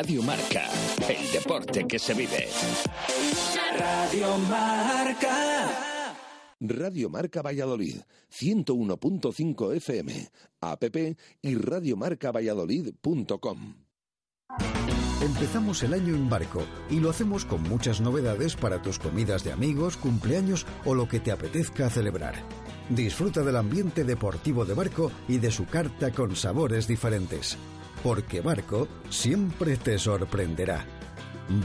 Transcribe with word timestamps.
Radio 0.00 0.22
Marca, 0.22 0.64
el 1.10 1.30
deporte 1.30 1.86
que 1.86 1.98
se 1.98 2.14
vive. 2.14 2.48
Radio 3.78 4.38
Marca. 4.48 6.16
Radio 6.58 7.10
Marca 7.10 7.42
Valladolid, 7.42 7.96
101.5 8.32 9.76
FM, 9.76 10.30
app 10.62 10.84
y 11.42 11.54
radiomarcavalladolid.com. 11.54 13.74
Empezamos 15.20 15.82
el 15.82 15.92
año 15.92 16.14
en 16.14 16.30
barco 16.30 16.62
y 16.88 16.98
lo 16.98 17.10
hacemos 17.10 17.44
con 17.44 17.62
muchas 17.64 18.00
novedades 18.00 18.56
para 18.56 18.80
tus 18.80 18.98
comidas 18.98 19.44
de 19.44 19.52
amigos, 19.52 19.98
cumpleaños 19.98 20.64
o 20.86 20.94
lo 20.94 21.08
que 21.08 21.20
te 21.20 21.30
apetezca 21.30 21.90
celebrar. 21.90 22.36
Disfruta 22.88 23.42
del 23.42 23.56
ambiente 23.56 24.04
deportivo 24.04 24.64
de 24.64 24.72
barco 24.72 25.12
y 25.28 25.36
de 25.36 25.50
su 25.50 25.66
carta 25.66 26.10
con 26.10 26.36
sabores 26.36 26.88
diferentes. 26.88 27.58
Porque 28.02 28.40
Barco 28.40 28.88
siempre 29.10 29.76
te 29.76 29.98
sorprenderá. 29.98 30.84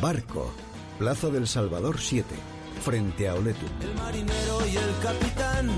Barco, 0.01 0.51
Plaza 0.99 1.29
del 1.29 1.47
Salvador 1.47 1.99
7 1.99 2.55
frente 2.81 3.27
a 3.27 3.35
Oletu. 3.35 3.65
El 3.81 3.95
marinero 3.95 4.67
y 4.67 4.77
el 4.77 4.99
capitán 5.01 5.69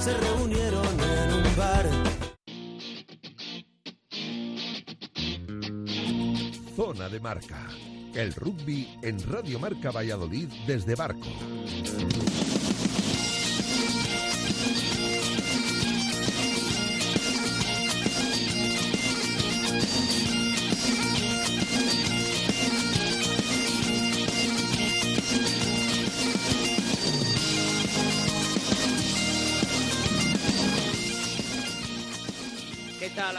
se 0.00 0.16
reunieron 0.16 0.86
en 1.00 1.32
un 1.32 1.56
bar. 1.56 1.90
Zona 6.76 7.08
de 7.08 7.20
marca. 7.20 7.68
El 8.14 8.32
rugby 8.34 8.88
en 9.02 9.20
Radio 9.28 9.58
Marca 9.58 9.90
Valladolid 9.90 10.48
desde 10.66 10.94
Barco. 10.94 11.28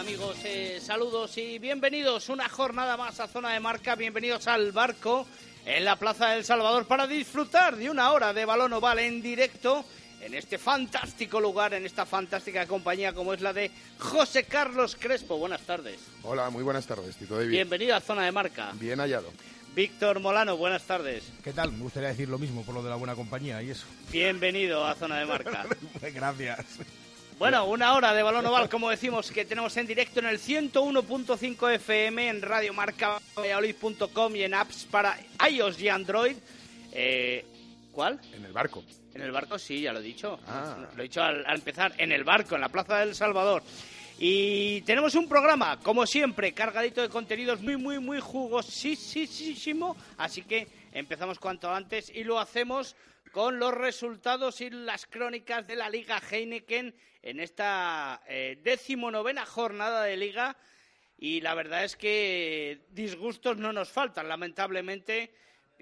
Amigos? 0.03 0.35
Eh, 0.43 0.81
saludos 0.81 1.37
y 1.37 1.59
bienvenidos 1.59 2.27
una 2.27 2.49
jornada 2.49 2.97
más 2.97 3.21
a 3.21 3.27
Zona 3.29 3.53
de 3.53 3.61
Marca, 3.61 3.95
bienvenidos 3.95 4.47
al 4.47 4.73
barco 4.73 5.25
en 5.65 5.85
la 5.85 5.95
Plaza 5.95 6.31
del 6.31 6.43
Salvador 6.43 6.85
para 6.85 7.07
disfrutar 7.07 7.77
de 7.77 7.89
una 7.89 8.11
hora 8.11 8.33
de 8.33 8.43
balón 8.43 8.73
oval 8.73 8.99
en 8.99 9.21
directo 9.21 9.85
en 10.19 10.33
este 10.33 10.57
fantástico 10.57 11.39
lugar, 11.39 11.73
en 11.73 11.85
esta 11.85 12.05
fantástica 12.05 12.67
compañía 12.67 13.13
como 13.13 13.33
es 13.33 13.39
la 13.39 13.53
de 13.53 13.71
José 13.97 14.43
Carlos 14.43 14.97
Crespo. 14.99 15.37
Buenas 15.37 15.61
tardes. 15.61 16.01
Hola, 16.23 16.49
muy 16.49 16.63
buenas 16.63 16.85
tardes, 16.85 17.15
Tito 17.15 17.37
David. 17.37 17.51
Bienvenido 17.51 17.95
a 17.95 18.01
Zona 18.01 18.25
de 18.25 18.33
Marca. 18.33 18.73
Bien 18.73 18.99
hallado. 18.99 19.31
Víctor 19.73 20.19
Molano, 20.19 20.57
buenas 20.57 20.83
tardes. 20.83 21.23
¿Qué 21.45 21.53
tal? 21.53 21.71
Me 21.71 21.79
gustaría 21.79 22.09
decir 22.09 22.27
lo 22.27 22.37
mismo 22.37 22.63
por 22.63 22.75
lo 22.75 22.83
de 22.83 22.89
la 22.89 22.97
buena 22.97 23.15
compañía 23.15 23.63
y 23.63 23.69
eso. 23.69 23.85
Bienvenido 24.11 24.85
a 24.85 24.95
Zona 24.95 25.19
de 25.19 25.25
Marca. 25.25 25.65
Gracias. 26.13 26.65
Bueno, 27.43 27.65
una 27.65 27.93
hora 27.93 28.13
de 28.13 28.23
balón 28.23 28.45
oval, 28.45 28.69
como 28.69 28.89
decimos, 28.89 29.29
que 29.29 29.43
tenemos 29.43 29.75
en 29.75 29.85
directo 29.85 30.21
en 30.21 30.27
el 30.27 30.39
101.5 30.39 31.73
FM, 31.73 32.29
en 32.29 32.41
radiomarcavalladolid.com 32.41 34.35
y 34.37 34.43
en 34.43 34.53
apps 34.53 34.87
para 34.89 35.19
iOS 35.49 35.77
y 35.81 35.89
Android. 35.89 36.37
Eh, 36.93 37.45
¿Cuál? 37.91 38.21
En 38.31 38.45
el 38.45 38.53
barco. 38.53 38.81
En 39.13 39.23
el 39.23 39.33
barco, 39.33 39.59
sí, 39.59 39.81
ya 39.81 39.91
lo 39.91 39.99
he 39.99 40.03
dicho. 40.03 40.39
Ah. 40.47 40.87
Lo 40.95 41.01
he 41.01 41.03
dicho 41.03 41.21
al, 41.21 41.45
al 41.45 41.55
empezar, 41.55 41.91
en 41.97 42.13
el 42.13 42.23
barco, 42.23 42.55
en 42.55 42.61
la 42.61 42.69
Plaza 42.69 42.99
del 42.99 43.13
Salvador. 43.13 43.61
Y 44.25 44.79
tenemos 44.83 45.15
un 45.15 45.27
programa, 45.27 45.77
como 45.81 46.07
siempre, 46.07 46.53
cargadito 46.53 47.01
de 47.01 47.09
contenidos 47.09 47.61
muy, 47.61 47.75
muy, 47.75 47.99
muy 47.99 48.21
jugosísimo. 48.21 49.97
Así 50.17 50.43
que 50.43 50.69
empezamos 50.93 51.39
cuanto 51.39 51.69
antes 51.69 52.09
y 52.09 52.23
lo 52.23 52.39
hacemos 52.39 52.95
con 53.33 53.59
los 53.59 53.73
resultados 53.73 54.61
y 54.61 54.69
las 54.69 55.07
crónicas 55.07 55.67
de 55.67 55.75
la 55.75 55.89
Liga 55.89 56.21
Heineken 56.21 56.95
en 57.21 57.39
esta 57.41 58.21
eh, 58.25 58.57
decimonovena 58.63 59.45
jornada 59.45 60.03
de 60.03 60.15
Liga. 60.15 60.55
Y 61.17 61.41
la 61.41 61.53
verdad 61.53 61.83
es 61.83 61.97
que 61.97 62.85
disgustos 62.91 63.57
no 63.57 63.73
nos 63.73 63.89
faltan, 63.89 64.29
lamentablemente, 64.29 65.33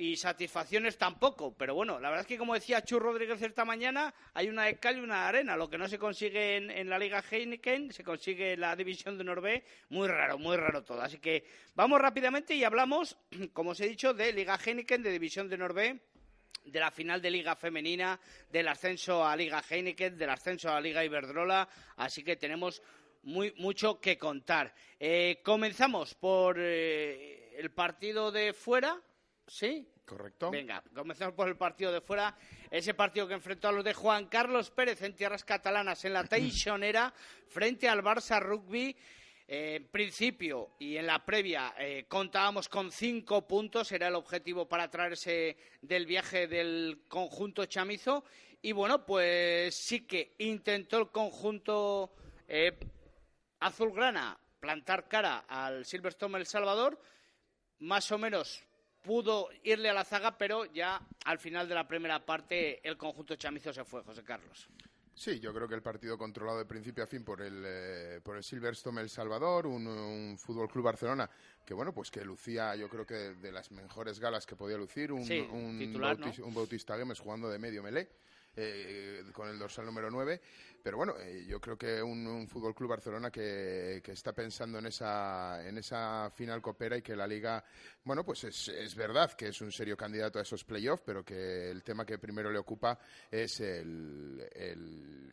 y 0.02 0.16
satisfacciones 0.18 0.98
tampoco. 0.98 1.56
Pero 1.56 1.76
bueno, 1.76 2.00
la 2.00 2.10
verdad 2.10 2.22
es 2.22 2.28
que, 2.28 2.38
como 2.38 2.56
decía 2.56 2.84
Chu 2.84 2.98
Rodríguez 2.98 3.40
esta 3.44 3.66
mañana, 3.66 4.12
hay 4.34 4.50
una 4.50 4.66
de 4.66 4.80
y 4.82 5.00
una 5.00 5.28
arena. 5.28 5.56
Lo 5.56 5.70
que 5.70 5.78
no 5.78 5.88
se 5.88 6.00
consigue 6.00 6.58
en, 6.58 6.72
en 6.72 6.90
la 6.90 6.98
Liga 6.98 7.24
Heineken 7.30 7.94
se 7.94 8.04
consigue 8.04 8.54
en 8.54 8.62
la 8.62 8.76
División 8.76 9.16
de 9.20 9.24
Norvé. 9.24 9.64
Muy 9.90 10.08
raro, 10.08 10.40
muy 10.40 10.58
raro 10.58 10.84
todo. 10.84 11.02
Así 11.02 11.20
que 11.20 11.46
vamos 11.76 12.02
rápidamente 12.02 12.56
y 12.56 12.64
hablamos, 12.64 13.16
como 13.54 13.72
os 13.72 13.80
he 13.80 13.88
dicho, 13.88 14.16
de 14.16 14.34
Liga 14.34 14.58
Heineken, 14.58 15.04
de 15.04 15.12
División 15.12 15.48
de 15.48 15.58
Norvé 15.58 16.00
de 16.66 16.80
la 16.80 16.92
final 16.92 17.22
de 17.22 17.32
Liga 17.32 17.56
Femenina, 17.56 18.20
del 18.50 18.68
ascenso 18.68 19.26
a 19.26 19.36
Liga 19.36 19.64
Heineken, 19.68 20.16
del 20.16 20.30
ascenso 20.30 20.70
a 20.70 20.80
Liga 20.80 21.04
Iberdrola, 21.04 21.68
así 21.98 22.24
que 22.24 22.36
tenemos 22.36 22.84
muy, 23.24 23.52
mucho 23.58 24.00
que 24.00 24.18
contar. 24.18 24.72
Eh, 25.00 25.42
comenzamos 25.44 26.14
por 26.14 26.58
eh, 26.60 27.56
el 27.58 27.72
partido 27.72 28.32
de 28.32 28.54
fuera, 28.54 29.02
¿sí? 29.52 29.86
Correcto. 30.06 30.50
Venga, 30.50 30.84
comenzamos 30.94 31.36
por 31.36 31.48
el 31.48 31.58
partido 31.58 31.92
de 31.92 32.02
fuera, 32.02 32.36
ese 32.70 32.94
partido 32.94 33.28
que 33.28 33.34
enfrentó 33.34 33.68
a 33.68 33.72
los 33.72 33.84
de 33.84 33.94
Juan 33.94 34.28
Carlos 34.28 34.72
Pérez 34.72 35.02
en 35.02 35.16
tierras 35.16 35.44
catalanas 35.44 36.04
en 36.06 36.14
la 36.14 36.24
Teixonera 36.28 37.14
frente 37.48 37.88
al 37.88 38.02
Barça 38.02 38.42
Rugby. 38.42 38.96
Eh, 39.48 39.76
en 39.76 39.88
principio 39.88 40.76
y 40.80 40.96
en 40.96 41.06
la 41.06 41.26
previa 41.26 41.76
eh, 41.78 42.06
contábamos 42.08 42.70
con 42.70 42.90
cinco 42.90 43.46
puntos, 43.46 43.92
era 43.92 44.08
el 44.08 44.16
objetivo 44.16 44.70
para 44.70 44.90
traerse 44.90 45.58
del 45.82 46.06
viaje 46.06 46.48
del 46.48 47.04
conjunto 47.10 47.66
chamizo. 47.66 48.24
Y 48.62 48.72
bueno, 48.72 49.06
pues 49.06 49.76
sí 49.76 50.08
que 50.08 50.36
intentó 50.38 51.00
el 51.00 51.10
conjunto 51.10 52.14
eh, 52.48 52.78
azulgrana 53.60 54.40
plantar 54.60 55.10
cara 55.10 55.40
al 55.50 55.86
Silverstone 55.86 56.38
El 56.38 56.46
Salvador. 56.46 56.98
Más 57.80 58.12
o 58.12 58.18
menos 58.18 58.64
pudo 59.02 59.50
irle 59.64 59.90
a 59.90 59.94
la 59.94 60.04
zaga, 60.06 60.38
pero 60.38 60.66
ya 60.66 61.02
al 61.26 61.40
final 61.40 61.68
de 61.68 61.76
la 61.76 61.88
primera 61.88 62.26
parte 62.26 62.88
el 62.88 62.98
conjunto 62.98 63.36
chamizo 63.36 63.74
se 63.74 63.84
fue, 63.84 64.04
José 64.04 64.24
Carlos. 64.24 64.68
Sí, 65.14 65.40
yo 65.40 65.54
creo 65.54 65.68
que 65.68 65.76
el 65.76 65.82
partido 65.84 66.18
controlado 66.18 66.58
de 66.60 66.66
principio 66.66 67.04
a 67.04 67.08
fin 67.08 67.24
por 67.24 67.42
el, 67.42 67.62
eh, 67.66 68.22
por 68.24 68.38
el 68.38 68.44
Silverstone 68.44 69.02
El 69.02 69.10
Salvador, 69.10 69.68
un, 69.68 69.86
un 69.88 70.38
Fútbol 70.38 70.68
Club 70.70 70.86
Barcelona 70.86 71.30
que 71.66 71.74
bueno, 71.74 71.94
pues 71.94 72.10
que 72.10 72.24
lucía, 72.26 72.76
yo 72.76 72.90
creo 72.90 73.06
que 73.06 73.14
de 73.36 73.52
las 73.52 73.72
mejores 73.72 74.20
galas 74.20 74.46
que 74.46 74.56
podía 74.56 74.78
lucir, 74.78 75.12
un, 75.12 75.24
Sí, 75.26 75.40
un, 75.52 75.78
titular, 75.78 76.18
Bautis- 76.18 76.40
¿no? 76.40 76.46
un 76.48 76.54
Bautista 76.56 76.98
Gemes 76.98 77.20
jugando 77.20 77.50
de 77.50 77.60
medio 77.60 77.84
melé. 77.84 78.10
eh, 78.56 79.24
con 79.34 79.48
el 79.48 79.58
dorsal 79.60 79.86
número 79.86 80.10
9, 80.12 80.42
pero 80.84 80.98
bueno, 80.98 81.16
eh, 81.20 81.46
yo 81.48 81.60
creo 81.60 81.78
que 81.78 82.02
un, 82.02 82.26
un 82.28 82.48
Fútbol 82.48 82.74
Club 82.76 82.90
Barcelona 82.90 83.30
que, 83.32 84.02
que 84.04 84.12
está 84.12 84.34
pensando 84.34 84.80
en 84.80 84.88
esa, 84.88 85.66
en 85.68 85.78
esa 85.78 86.30
final 86.32 86.62
copera 86.62 86.98
y 86.98 87.02
que 87.02 87.16
la 87.16 87.28
liga, 87.28 87.64
bueno, 88.04 88.24
pues 88.24 88.44
es, 88.44 88.68
es 88.70 88.96
verdad 88.96 89.32
que 89.34 89.48
es 89.50 89.62
un 89.62 89.72
serio 89.72 89.96
candidato 89.96 90.40
a 90.40 90.42
esos 90.44 90.64
playoffs, 90.64 91.04
pero 91.06 91.24
que 91.24 91.70
el 91.72 91.84
tema 91.84 92.06
que 92.06 92.18
primero 92.18 92.52
le 92.52 92.60
ocupa 92.60 92.98
es 93.30 93.60
el, 93.62 94.48
el- 94.54 95.30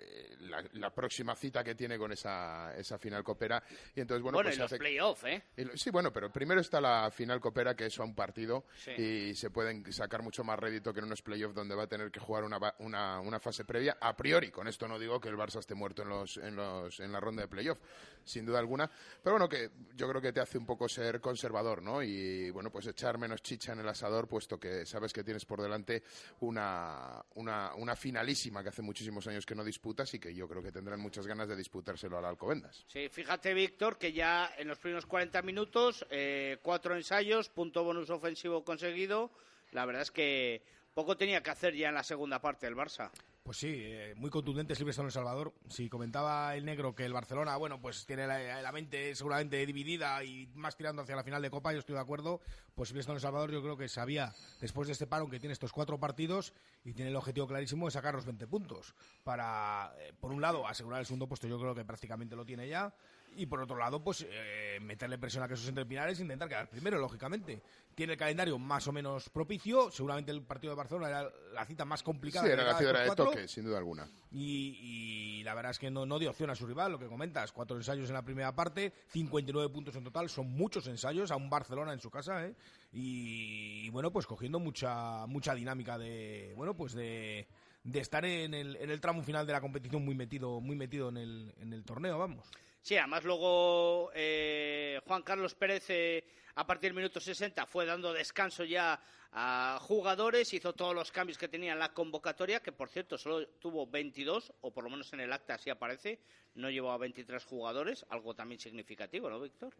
la, 0.48 0.64
la 0.74 0.94
próxima 0.94 1.34
cita 1.34 1.62
que 1.62 1.74
tiene 1.74 1.98
con 1.98 2.10
esa, 2.12 2.74
esa 2.74 2.96
final 2.96 3.22
copera. 3.22 3.62
Y 3.94 4.00
entonces, 4.00 4.22
bueno, 4.22 4.36
Bueno, 4.36 4.48
pues 4.48 4.56
y 4.56 4.60
los 4.60 4.66
hace- 4.72 4.78
playoffs, 4.78 5.24
¿eh? 5.24 5.42
Sí, 5.74 5.90
bueno, 5.90 6.10
pero 6.12 6.32
primero 6.32 6.60
está 6.60 6.80
la 6.80 7.10
final 7.10 7.38
copera, 7.40 7.74
que 7.76 7.86
es 7.86 7.98
a 7.98 8.04
un 8.04 8.14
partido, 8.14 8.64
Sí. 8.82 8.92
y 8.92 9.34
se 9.34 9.50
pueden 9.50 9.92
sacar 9.92 10.22
mucho 10.22 10.44
más 10.44 10.58
rédito 10.58 10.94
que 10.94 11.00
en 11.00 11.06
unos 11.06 11.20
playoffs 11.20 11.54
donde 11.54 11.74
va 11.74 11.82
a 11.82 11.86
tener 11.86 12.10
que 12.10 12.20
jugar 12.20 12.44
una, 12.44 12.58
una, 12.78 13.20
una 13.20 13.40
fase 13.40 13.64
previa 13.66 13.98
a 14.00 14.16
priori. 14.16 14.50
Con 14.50 14.68
esto 14.68 14.88
no 14.88 14.98
digo 14.98 15.20
que 15.20 15.28
el 15.28 15.36
Barça 15.38 15.60
esté 15.60 15.74
muerto 15.74 16.02
en, 16.02 16.08
los, 16.08 16.36
en, 16.36 16.56
los, 16.56 17.00
en 17.00 17.12
la 17.12 17.20
ronda 17.20 17.42
de 17.42 17.48
playoff, 17.48 17.78
sin 18.24 18.44
duda 18.44 18.58
alguna. 18.58 18.90
Pero 19.22 19.34
bueno, 19.34 19.48
que 19.48 19.70
yo 19.94 20.08
creo 20.08 20.20
que 20.20 20.32
te 20.32 20.40
hace 20.40 20.58
un 20.58 20.66
poco 20.66 20.88
ser 20.88 21.20
conservador, 21.20 21.82
¿no? 21.82 22.02
Y 22.02 22.50
bueno, 22.50 22.70
pues 22.70 22.86
echar 22.86 23.18
menos 23.18 23.42
chicha 23.42 23.72
en 23.72 23.80
el 23.80 23.88
asador, 23.88 24.28
puesto 24.28 24.58
que 24.58 24.84
sabes 24.84 25.12
que 25.12 25.24
tienes 25.24 25.44
por 25.44 25.62
delante 25.62 26.02
una, 26.40 27.22
una, 27.34 27.74
una 27.74 27.96
finalísima 27.96 28.62
que 28.62 28.70
hace 28.70 28.82
muchísimos 28.82 29.26
años 29.26 29.46
que 29.46 29.54
no 29.54 29.64
disputas 29.64 30.12
y 30.14 30.18
que 30.18 30.34
yo 30.34 30.48
creo 30.48 30.62
que 30.62 30.72
tendrán 30.72 31.00
muchas 31.00 31.26
ganas 31.26 31.48
de 31.48 31.56
disputárselo 31.56 32.18
al 32.18 32.24
Alcobendas. 32.24 32.84
Sí, 32.88 33.08
fíjate, 33.08 33.54
Víctor, 33.54 33.98
que 33.98 34.12
ya 34.12 34.52
en 34.58 34.68
los 34.68 34.78
primeros 34.78 35.06
40 35.06 35.42
minutos, 35.42 36.06
eh, 36.10 36.58
cuatro 36.62 36.96
ensayos, 36.96 37.48
punto 37.48 37.84
bonus 37.84 38.10
ofensivo 38.10 38.64
conseguido. 38.64 39.30
La 39.72 39.84
verdad 39.84 40.02
es 40.02 40.10
que 40.10 40.62
poco 40.94 41.16
tenía 41.16 41.42
que 41.42 41.50
hacer 41.50 41.74
ya 41.74 41.88
en 41.88 41.94
la 41.94 42.02
segunda 42.02 42.40
parte 42.40 42.66
del 42.66 42.74
Barça. 42.74 43.10
Pues 43.48 43.56
sí, 43.56 43.76
eh, 43.78 44.12
muy 44.14 44.28
contundente 44.28 44.74
Silvestre 44.74 45.00
en 45.00 45.06
El 45.06 45.12
Salvador. 45.12 45.54
Si 45.70 45.88
comentaba 45.88 46.54
el 46.54 46.66
negro 46.66 46.94
que 46.94 47.06
el 47.06 47.14
Barcelona, 47.14 47.56
bueno, 47.56 47.80
pues 47.80 48.04
tiene 48.04 48.26
la, 48.26 48.72
mente 48.72 49.14
seguramente 49.14 49.64
dividida 49.64 50.22
y 50.22 50.48
más 50.54 50.76
tirando 50.76 51.00
hacia 51.00 51.16
la 51.16 51.24
final 51.24 51.40
de 51.40 51.48
Copa, 51.48 51.72
yo 51.72 51.78
estoy 51.78 51.94
de 51.94 52.02
acuerdo. 52.02 52.42
Pues 52.74 52.90
Silvestre 52.90 53.12
en 53.12 53.16
El 53.16 53.22
Salvador 53.22 53.50
yo 53.50 53.62
creo 53.62 53.78
que 53.78 53.88
sabía, 53.88 54.34
después 54.60 54.86
de 54.86 54.92
este 54.92 55.06
paro, 55.06 55.30
que 55.30 55.40
tiene 55.40 55.54
estos 55.54 55.72
cuatro 55.72 55.98
partidos 55.98 56.52
y 56.84 56.92
tiene 56.92 57.10
el 57.10 57.16
objetivo 57.16 57.46
clarísimo 57.46 57.86
de 57.86 57.92
sacar 57.92 58.14
los 58.14 58.26
20 58.26 58.46
puntos. 58.48 58.94
Para, 59.24 59.94
eh, 59.98 60.12
por 60.20 60.30
un 60.30 60.42
lado, 60.42 60.66
asegurar 60.66 61.00
el 61.00 61.06
segundo 61.06 61.26
puesto, 61.26 61.48
yo 61.48 61.58
creo 61.58 61.74
que 61.74 61.86
prácticamente 61.86 62.36
lo 62.36 62.44
tiene 62.44 62.68
ya. 62.68 62.92
Y 63.36 63.46
por 63.46 63.60
otro 63.60 63.76
lado, 63.76 64.02
pues 64.02 64.26
eh, 64.28 64.78
meterle 64.80 65.18
presión 65.18 65.42
a 65.42 65.48
que 65.48 65.54
esos 65.54 65.68
entrepinares 65.68 66.18
e 66.18 66.22
intentar 66.22 66.48
quedar 66.48 66.68
primero, 66.68 66.98
lógicamente. 66.98 67.62
Tiene 67.94 68.12
el 68.12 68.18
calendario 68.18 68.58
más 68.58 68.86
o 68.86 68.92
menos 68.92 69.28
propicio, 69.28 69.90
seguramente 69.90 70.30
el 70.30 70.42
partido 70.42 70.72
de 70.72 70.76
Barcelona 70.76 71.08
era 71.08 71.28
la 71.52 71.64
cita 71.64 71.84
más 71.84 72.02
complicada. 72.02 72.46
Sí, 72.46 72.52
era 72.52 72.64
la 72.64 72.78
ciudad 72.78 73.04
de 73.04 73.16
toque, 73.16 73.48
sin 73.48 73.64
duda 73.64 73.78
alguna. 73.78 74.08
y, 74.30 75.38
y 75.40 75.42
la 75.42 75.54
verdad 75.54 75.70
es 75.72 75.78
que 75.78 75.90
no, 75.90 76.06
no 76.06 76.18
dio 76.18 76.30
opción 76.30 76.50
a 76.50 76.54
su 76.54 76.66
rival, 76.66 76.92
lo 76.92 76.98
que 76.98 77.06
comentas. 77.06 77.50
Cuatro 77.52 77.76
ensayos 77.76 78.08
en 78.08 78.14
la 78.14 78.22
primera 78.22 78.54
parte, 78.54 78.92
59 79.08 79.68
puntos 79.72 79.96
en 79.96 80.04
total, 80.04 80.28
son 80.28 80.50
muchos 80.50 80.86
ensayos 80.86 81.30
a 81.30 81.36
un 81.36 81.50
Barcelona 81.50 81.92
en 81.92 82.00
su 82.00 82.10
casa, 82.10 82.46
¿eh? 82.46 82.54
Y, 82.92 83.86
y 83.86 83.90
bueno, 83.90 84.12
pues 84.12 84.26
cogiendo 84.26 84.58
mucha 84.58 85.26
mucha 85.26 85.54
dinámica 85.54 85.98
de, 85.98 86.52
bueno, 86.56 86.76
pues 86.76 86.92
de, 86.94 87.48
de 87.84 88.00
estar 88.00 88.24
en 88.24 88.54
el, 88.54 88.76
en 88.76 88.90
el 88.90 89.00
tramo 89.00 89.22
final 89.22 89.46
de 89.46 89.52
la 89.52 89.60
competición 89.60 90.04
muy 90.04 90.14
metido 90.14 90.60
muy 90.60 90.76
metido 90.76 91.08
en 91.08 91.16
el, 91.16 91.54
en 91.60 91.72
el 91.72 91.84
torneo, 91.84 92.18
vamos. 92.18 92.46
Sí, 92.82 92.96
además 92.96 93.24
luego 93.24 94.10
eh, 94.14 95.00
Juan 95.06 95.22
Carlos 95.22 95.54
Pérez 95.54 95.84
eh, 95.90 96.24
a 96.54 96.66
partir 96.66 96.90
del 96.90 96.96
minuto 96.96 97.20
60 97.20 97.66
fue 97.66 97.86
dando 97.86 98.12
descanso 98.12 98.64
ya 98.64 99.00
a 99.32 99.78
jugadores, 99.80 100.52
hizo 100.54 100.72
todos 100.72 100.94
los 100.94 101.12
cambios 101.12 101.38
que 101.38 101.48
tenía 101.48 101.72
en 101.72 101.78
la 101.78 101.92
convocatoria, 101.92 102.60
que 102.60 102.72
por 102.72 102.88
cierto 102.88 103.18
solo 103.18 103.46
tuvo 103.60 103.86
22, 103.86 104.52
o 104.62 104.72
por 104.72 104.84
lo 104.84 104.90
menos 104.90 105.12
en 105.12 105.20
el 105.20 105.32
acta 105.32 105.54
así 105.54 105.70
aparece, 105.70 106.20
no 106.54 106.70
llevó 106.70 106.92
a 106.92 106.98
23 106.98 107.44
jugadores, 107.44 108.06
algo 108.08 108.34
también 108.34 108.60
significativo, 108.60 109.28
¿no, 109.28 109.40
Víctor? 109.40 109.74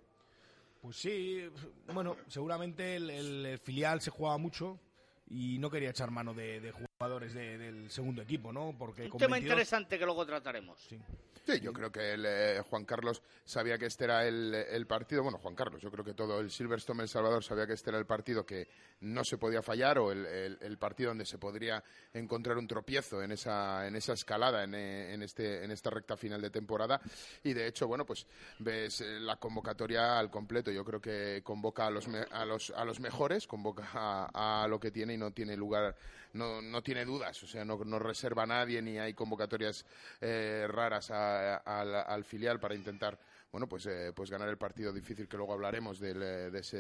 Pues 0.81 0.97
sí, 0.97 1.49
bueno, 1.93 2.17
seguramente 2.29 2.97
el, 2.97 3.59
filial 3.59 4.01
se 4.01 4.11
jugaba 4.11 4.39
mucho 4.39 4.79
y 5.27 5.59
no 5.59 5.71
quería 5.71 5.91
echar 5.91 6.11
mano 6.11 6.35
de, 6.35 6.61
de 6.61 6.88
jugadores 7.01 7.33
de- 7.33 7.57
del 7.59 7.91
segundo 7.93 8.23
equipo, 8.23 8.53
¿no? 8.53 8.75
Porque 8.77 9.03
Un 9.05 9.19
tema 9.19 9.35
22 9.37 9.43
interesante 9.43 9.97
que 10.01 10.05
luego 10.05 10.27
trataremos. 10.27 10.81
Sí. 10.89 10.99
Sí, 11.47 11.61
yo 11.61 11.73
creo 11.73 11.91
que 11.93 12.13
el, 12.15 12.27
eh, 12.27 12.61
Juan 12.69 12.85
Carlos 12.85 13.23
sabía 13.45 13.79
que 13.79 13.87
este 13.87 14.05
era 14.05 14.27
el, 14.27 14.53
el 14.53 14.87
partido. 14.87 15.23
Bueno, 15.23 15.39
Juan 15.39 15.55
Carlos, 15.55 15.81
yo 15.81 15.91
creo 15.93 16.05
que 16.05 16.13
todo 16.13 16.41
el 16.41 16.51
Silverstone 16.51 17.05
El 17.05 17.09
Salvador 17.09 17.43
sabía 17.45 17.67
que 17.69 17.73
este 17.75 17.89
era 17.91 17.99
el 18.01 18.05
partido 18.05 18.45
que 18.45 18.67
no 19.01 19.23
se 19.25 19.39
podía 19.39 19.63
fallar 19.63 19.99
o 20.01 20.11
el, 20.13 20.27
el- 20.27 20.59
el 20.61 20.77
partido 20.77 21.11
donde 21.11 21.25
se 21.25 21.39
podría 21.39 21.83
encontrar 22.13 22.59
un 22.59 22.67
tropiezo 22.67 23.23
en 23.23 23.31
esa, 23.33 23.87
en 23.87 23.95
esa 23.97 24.13
escalada 24.15 24.65
en, 24.65 24.75
eh, 24.75 25.15
en 25.15 25.23
este, 25.23 25.65
en 25.65 25.71
esta 25.71 25.89
recta 25.91 26.17
final 26.19 26.43
de 26.43 26.51
temporada. 26.51 27.01
Y 27.45 27.53
de 27.55 27.69
hecho, 27.69 27.87
bueno, 27.87 28.05
pues 28.05 28.27
ves 28.59 29.01
eh, 29.03 29.19
la 29.21 29.37
convocatoria 29.37 30.19
al 30.19 30.31
completo. 30.33 30.71
Yo 30.73 30.85
creo 30.85 31.01
que 31.01 31.41
convoca 31.45 31.87
a 31.87 31.91
los, 31.91 32.09
me- 32.09 32.27
a 32.33 32.45
los, 32.45 32.71
a 32.77 32.85
los 32.85 32.99
mejores, 33.01 33.47
convoca 33.47 33.89
a, 33.95 34.65
a 34.65 34.69
lo 34.69 34.79
que 34.81 34.91
tiene 34.91 35.15
y 35.15 35.17
no 35.17 35.31
tiene 35.31 35.57
lugar, 35.57 35.97
no, 36.39 36.63
no 36.63 36.83
tiene 36.83 37.05
dudas. 37.05 37.43
O 37.43 37.47
sea, 37.47 37.65
no, 37.65 37.77
no 37.85 37.99
reserva 37.99 38.45
a 38.45 38.47
nadie 38.47 38.81
ni 38.81 38.99
hay 38.99 39.13
convocatorias 39.13 39.85
eh, 40.21 40.67
raras 40.69 41.11
a- 41.11 41.57
al, 41.57 41.95
al 41.95 42.25
filial 42.25 42.59
para 42.61 42.75
intentar 42.75 43.19
bueno 43.51 43.67
pues 43.67 43.87
eh, 43.87 44.13
pues 44.15 44.31
ganar 44.31 44.49
el 44.49 44.59
partido 44.59 44.93
difícil 44.93 45.27
que 45.29 45.37
luego 45.37 45.53
hablaremos 45.55 45.99
del, 45.99 46.23
eh, 46.23 46.51
de 46.51 46.59
ese 46.61 46.77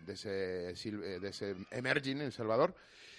de 0.00 0.12
ese 0.12 0.70
eh, 0.70 1.18
de 1.20 1.28
ese 1.28 1.56
emerging 1.70 2.18
en 2.18 2.26
El 2.26 2.32
Salvador 2.32 2.74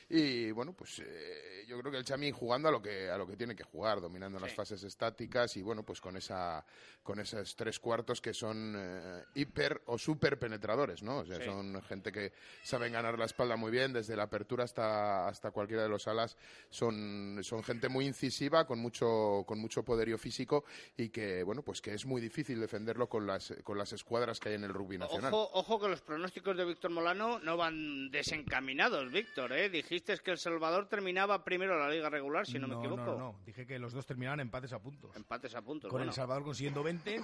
y 0.10 0.52
bueno 0.52 0.74
pues 0.74 1.00
eh, 1.00 1.64
yo 1.68 1.80
creo 1.80 1.92
que 1.92 1.98
el 1.98 2.04
Chami 2.06 2.32
jugando 2.32 2.68
a 2.70 2.72
lo 2.72 2.82
que 2.82 3.10
a 3.10 3.18
lo 3.18 3.26
que 3.28 3.36
tiene 3.38 3.56
que 3.56 3.64
jugar 3.64 4.02
dominando 4.02 4.40
las 4.40 4.54
fases 4.54 4.84
estáticas 4.84 5.56
y 5.58 5.62
bueno 5.62 5.84
pues 5.84 6.00
con 6.02 6.18
esa 6.18 6.66
con 7.02 7.20
esos 7.20 7.56
tres 7.56 7.80
cuartos 7.80 8.22
que 8.22 8.34
son 8.34 8.76
eh, 8.78 9.24
hiper 9.36 9.82
o 9.86 9.98
super 9.98 10.38
penetradores 10.40 11.04
no 11.04 11.20
o 11.20 11.26
sea 11.26 11.38
Sí. 11.40 11.46
son 11.46 11.82
gente 11.84 12.12
que 12.12 12.32
saben 12.64 12.94
ganar 12.94 13.18
la 13.18 13.26
espalda 13.26 13.56
muy 13.56 13.72
bien 13.72 13.92
desde 13.94 14.16
la 14.16 14.24
apertura 14.24 14.64
hasta 14.66 15.28
hasta 15.28 15.52
cualquiera 15.52 15.84
de 15.84 15.90
los 15.90 16.08
alas 16.08 16.38
son 16.70 17.40
son 17.44 17.64
gente 17.64 17.90
muy 17.90 18.06
incisiva 18.06 18.66
con 18.68 18.80
mucho 18.80 19.44
con 19.48 19.60
mucho 19.60 19.84
poderío 19.84 20.18
físico 20.18 20.64
y 20.98 21.10
que 21.10 21.44
bueno 21.44 21.64
pues 21.64 21.82
que 21.82 21.94
es 21.94 22.06
muy 22.06 22.22
difícil 22.22 22.60
defenderlo 22.60 23.08
con 23.10 23.26
las 23.26 23.54
con 23.64 23.78
las 23.78 23.94
escuadras 23.94 24.40
que 24.40 24.50
hay 24.50 24.56
en 24.56 24.64
el 24.64 24.74
rugby 24.74 24.98
nacional 24.98 25.34
Ojo, 25.34 25.50
ojo 25.54 25.80
que 25.82 25.88
los 25.88 26.02
pronósticos 26.02 26.56
de 26.58 26.66
Víctor 26.66 26.92
Molano 26.92 27.40
no 27.40 27.58
van 27.58 28.10
desencaminados, 28.12 29.12
Víctor. 29.12 29.54
¿eh? 29.54 29.70
Dijiste 29.94 30.18
que 30.24 30.32
El 30.32 30.38
Salvador 30.40 30.88
terminaba 30.90 31.44
primero 31.44 31.78
la 31.78 31.88
liga 31.90 32.10
regular, 32.10 32.48
si 32.48 32.58
no, 32.58 32.68
me 32.68 32.76
equivoco. 32.76 33.04
No, 33.06 33.18
no, 33.18 33.40
dije 33.46 33.66
que 33.68 33.78
los 33.78 33.94
dos 33.94 34.06
terminaban 34.06 34.40
empates 34.40 34.74
a 34.74 34.80
puntos. 34.80 35.16
Empates 35.16 35.54
a 35.56 35.62
puntos. 35.62 35.90
con 35.90 36.00
bueno. 36.00 36.12
El 36.12 36.16
Salvador 36.16 36.44
consiguiendo 36.44 36.82
20 36.84 37.22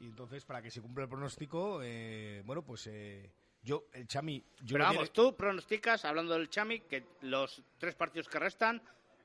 y 0.00 0.04
entonces 0.06 0.44
para 0.44 0.62
que 0.62 0.70
se 0.70 0.80
cumpla 0.80 1.04
el 1.04 1.10
pronóstico, 1.10 1.80
eh, 1.82 2.42
bueno, 2.44 2.62
pues 2.62 2.86
eh, 2.86 3.30
yo, 3.62 3.86
el 3.92 4.06
Chami... 4.06 4.38
Yo 4.60 4.74
Pero 4.74 4.78
no 4.78 4.84
vamos, 4.84 5.10
quiere- 5.10 5.12
tú 5.30 5.36
pronosticas, 5.36 6.04
hablando 6.04 6.34
del 6.34 6.48
Chami, 6.50 6.80
que 6.80 7.04
los 7.22 7.62
tres 7.78 7.94
partidos 7.96 8.28
que 8.28 8.38
restan, 8.38 8.80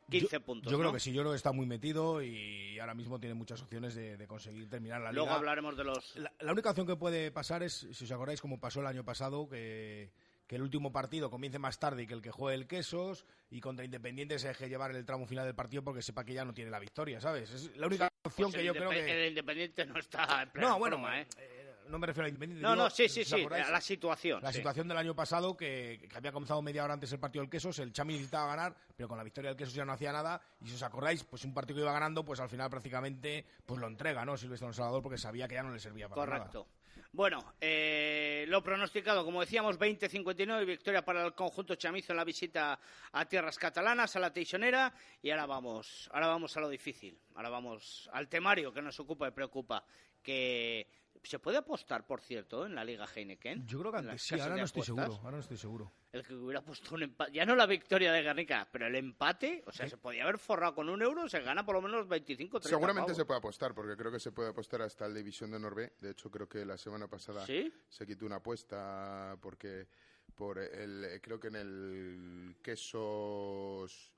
15 0.09 0.27
yo, 0.31 0.41
puntos. 0.41 0.71
Yo 0.71 0.77
creo 0.79 0.89
¿no? 0.89 0.93
que 0.93 0.99
sí, 0.99 1.13
yo 1.13 1.21
creo 1.21 1.31
que 1.33 1.37
está 1.37 1.51
muy 1.51 1.67
metido 1.67 2.23
y 2.23 2.79
ahora 2.79 2.95
mismo 2.95 3.19
tiene 3.19 3.35
muchas 3.35 3.61
opciones 3.61 3.93
de, 3.93 4.17
de 4.17 4.27
conseguir 4.27 4.67
terminar 4.67 5.01
la 5.01 5.11
Luego 5.11 5.27
liga. 5.27 5.35
hablaremos 5.37 5.77
de 5.77 5.83
los. 5.83 6.15
La, 6.15 6.33
la 6.39 6.51
única 6.53 6.71
opción 6.71 6.87
que 6.87 6.95
puede 6.95 7.29
pasar 7.31 7.61
es, 7.61 7.87
si 7.91 8.05
os 8.05 8.11
acordáis, 8.11 8.41
como 8.41 8.59
pasó 8.59 8.79
el 8.79 8.87
año 8.87 9.03
pasado, 9.05 9.47
que, 9.47 10.09
que 10.49 10.55
el 10.55 10.63
último 10.63 10.91
partido 10.91 11.29
comience 11.29 11.59
más 11.59 11.77
tarde 11.77 12.01
y 12.01 12.07
que 12.07 12.15
el 12.15 12.23
que 12.23 12.31
juegue 12.31 12.57
el 12.57 12.65
Quesos 12.65 13.23
y 13.51 13.61
contra 13.61 13.85
Independiente 13.85 14.39
se 14.39 14.47
deje 14.47 14.67
llevar 14.67 14.89
el 14.95 15.05
tramo 15.05 15.27
final 15.27 15.45
del 15.45 15.53
partido 15.53 15.83
porque 15.83 16.01
sepa 16.01 16.25
que 16.25 16.33
ya 16.33 16.43
no 16.43 16.55
tiene 16.55 16.71
la 16.71 16.79
victoria, 16.79 17.21
¿sabes? 17.21 17.51
Es 17.51 17.77
la 17.77 17.85
única 17.85 18.09
opción 18.23 18.47
Pues 18.49 18.55
que 18.55 18.61
el 18.61 18.65
yo 18.65 18.73
creo 18.73 18.89
que... 18.89 19.25
El 19.25 19.29
Independiente 19.29 19.85
no 19.85 19.99
está 19.99 20.41
en 20.41 20.49
plena 20.49 20.69
No, 20.69 20.79
bueno, 20.79 20.95
forma, 20.95 21.21
¿eh? 21.21 21.27
eh, 21.37 21.75
no 21.87 21.99
me 21.99 22.07
refiero 22.07 22.25
a 22.25 22.29
Independiente. 22.29 22.63
No, 22.63 22.71
digo, 22.71 22.83
no, 22.83 22.89
sí, 22.89 23.07
sí, 23.07 23.21
¿os 23.21 23.27
sí, 23.27 23.45
a 23.45 23.69
la 23.69 23.79
situación. 23.79 24.41
La 24.41 24.51
sí. 24.51 24.57
situación 24.57 24.87
del 24.87 24.97
año 24.97 25.15
pasado, 25.15 25.55
que, 25.55 26.07
que 26.09 26.17
había 26.17 26.31
comenzado 26.31 26.63
media 26.63 26.83
hora 26.83 26.95
antes 26.95 27.13
el 27.13 27.19
partido 27.19 27.43
del 27.43 27.51
Quesos, 27.51 27.77
el 27.77 27.93
Chami 27.93 28.13
necesitaba 28.13 28.47
ganar, 28.47 28.75
pero 28.95 29.07
con 29.07 29.19
la 29.19 29.23
victoria 29.23 29.51
del 29.51 29.57
Quesos 29.57 29.75
ya 29.75 29.85
no 29.85 29.93
hacía 29.93 30.11
nada. 30.11 30.41
Y 30.61 30.67
si 30.67 30.73
os 30.73 30.81
acordáis, 30.81 31.23
pues 31.25 31.45
un 31.45 31.53
partido 31.53 31.75
que 31.75 31.81
iba 31.83 31.93
ganando, 31.93 32.25
pues 32.25 32.39
al 32.39 32.49
final 32.49 32.71
prácticamente 32.71 33.45
pues 33.67 33.79
lo 33.79 33.85
entrega, 33.85 34.25
¿no? 34.25 34.35
Silvestre 34.35 34.73
Salvador, 34.73 35.03
porque 35.03 35.19
sabía 35.19 35.47
que 35.47 35.53
ya 35.53 35.61
no 35.61 35.71
le 35.71 35.79
servía 35.79 36.09
para 36.09 36.25
nada. 36.25 36.37
Correcto. 36.39 36.78
Bueno, 37.11 37.55
eh, 37.59 38.45
lo 38.49 38.61
pronosticado, 38.61 39.25
como 39.25 39.41
decíamos, 39.41 39.79
20-59, 39.79 40.63
victoria 40.63 41.03
para 41.03 41.25
el 41.25 41.33
conjunto 41.33 41.73
chamizo 41.73 42.13
en 42.13 42.17
la 42.17 42.23
visita 42.23 42.79
a 43.11 43.25
tierras 43.25 43.57
catalanas, 43.57 44.15
a 44.15 44.19
la 44.19 44.31
Teixonera, 44.31 44.93
y 45.19 45.31
ahora 45.31 45.47
vamos, 45.47 46.07
ahora 46.13 46.27
vamos 46.27 46.55
a 46.55 46.59
lo 46.59 46.69
difícil, 46.69 47.19
ahora 47.33 47.49
vamos 47.49 48.07
al 48.13 48.29
temario 48.29 48.71
que 48.71 48.83
nos 48.83 48.99
ocupa 48.99 49.27
y 49.27 49.31
preocupa, 49.31 49.83
que 50.21 50.87
se 51.23 51.39
puede 51.39 51.57
apostar, 51.57 52.05
por 52.05 52.21
cierto, 52.21 52.65
en 52.65 52.75
la 52.75 52.83
Liga 52.83 53.05
Heineken. 53.05 53.65
Yo 53.67 53.79
creo 53.79 53.91
que 53.91 53.97
antes 53.97 54.21
sí, 54.21 54.39
ahora 54.39 54.55
no 54.55 54.63
estoy 54.63 54.83
seguro. 54.83 55.15
Ahora 55.15 55.31
no 55.31 55.39
estoy 55.39 55.57
seguro. 55.57 55.91
El 56.11 56.25
que 56.25 56.33
hubiera 56.33 56.61
puesto 56.61 56.95
un 56.95 57.03
empate, 57.03 57.33
ya 57.33 57.45
no 57.45 57.55
la 57.55 57.65
victoria 57.67 58.11
de 58.11 58.21
Guernica, 58.21 58.67
pero 58.71 58.87
el 58.87 58.95
empate, 58.95 59.63
o 59.67 59.71
sea, 59.71 59.87
se 59.87 59.97
podía 59.97 60.23
haber 60.23 60.39
forrado 60.39 60.73
con 60.73 60.89
un 60.89 61.01
euro, 61.01 61.29
se 61.29 61.39
gana 61.41 61.65
por 61.65 61.75
lo 61.75 61.81
menos 61.81 62.07
25 62.07 62.59
30 62.59 62.69
Seguramente 62.69 63.07
pavos. 63.07 63.17
se 63.17 63.25
puede 63.25 63.37
apostar, 63.37 63.75
porque 63.75 63.95
creo 63.95 64.11
que 64.11 64.19
se 64.19 64.31
puede 64.31 64.49
apostar 64.49 64.81
hasta 64.81 65.05
el 65.05 65.13
División 65.13 65.51
de 65.51 65.59
Norvé. 65.59 65.93
De 65.99 66.11
hecho, 66.11 66.31
creo 66.31 66.47
que 66.47 66.65
la 66.65 66.77
semana 66.77 67.07
pasada 67.07 67.45
¿Sí? 67.45 67.71
se 67.87 68.07
quitó 68.07 68.25
una 68.25 68.37
apuesta 68.37 69.37
porque 69.41 69.87
por 70.33 70.57
el 70.57 71.19
creo 71.21 71.39
que 71.39 71.49
en 71.49 71.55
el 71.55 72.55
quesos 72.63 74.11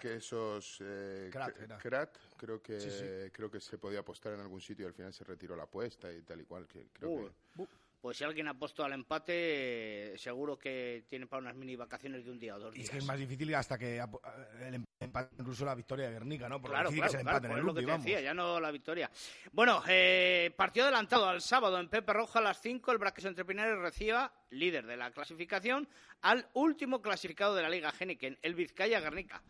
Quesos 0.00 0.78
eh, 0.80 1.28
Crat, 1.32 1.56
cr-. 1.56 1.78
Crat, 1.78 2.16
creo 2.36 2.60
que 2.60 2.80
Sí, 2.80 2.90
sí. 2.90 3.30
creo 3.32 3.50
que 3.50 3.60
se 3.60 3.78
podía 3.78 4.00
apostar 4.00 4.34
en 4.34 4.40
algún 4.40 4.60
sitio 4.60 4.84
y 4.84 4.88
al 4.88 4.94
final 4.94 5.12
se 5.12 5.24
retiró 5.24 5.56
la 5.56 5.64
apuesta 5.64 6.12
y 6.12 6.22
tal 6.22 6.40
y 6.40 6.44
cual 6.44 6.66
que 6.66 6.88
creo 6.92 7.16
que 7.56 7.64
Pues 8.00 8.16
si 8.16 8.22
alguien 8.24 8.46
ha 8.46 8.54
puesto 8.54 8.84
al 8.84 8.92
empate, 8.92 10.12
eh, 10.14 10.18
seguro 10.18 10.56
que 10.56 11.04
tiene 11.08 11.26
para 11.26 11.42
unas 11.42 11.56
mini 11.56 11.74
vacaciones 11.74 12.24
de 12.24 12.30
un 12.30 12.38
día 12.38 12.54
o 12.54 12.60
dos 12.60 12.72
Y 12.74 12.78
días. 12.78 12.84
es 12.84 12.90
que 12.92 12.98
es 12.98 13.04
más 13.04 13.18
difícil 13.18 13.52
hasta 13.56 13.76
que 13.76 14.00
ap- 14.00 14.14
el 14.60 14.84
empate, 15.00 15.34
incluso 15.40 15.64
la 15.64 15.74
victoria 15.74 16.06
de 16.06 16.12
Guernica, 16.12 16.48
¿no? 16.48 16.60
Por 16.60 16.70
Claro, 16.70 16.90
claro, 16.90 17.10
que 17.12 17.18
claro, 17.18 17.38
pues 17.40 17.44
en 17.44 17.50
es 17.50 17.58
el 17.58 17.66
lo 17.66 17.74
que 17.74 17.80
te 17.80 17.86
vamos. 17.86 18.04
decía, 18.04 18.20
ya 18.20 18.34
no 18.34 18.60
la 18.60 18.70
victoria. 18.70 19.10
Bueno, 19.50 19.82
eh, 19.88 20.52
partido 20.56 20.86
adelantado 20.86 21.28
al 21.28 21.40
sábado 21.40 21.80
en 21.80 21.88
Pepe 21.88 22.12
Roja 22.12 22.38
a 22.38 22.42
las 22.42 22.60
5, 22.60 22.92
el 22.92 22.98
Braques 22.98 23.24
Entre 23.24 23.44
Pinares 23.44 23.76
reciba, 23.78 24.32
líder 24.50 24.86
de 24.86 24.96
la 24.96 25.10
clasificación, 25.10 25.88
al 26.22 26.46
último 26.54 27.02
clasificado 27.02 27.56
de 27.56 27.62
la 27.62 27.68
Liga 27.68 27.92
Heineken, 27.98 28.38
el 28.42 28.54
Vizcaya 28.54 29.00
Guernica. 29.00 29.42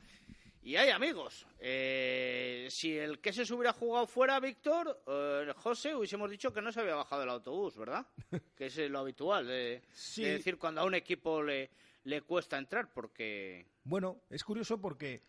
Y 0.62 0.76
hay 0.76 0.90
amigos, 0.90 1.46
eh, 1.60 2.66
si 2.70 2.96
el 2.96 3.20
que 3.20 3.32
se 3.32 3.42
hubiera 3.54 3.72
jugado 3.72 4.06
fuera, 4.06 4.38
Víctor, 4.40 5.02
eh, 5.06 5.52
José, 5.56 5.94
hubiésemos 5.94 6.30
dicho 6.30 6.52
que 6.52 6.60
no 6.60 6.72
se 6.72 6.80
había 6.80 6.94
bajado 6.96 7.20
del 7.22 7.30
autobús, 7.30 7.76
¿verdad? 7.78 8.06
que 8.56 8.66
es 8.66 8.76
lo 8.90 8.98
habitual 8.98 9.46
de, 9.46 9.82
Sí. 9.92 10.24
de 10.24 10.32
decir 10.32 10.58
cuando 10.58 10.80
a 10.82 10.84
un 10.84 10.94
equipo 10.94 11.42
le, 11.42 11.70
le 12.04 12.20
cuesta 12.22 12.58
entrar, 12.58 12.92
porque 12.92 13.66
Bueno, 13.84 14.20
es 14.28 14.44
curioso 14.44 14.80
porque 14.80 15.22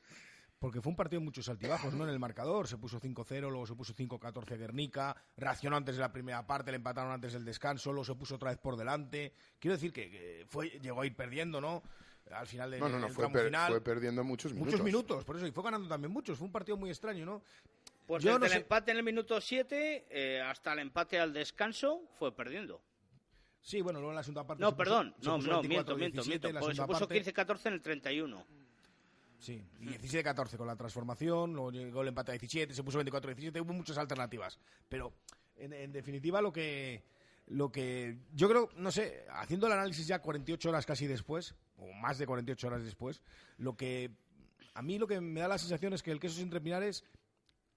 porque 0.60 0.82
fue 0.82 0.89
un 0.89 0.96
partido 0.96 1.22
de 1.22 1.25
muchos 1.25 1.48
altibajos, 1.48 1.94
¿no? 1.94 2.04
En 2.04 2.10
el 2.10 2.20
marcador 2.20 2.68
se 2.68 2.78
puso 2.78 3.00
5-0, 3.00 3.42
luego 3.50 3.66
se 3.66 3.75
puso 3.75 3.94
5-14 3.94 4.58
Guernica, 4.58 5.16
reaccionó 5.38 5.78
antes 5.78 5.96
de 5.96 6.01
la 6.01 6.12
primera 6.12 6.46
parte, 6.46 6.72
le 6.72 6.75
empataron 6.78 7.12
antes 7.13 7.32
del 7.34 7.46
descanso, 7.46 7.92
luego 7.94 8.04
se 8.06 8.16
puso 8.16 8.36
otra 8.36 8.50
vez 8.50 8.60
por 8.60 8.75
delante. 8.75 9.34
Quiero 9.58 9.75
decir 9.75 9.94
que, 9.94 10.10
que 10.12 10.46
fue 10.50 10.70
llegó 10.82 11.01
a 11.01 11.06
ir 11.06 11.16
perdiendo, 11.16 11.62
¿no? 11.62 11.82
Al 12.32 12.46
final 12.46 12.70
del, 12.70 12.80
no, 12.82 12.89
no, 12.89 13.00
no, 13.00 13.10
fue, 13.10 13.28
per- 13.32 13.46
final. 13.46 13.72
fue 13.72 13.82
perdiendo 13.82 14.24
muchos 14.24 14.51
minutos. 14.54 14.74
muchos 14.74 14.86
minutos, 14.86 15.24
por 15.25 15.38
eso, 15.38 15.48
y 15.48 15.51
fue 15.51 15.63
ganando 15.63 15.88
también 15.88 16.12
muchos. 16.12 16.38
Fue 16.38 16.46
un 16.46 16.51
partido 16.51 16.78
muy 16.78 16.89
extraño, 16.89 17.25
¿no? 17.25 17.42
Pues 18.06 18.22
Yo 18.24 18.32
desde 18.32 18.39
no 18.39 18.46
el 18.46 18.51
sé- 18.51 18.58
empate 18.58 18.92
en 18.92 18.98
el 18.98 19.04
minuto 19.04 19.39
7 19.42 20.06
eh, 20.10 20.42
hasta 20.42 20.74
el 20.74 20.80
empate 20.80 21.20
al 21.20 21.32
descanso 21.34 22.01
fue 22.20 22.36
perdiendo. 22.36 22.82
Sí, 23.62 23.82
bueno, 23.82 24.00
luego 24.00 24.12
en 24.12 24.16
la 24.18 24.24
segunda 24.24 24.46
parte. 24.46 24.62
No, 24.62 24.70
se 24.70 24.74
puso- 24.75 24.78
perdón, 24.78 25.16
se 25.20 25.25
no, 25.28 25.36
puso 25.38 25.51
no, 25.51 25.63
miento, 25.63 25.96
24-17 25.98 25.98
miento, 25.98 26.24
miento. 26.28 26.74
se 26.74 26.86
puso 26.86 27.08
parte. 27.08 27.24
15-14 27.34 27.66
en 27.68 27.74
el 27.74 27.82
31. 27.82 28.46
Sí, 29.39 29.63
y 29.79 29.86
17-14 29.86 30.58
con 30.58 30.67
la 30.67 30.75
transformación, 30.75 31.53
luego 31.53 31.72
llegó 31.72 32.01
el 32.01 32.10
empate 32.10 32.31
a 32.31 32.34
17, 32.34 32.74
se 32.74 32.84
puso 32.84 33.01
24-17, 33.01 33.62
hubo 33.62 33.74
muchas 33.74 33.98
alternativas. 33.98 34.60
Pero 34.89 35.13
en, 35.55 35.72
en 35.72 35.91
definitiva, 35.93 36.41
lo 36.41 36.51
que, 36.51 37.03
lo 37.48 37.72
que 37.72 38.17
yo 38.34 38.50
creo, 38.50 38.69
no 38.75 38.91
sé, 38.91 39.25
haciendo 39.31 39.67
el 39.67 39.74
análisis 39.74 40.05
ya 40.08 40.19
48 40.19 40.69
horas 40.69 40.86
casi 40.86 41.08
después, 41.08 41.55
o 41.77 41.91
más 41.93 42.17
de 42.17 42.27
48 42.27 42.67
horas 42.67 42.84
después, 42.84 43.22
lo 43.58 43.77
que 43.77 44.12
a 44.74 44.81
mí 44.81 44.98
lo 44.98 45.08
que 45.08 45.19
me 45.22 45.39
da 45.39 45.48
la 45.48 45.58
sensación 45.58 45.93
es 45.93 46.03
que 46.03 46.12
el 46.12 46.19
queso 46.19 46.41
entre 46.41 46.62
Pinares 46.62 47.03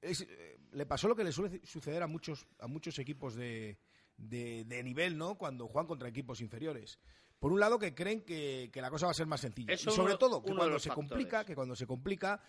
es, 0.00 0.22
eh, 0.22 0.58
le 0.72 0.86
pasó 0.86 1.08
lo 1.08 1.16
que 1.16 1.24
le 1.24 1.32
suele 1.32 1.60
suceder 1.64 2.02
a 2.02 2.06
muchos, 2.06 2.46
a 2.58 2.66
muchos 2.66 2.98
equipos 2.98 3.34
de, 3.34 3.78
de, 4.16 4.64
de 4.64 4.82
nivel, 4.82 5.16
¿no? 5.16 5.36
Cuando 5.36 5.68
juegan 5.68 5.86
contra 5.86 6.08
equipos 6.08 6.40
inferiores. 6.40 6.98
Por 7.42 7.50
un 7.52 7.58
lado, 7.58 7.76
que 7.76 7.92
creen 7.92 8.22
que, 8.22 8.70
que 8.72 8.80
la 8.80 8.88
cosa 8.88 9.06
va 9.06 9.10
a 9.10 9.14
ser 9.14 9.26
más 9.26 9.40
sencilla. 9.40 9.74
Eso 9.74 9.90
y 9.90 9.92
sobre 9.94 10.12
uno- 10.12 10.18
todo, 10.18 10.40
que 10.44 10.54
cuando 10.54 10.78
se 10.78 10.90
factores. 10.90 11.10
complica, 11.10 11.44
que 11.44 11.56
cuando 11.56 11.74
se 11.74 11.88
complica, 11.88 12.40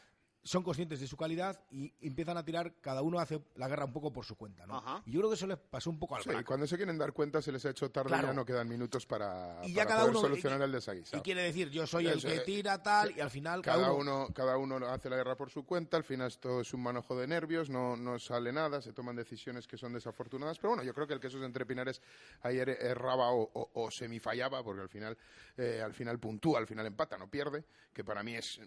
son 0.43 0.61
conscientes 0.61 0.99
de 0.99 1.07
su 1.07 1.15
calidad 1.15 1.59
y 1.71 1.93
empiezan 2.01 2.37
a 2.37 2.43
tirar, 2.43 2.73
cada 2.81 3.01
uno 3.01 3.19
hace 3.19 3.41
la 3.55 3.67
guerra 3.69 3.85
un 3.85 3.93
poco 3.93 4.11
por 4.11 4.25
su 4.25 4.35
cuenta, 4.35 4.65
¿no? 4.67 4.75
Ajá. 4.77 5.01
Y 5.05 5.11
yo 5.11 5.19
creo 5.21 5.29
que 5.29 5.35
eso 5.35 5.47
les 5.47 5.57
pasó 5.57 5.89
un 5.89 5.97
poco 5.97 6.15
al 6.17 6.23
Sí, 6.23 6.29
cuando 6.45 6.67
se 6.67 6.75
quieren 6.75 6.97
dar 6.97 7.13
cuenta 7.13 7.41
se 7.41 7.51
les 7.51 7.65
ha 7.65 7.69
hecho 7.69 7.89
tarde 7.89 8.09
Claro. 8.09 8.23
y 8.27 8.27
ya 8.27 8.33
no 8.33 8.45
quedan 8.45 8.67
minutos 8.67 9.05
para, 9.05 9.61
Y 9.63 9.69
ya 9.73 9.83
para 9.83 9.87
cada 9.87 9.99
poder 10.01 10.11
uno 10.11 10.19
solucionar 10.21 10.59
y- 10.59 10.63
el 10.63 10.71
desaguisado. 10.73 11.17
Y 11.17 11.21
quiere 11.23 11.43
decir, 11.43 11.69
yo 11.69 11.87
soy 11.87 12.07
el 12.07 12.21
que 12.21 12.39
tira 12.41 12.83
tal, 12.83 13.15
y 13.17 13.21
al 13.21 13.29
final 13.29 13.61
Cada 13.61 13.93
uno, 13.93 14.27
cada 14.35 14.57
uno 14.57 14.75
hace 14.87 15.09
la 15.09 15.15
guerra 15.15 15.37
por 15.37 15.49
su 15.49 15.65
cuenta, 15.65 15.95
al 15.95 16.03
final 16.03 16.27
esto 16.27 16.59
es 16.61 16.73
un 16.73 16.83
manojo 16.83 17.15
de 17.17 17.25
nervios, 17.27 17.69
no, 17.69 17.95
no 17.95 18.19
sale 18.19 18.51
nada, 18.51 18.81
se 18.81 18.91
toman 18.91 19.15
decisiones 19.15 19.65
que 19.65 19.77
son 19.77 19.93
desafortunadas, 19.93 20.57
pero 20.59 20.69
bueno, 20.71 20.83
yo 20.83 20.93
creo 20.93 21.07
que 21.07 21.13
el 21.13 21.19
queso 21.21 21.41
entre 21.43 21.65
Pinares 21.65 22.01
ayer 22.41 22.67
erraba 22.69 23.31
o, 23.31 23.49
o, 23.53 23.71
o 23.81 23.91
semifallaba, 23.91 24.61
porque 24.63 24.81
al 24.81 24.89
final, 24.89 25.17
eh, 25.57 25.81
al 25.81 25.93
final 25.93 26.19
puntúa, 26.19 26.59
al 26.59 26.67
final 26.67 26.85
empata, 26.85 27.17
no 27.17 27.29
pierde, 27.29 27.63
que 27.93 28.03
para 28.03 28.23
mí 28.23 28.35
es 28.35 28.59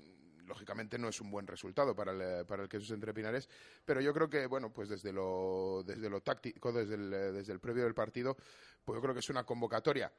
lógicamente 0.46 0.98
no 0.98 1.08
es 1.08 1.20
un 1.20 1.30
buen 1.30 1.46
resultado 1.46 1.94
para 1.94 2.12
el, 2.12 2.46
para 2.46 2.62
el 2.62 2.68
Quesos 2.68 2.90
entre 2.92 3.12
Pinares, 3.12 3.48
pero 3.84 4.00
yo 4.00 4.12
creo 4.12 4.28
que, 4.28 4.46
bueno, 4.46 4.72
pues 4.72 4.88
desde 4.88 5.12
lo, 5.12 5.82
desde 5.84 6.08
lo 6.08 6.20
táctico, 6.20 6.72
desde 6.72 6.94
el, 6.94 7.10
desde 7.10 7.52
el 7.52 7.60
previo 7.60 7.84
del 7.84 7.94
partido, 7.94 8.36
pues 8.84 8.96
yo 8.96 9.02
creo 9.02 9.14
que 9.14 9.20
es 9.20 9.30
una 9.30 9.44
convocatoria, 9.44 10.12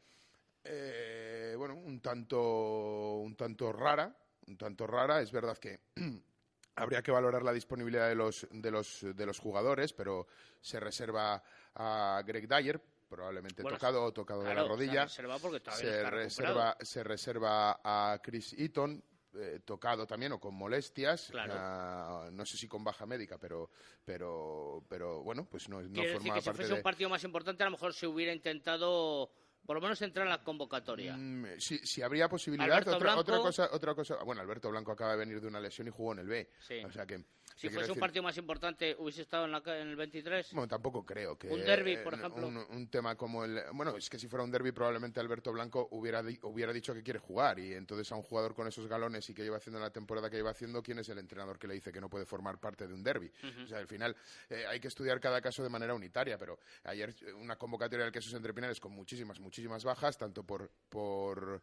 eh, 0.63 1.55
bueno, 1.57 1.75
un 1.75 2.01
tanto, 2.01 3.17
un 3.17 3.36
tanto 3.36 3.72
rara, 3.72 4.15
un 4.48 4.57
tanto 4.57 4.86
rara, 4.86 5.22
es 5.22 5.31
verdad 5.31 5.57
que 5.57 5.79
habría 6.75 7.01
que 7.01 7.12
valorar 7.12 7.43
la 7.43 7.53
disponibilidad 7.53 8.07
de 8.10 8.15
los, 8.15 8.48
de 8.51 8.72
los, 8.72 9.05
de 9.15 9.25
los 9.25 9.39
jugadores, 9.39 9.93
pero 9.93 10.27
se 10.62 10.79
reserva 10.79 11.41
a 11.75 12.22
Greg 12.25 12.48
Dyer, 12.48 12.81
probablemente 13.07 13.63
Bueno, 13.63 13.77
tocado 13.77 14.03
o 14.03 14.12
tocado 14.12 14.41
claro, 14.41 14.55
de 14.55 14.62
la 14.62 14.67
rodilla. 14.67 15.07
se 15.07 15.22
reserva 16.10 16.77
se 16.81 17.03
reserva 17.03 17.79
a 17.84 18.19
Chris 18.22 18.53
Eaton, 18.53 19.01
eh, 19.39 19.60
tocado 19.63 20.06
también 20.06 20.32
o 20.32 20.39
con 20.39 20.56
molestias. 20.56 21.29
Claro. 21.32 21.53
ah, 21.56 22.29
no 22.32 22.46
sé 22.46 22.58
si 22.58 22.67
con 22.67 22.84
baja 22.84 23.06
médica, 23.06 23.38
pero, 23.38 23.70
pero, 24.03 24.84
pero 24.88 25.24
bueno, 25.24 25.48
pues 25.50 25.70
no, 25.70 25.82
no 25.82 25.94
Quiere 25.94 26.13
decir 26.13 26.34
que 26.34 26.41
si 26.41 26.50
fuese 26.51 26.67
de... 26.70 26.74
un 26.75 26.84
partido 26.84 27.10
más 27.10 27.24
importante, 27.24 27.63
a 27.63 27.67
lo 27.67 27.72
mejor 27.72 27.94
se 27.94 28.08
hubiera 28.08 28.34
intentado 28.34 29.32
por 29.67 29.75
lo 29.75 29.82
menos 29.82 30.01
entrar 30.01 30.25
en 30.25 30.29
la 30.32 30.41
convocatoria. 30.41 31.15
Mm, 31.17 31.60
si, 31.60 31.77
si 31.79 32.01
habría 32.01 32.29
posibilidad, 32.29 32.88
otra, 32.88 33.17
otra 33.17 33.38
cosa, 33.39 33.70
otra 33.74 33.94
cosa. 33.94 34.15
Bueno, 34.24 34.41
Alberto 34.41 34.70
Blanco 34.70 34.94
acaba 34.94 35.12
de 35.12 35.17
venir 35.17 35.41
de 35.41 35.48
una 35.48 35.60
lesión 35.60 35.88
y 35.88 35.91
jugó 35.91 36.13
en 36.13 36.20
el 36.20 36.27
B. 36.27 36.50
Sí. 36.60 36.75
O 36.86 36.91
sea 36.91 37.06
que. 37.06 37.22
Si 37.58 37.70
fuese 37.70 37.92
un 37.92 38.00
partido 38.00 38.24
más 38.24 38.38
importante, 38.38 38.96
hubiese 39.00 39.24
estado 39.24 39.46
en, 39.46 39.52
la, 39.52 39.58
en 39.66 39.88
el 39.90 39.96
23. 39.96 40.54
Bueno, 40.54 40.68
tampoco 40.68 41.06
creo 41.06 41.38
que. 41.38 41.48
Un 41.50 41.66
derbi, 41.66 41.94
eh, 41.94 41.98
por 42.00 42.14
ejemplo. 42.14 42.48
Un, 42.48 42.58
un 42.58 42.88
tema 42.90 43.16
como 43.16 43.44
el. 43.44 43.60
Bueno, 43.74 43.98
es 43.98 44.10
que 44.10 44.20
si 44.20 44.28
fuera 44.28 44.44
un 44.44 44.52
derby, 44.52 44.72
probablemente 44.72 45.20
Alberto 45.20 45.52
Blanco 45.52 45.88
hubiera, 45.92 46.22
hubiera 46.44 46.72
dicho 46.72 46.94
que 46.94 47.02
quiere 47.04 47.20
jugar. 47.20 47.58
Y 47.60 47.74
entonces 47.74 48.12
a 48.12 48.16
un 48.16 48.22
jugador 48.24 48.54
con 48.54 48.68
esos 48.68 48.88
galones 48.88 49.30
y 49.30 49.34
que 49.34 49.44
lleva 49.44 49.58
haciendo 49.58 49.80
la 49.80 49.90
temporada 49.90 50.30
que 50.30 50.38
lleva 50.38 50.52
haciendo, 50.52 50.84
¿quién 50.84 51.00
es 51.00 51.10
el 51.10 51.18
entrenador 51.18 51.58
que 51.58 51.68
le 51.68 51.74
dice 51.74 51.92
que 51.92 52.00
no 52.00 52.10
puede 52.10 52.26
formar 52.26 52.60
parte 52.60 52.88
de 52.88 52.94
un 52.94 53.04
derby? 53.04 53.32
O 53.64 53.68
sea, 53.68 53.80
al 53.80 53.88
final 53.88 54.16
eh, 54.50 54.66
hay 54.68 54.80
que 54.80 54.88
estudiar 54.88 55.20
cada 55.20 55.42
caso 55.42 55.64
de 55.64 55.70
manera 55.70 55.94
unitaria. 55.96 56.38
Pero 56.38 56.60
ayer 56.84 57.14
eh, 57.26 57.34
una 57.34 57.56
convocatoria 57.58 58.04
del 58.06 58.14
Quesos 58.14 58.34
entre 58.34 58.54
Pinares 58.54 58.80
con 58.80 58.92
muchísimas, 58.92 59.40
muchísimas 59.40 59.84
bajas, 59.84 60.18
tanto 60.18 60.44
por. 60.44 60.70
por, 60.90 61.62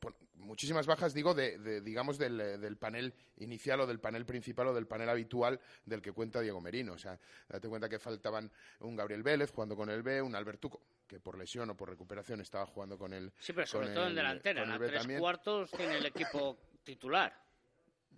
por- 0.00 0.14
muchísimas 0.36 0.86
bajas, 0.86 1.14
digo, 1.14 1.34
de, 1.34 1.58
de, 1.58 1.80
digamos, 1.80 2.18
del, 2.18 2.40
eh, 2.40 2.58
del 2.58 2.76
panel 2.76 3.14
inicial 3.38 3.80
o 3.80 3.86
del 3.86 3.98
panel 4.00 4.26
principal 4.26 4.68
o 4.68 4.74
del 4.74 4.86
panel 4.86 5.08
habitual 5.08 5.35
del 5.84 6.00
que 6.02 6.12
cuenta 6.12 6.40
Diego 6.40 6.60
Merino. 6.60 6.94
O 6.94 6.98
sea, 6.98 7.18
date 7.48 7.68
cuenta 7.68 7.88
que 7.88 7.98
faltaban 7.98 8.50
un 8.80 8.96
Gabriel 8.96 9.22
Vélez 9.22 9.50
jugando 9.52 9.76
con 9.76 9.90
el 9.90 10.02
B, 10.02 10.20
un 10.22 10.34
Albertuco, 10.34 10.80
que 11.06 11.20
por 11.20 11.36
lesión 11.38 11.70
o 11.70 11.76
por 11.76 11.88
recuperación 11.90 12.40
estaba 12.40 12.66
jugando 12.66 12.98
con 12.98 13.12
el. 13.12 13.32
Sí, 13.38 13.52
pero 13.52 13.66
sobre 13.66 13.88
todo 13.88 14.04
en 14.04 14.10
el- 14.10 14.16
delantera. 14.16 14.64
En 14.64 14.78
tres 14.78 15.00
también. 15.00 15.20
cuartos 15.20 15.70
tiene 15.70 15.98
el 15.98 16.06
equipo 16.06 16.58
titular. 16.84 17.34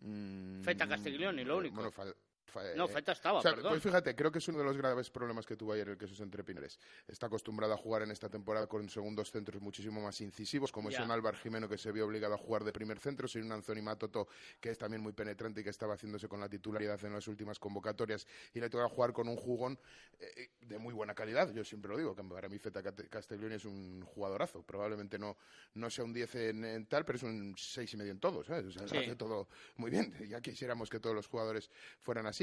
Mm, 0.00 0.62
Feta 0.62 0.86
Castiglione, 0.86 1.44
lo 1.44 1.56
único. 1.58 1.74
Bueno, 1.74 1.90
fal- 1.90 2.14
No, 2.76 2.84
eh, 2.86 2.88
Feta 2.88 3.12
estaba, 3.12 3.38
o 3.38 3.42
sea, 3.42 3.54
perdón. 3.54 3.72
Pues 3.72 3.82
fíjate, 3.82 4.14
creo 4.14 4.30
que 4.32 4.38
es 4.38 4.48
uno 4.48 4.58
de 4.58 4.64
los 4.64 4.76
graves 4.76 5.10
problemas 5.10 5.46
que 5.46 5.56
tuvo 5.56 5.72
ayer 5.72 5.88
el 5.88 5.98
Quesos 5.98 6.20
entre 6.20 6.42
Pinares. 6.44 6.78
Está 7.06 7.26
acostumbrado 7.26 7.72
a 7.72 7.76
jugar 7.76 8.02
en 8.02 8.10
esta 8.10 8.28
temporada 8.28 8.66
con 8.66 8.88
segundos 8.88 9.30
centros 9.30 9.60
muchísimo 9.62 10.00
más 10.00 10.20
incisivos, 10.20 10.72
como 10.72 10.88
es 10.90 10.98
un 10.98 11.10
Álvar 11.10 11.36
Jimeno 11.36 11.68
que 11.68 11.78
se 11.78 11.92
vio 11.92 12.06
obligado 12.06 12.34
a 12.34 12.38
jugar 12.38 12.64
de 12.64 12.72
primer 12.72 12.98
centro, 12.98 13.28
sin 13.28 13.44
un 13.44 13.52
Anthony 13.52 13.82
Matoto 13.82 14.28
que 14.60 14.70
es 14.70 14.78
también 14.78 15.02
muy 15.02 15.12
penetrante 15.12 15.60
y 15.60 15.64
que 15.64 15.70
estaba 15.70 15.94
haciéndose 15.94 16.28
con 16.28 16.40
la 16.40 16.48
titularidad 16.48 17.02
en 17.04 17.12
las 17.12 17.28
últimas 17.28 17.58
convocatorias 17.58 18.26
y 18.54 18.60
le 18.60 18.68
toca 18.70 18.88
jugar 18.88 19.12
con 19.12 19.28
un 19.28 19.36
jugón 19.36 19.78
eh, 20.18 20.50
de 20.60 20.78
muy 20.78 20.94
buena 20.94 21.14
calidad. 21.14 21.52
Yo 21.52 21.64
siempre 21.64 21.90
lo 21.90 21.96
digo, 21.96 22.14
que 22.14 22.22
para 22.24 22.48
mí 22.48 22.58
Feta 22.58 22.82
Castiglione 22.82 23.56
es 23.56 23.64
un 23.64 24.02
jugadorazo. 24.02 24.62
Probablemente 24.62 25.18
no, 25.18 25.36
no 25.74 25.90
sea 25.90 26.04
un 26.04 26.12
10 26.12 26.34
en, 26.36 26.64
en 26.64 26.86
tal, 26.86 27.04
pero 27.04 27.16
es 27.16 27.22
un 27.22 27.54
seis 27.56 27.92
y 27.94 27.96
medio 27.96 28.12
en 28.12 28.20
todo, 28.20 28.42
¿sabes? 28.44 28.66
O 28.66 28.70
sea, 28.70 28.86
Sí. 28.88 28.96
hace 28.96 29.16
todo 29.16 29.48
muy 29.76 29.90
bien. 29.90 30.14
Ya 30.28 30.40
quisiéramos 30.40 30.88
que 30.90 30.98
todos 31.00 31.14
los 31.14 31.26
jugadores 31.26 31.70
fueran 32.00 32.26
así. 32.26 32.37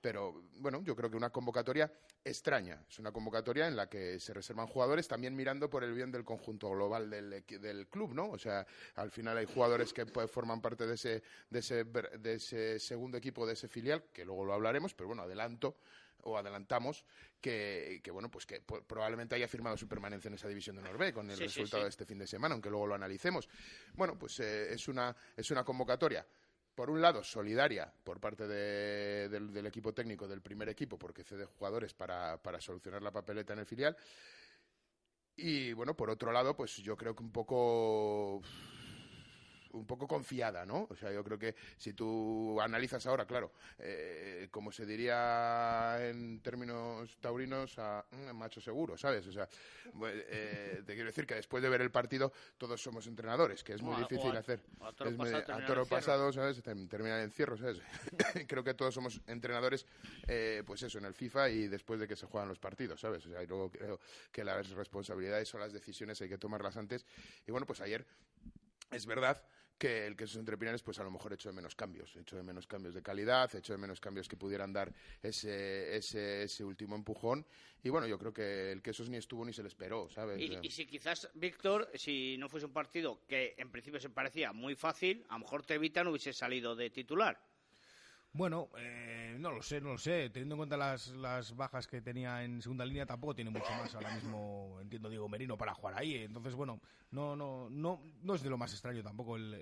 Pero 0.00 0.44
bueno, 0.56 0.82
yo 0.82 0.94
creo 0.94 1.10
que 1.10 1.16
una 1.16 1.30
convocatoria 1.30 1.92
extraña. 2.24 2.84
Es 2.88 2.98
una 2.98 3.12
convocatoria 3.12 3.66
en 3.66 3.76
la 3.76 3.88
que 3.88 4.20
se 4.20 4.34
reservan 4.34 4.66
jugadores 4.66 5.08
también 5.08 5.34
mirando 5.34 5.70
por 5.70 5.84
el 5.84 5.94
bien 5.94 6.10
del 6.10 6.24
conjunto 6.24 6.70
global 6.70 7.08
del, 7.08 7.44
del 7.46 7.88
club, 7.88 8.14
¿no? 8.14 8.30
O 8.30 8.38
sea, 8.38 8.66
al 8.96 9.10
final 9.10 9.38
hay 9.38 9.46
jugadores 9.46 9.92
que 9.92 10.06
pues, 10.06 10.30
forman 10.30 10.60
parte 10.60 10.86
de 10.86 10.94
ese, 10.94 11.22
de, 11.48 11.58
ese, 11.58 11.84
de 11.84 12.34
ese 12.34 12.78
segundo 12.78 13.16
equipo, 13.16 13.46
de 13.46 13.54
ese 13.54 13.68
filial, 13.68 14.04
que 14.12 14.24
luego 14.24 14.44
lo 14.44 14.52
hablaremos, 14.52 14.94
pero 14.94 15.08
bueno, 15.08 15.22
adelanto 15.22 15.76
o 16.22 16.36
adelantamos 16.36 17.04
que, 17.40 18.00
que, 18.02 18.10
bueno 18.10 18.30
pues 18.30 18.44
que 18.44 18.60
probablemente 18.60 19.34
haya 19.34 19.48
firmado 19.48 19.78
su 19.78 19.88
permanencia 19.88 20.28
en 20.28 20.34
esa 20.34 20.48
división 20.48 20.76
de 20.76 20.82
Norvé 20.82 21.14
con 21.14 21.30
el 21.30 21.36
Sí, 21.36 21.48
sí, 21.48 21.60
resultado 21.60 21.82
sí. 21.82 21.84
de 21.84 21.88
este 21.88 22.04
fin 22.04 22.18
de 22.18 22.26
semana, 22.26 22.52
aunque 22.52 22.68
luego 22.68 22.86
lo 22.86 22.94
analicemos. 22.94 23.48
Bueno, 23.94 24.18
pues 24.18 24.38
eh, 24.40 24.74
es 24.74 24.86
una 24.88 25.16
es 25.34 25.50
una 25.50 25.64
convocatoria 25.64 26.26
por 26.74 26.90
un 26.90 27.00
lado, 27.00 27.22
solidaria 27.22 27.92
por 28.04 28.20
parte 28.20 28.46
de- 28.46 29.28
del, 29.28 29.52
del 29.52 29.66
equipo 29.66 29.92
técnico 29.92 30.26
del 30.28 30.40
primer 30.40 30.68
equipo, 30.68 30.98
porque 30.98 31.24
cede 31.24 31.44
jugadores 31.44 31.94
para, 31.94 32.36
para 32.42 32.60
solucionar 32.60 33.02
la 33.02 33.10
papeleta 33.10 33.52
en 33.52 33.58
el 33.60 33.66
filial. 33.66 33.96
Y 35.36 35.72
bueno, 35.72 35.94
por 35.96 36.10
otro 36.10 36.32
lado, 36.32 36.56
pues 36.56 36.76
yo 36.76 36.96
creo 36.96 37.14
que 37.14 37.22
un 37.22 37.32
poco 37.32 38.42
un 39.72 39.86
poco 39.86 40.06
confiada, 40.08 40.64
¿no? 40.66 40.86
O 40.90 40.96
sea, 40.96 41.12
yo 41.12 41.22
creo 41.24 41.38
que 41.38 41.54
si 41.76 41.92
tú 41.92 42.60
analizas 42.60 43.04
ahora, 43.06 43.26
claro, 43.26 43.52
eh, 43.78 44.48
como 44.50 44.72
se 44.72 44.84
diría 44.86 45.96
en 46.08 46.40
términos 46.40 47.16
taurinos, 47.20 47.78
a 47.78 48.04
mm, 48.10 48.34
macho 48.36 48.60
seguro, 48.60 48.96
¿sabes? 48.96 49.26
O 49.26 49.32
sea, 49.32 49.48
pues, 49.98 50.14
eh, 50.28 50.82
te 50.86 50.94
quiero 50.94 51.08
decir 51.08 51.26
que 51.26 51.34
después 51.34 51.62
de 51.62 51.68
ver 51.68 51.80
el 51.82 51.90
partido 51.90 52.32
todos 52.58 52.82
somos 52.82 53.06
entrenadores, 53.06 53.62
que 53.64 53.74
es 53.74 53.82
muy 53.82 53.94
O 53.94 53.98
difícil 53.98 54.34
a- 54.36 54.40
hacer. 54.40 54.60
a 54.80 54.92
toro 54.92 55.10
Es 55.10 55.16
muy- 55.16 55.30
pasado 55.30 55.54
a 55.54 55.66
toro 55.66 55.86
pasado, 55.86 56.32
¿sabes? 56.32 56.62
Term- 56.64 56.88
Terminar 56.88 57.18
el 57.18 57.24
encierro, 57.26 57.56
¿sabes? 57.56 57.80
creo 58.48 58.64
que 58.64 58.74
todos 58.74 58.94
somos 58.94 59.20
entrenadores, 59.26 59.86
eh, 60.26 60.62
pues 60.66 60.82
eso, 60.82 60.98
en 60.98 61.04
el 61.04 61.14
FIFA 61.14 61.48
y 61.50 61.68
después 61.68 62.00
de 62.00 62.08
que 62.08 62.16
se 62.16 62.26
juegan 62.26 62.48
los 62.48 62.58
partidos, 62.58 63.00
¿sabes? 63.00 63.24
O 63.26 63.30
sea, 63.30 63.42
y 63.42 63.46
luego 63.46 63.70
creo 63.70 64.00
que 64.32 64.44
las 64.44 64.70
responsabilidades 64.70 65.54
o 65.54 65.58
las 65.58 65.72
decisiones 65.72 66.20
hay 66.20 66.28
que 66.28 66.38
tomarlas 66.38 66.76
antes. 66.76 67.06
Y 67.46 67.50
bueno, 67.52 67.66
pues 67.66 67.80
ayer 67.80 68.06
es 68.90 69.06
verdad 69.06 69.42
que 69.80 70.06
el 70.06 70.14
queso 70.14 70.38
entre 70.38 70.58
Pinares, 70.58 70.82
pues 70.82 70.98
a 70.98 71.04
lo 71.04 71.10
mejor 71.10 71.32
hecho 71.32 71.48
de 71.48 71.54
menos 71.54 71.74
cambios, 71.74 72.14
hecho 72.14 72.36
de 72.36 72.42
menos 72.42 72.66
cambios 72.66 72.94
de 72.94 73.02
calidad, 73.02 73.52
hecho 73.56 73.72
de 73.72 73.78
menos 73.78 73.98
cambios 73.98 74.28
que 74.28 74.36
pudieran 74.36 74.74
dar 74.74 74.92
ese, 75.22 75.96
ese, 75.96 76.42
ese 76.42 76.62
último 76.62 76.96
empujón. 76.96 77.46
Y 77.82 77.88
bueno, 77.88 78.06
yo 78.06 78.18
creo 78.18 78.30
que 78.30 78.72
el 78.72 78.82
quesos 78.82 79.08
ni 79.08 79.16
estuvo 79.16 79.42
ni 79.42 79.54
se 79.54 79.62
le 79.62 79.68
esperó, 79.68 80.10
¿sabes? 80.10 80.38
Y, 80.38 80.58
y 80.60 80.70
si 80.70 80.84
quizás, 80.84 81.30
Víctor, 81.32 81.88
si 81.94 82.36
no 82.36 82.50
fuese 82.50 82.66
un 82.66 82.74
partido 82.74 83.22
que 83.26 83.54
en 83.56 83.70
principio 83.70 83.98
se 83.98 84.10
parecía 84.10 84.52
muy 84.52 84.74
fácil, 84.74 85.24
a 85.30 85.32
lo 85.32 85.40
mejor 85.40 85.64
Tevita 85.64 86.04
no 86.04 86.10
hubiese 86.10 86.34
salido 86.34 86.76
de 86.76 86.90
titular. 86.90 87.40
Bueno, 88.32 88.68
eh, 88.78 89.36
no 89.40 89.50
lo 89.50 89.60
sé, 89.60 89.80
no 89.80 89.90
lo 89.90 89.98
sé. 89.98 90.30
Teniendo 90.30 90.54
en 90.54 90.58
cuenta 90.60 90.76
las, 90.76 91.08
las 91.08 91.56
bajas 91.56 91.86
que 91.88 92.00
tenía 92.00 92.44
en 92.44 92.62
segunda 92.62 92.86
línea, 92.86 93.04
tampoco 93.04 93.34
tiene 93.34 93.50
mucho 93.50 93.74
más 93.74 93.92
ahora 93.94 94.14
mismo, 94.14 94.78
entiendo, 94.80 95.08
Diego 95.10 95.28
Merino 95.28 95.56
para 95.56 95.74
jugar 95.74 95.96
ahí. 95.98 96.14
Entonces, 96.16 96.54
bueno, 96.54 96.80
no, 97.10 97.34
no, 97.34 97.68
no, 97.70 98.00
no 98.22 98.34
es 98.34 98.42
de 98.42 98.50
lo 98.50 98.56
más 98.56 98.72
extraño 98.72 99.02
tampoco 99.02 99.36
el, 99.36 99.54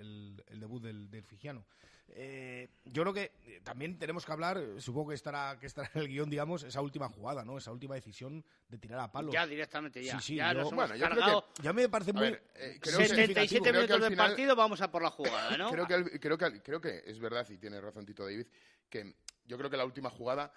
el- 0.48 0.60
debut 0.60 0.82
del, 0.82 1.10
del 1.10 1.24
Fijiano. 1.24 1.64
Eh, 2.10 2.68
yo 2.86 3.02
creo 3.02 3.12
que 3.14 3.32
eh, 3.46 3.60
también 3.62 3.98
tenemos 3.98 4.24
que 4.24 4.32
hablar, 4.32 4.58
eh, 4.58 4.80
supongo 4.80 5.10
que 5.10 5.14
estará, 5.14 5.58
que 5.60 5.66
estará 5.66 5.90
en 5.94 6.00
el 6.02 6.08
guion, 6.08 6.30
digamos, 6.30 6.62
esa 6.62 6.80
última 6.80 7.08
jugada, 7.08 7.44
¿no? 7.44 7.58
Esa 7.58 7.70
última 7.70 7.94
decisión 7.94 8.44
de 8.68 8.78
tirar 8.78 8.98
a 9.00 9.12
palo. 9.12 9.30
Ya 9.30 9.46
directamente, 9.46 10.02
ya. 10.02 10.18
Sí, 10.18 10.26
sí, 10.28 10.34
ya 10.36 10.52
yo- 10.52 10.60
nos 10.60 10.72
hemos 10.72 10.88
bueno, 10.88 10.96
yo 10.96 11.06
creo 11.06 11.18
cargado 11.20 11.48
Ya 11.62 11.72
me 11.72 11.88
parece 11.88 12.10
A 12.10 12.14
muy... 12.14 12.22
ver, 12.30 12.42
eh, 12.54 12.78
creo 12.80 12.98
que- 12.98 13.06
77 13.08 13.60
creo 13.60 13.72
que 13.72 13.72
minutos 13.78 13.94
al 13.96 14.00
de 14.02 14.08
final- 14.10 14.26
partido, 14.28 14.56
vamos 14.56 14.80
a 14.80 14.90
por 14.90 15.02
la 15.02 15.10
jugada, 15.10 15.56
¿no? 15.56 15.70
Creo 15.72 15.86
que, 15.86 15.94
al- 15.94 16.10
creo, 16.20 16.38
que, 16.38 16.44
al- 16.46 16.62
creo 16.62 16.80
que 16.80 17.02
es 17.06 17.18
verdad, 17.20 17.46
y 17.50 17.58
tiene 17.58 17.80
razón 17.80 18.06
Tito 18.06 18.24
David, 18.24 18.46
que 18.88 19.14
yo 19.44 19.58
creo 19.58 19.70
que 19.70 19.76
la 19.76 19.84
última 19.84 20.08
jugada 20.10 20.52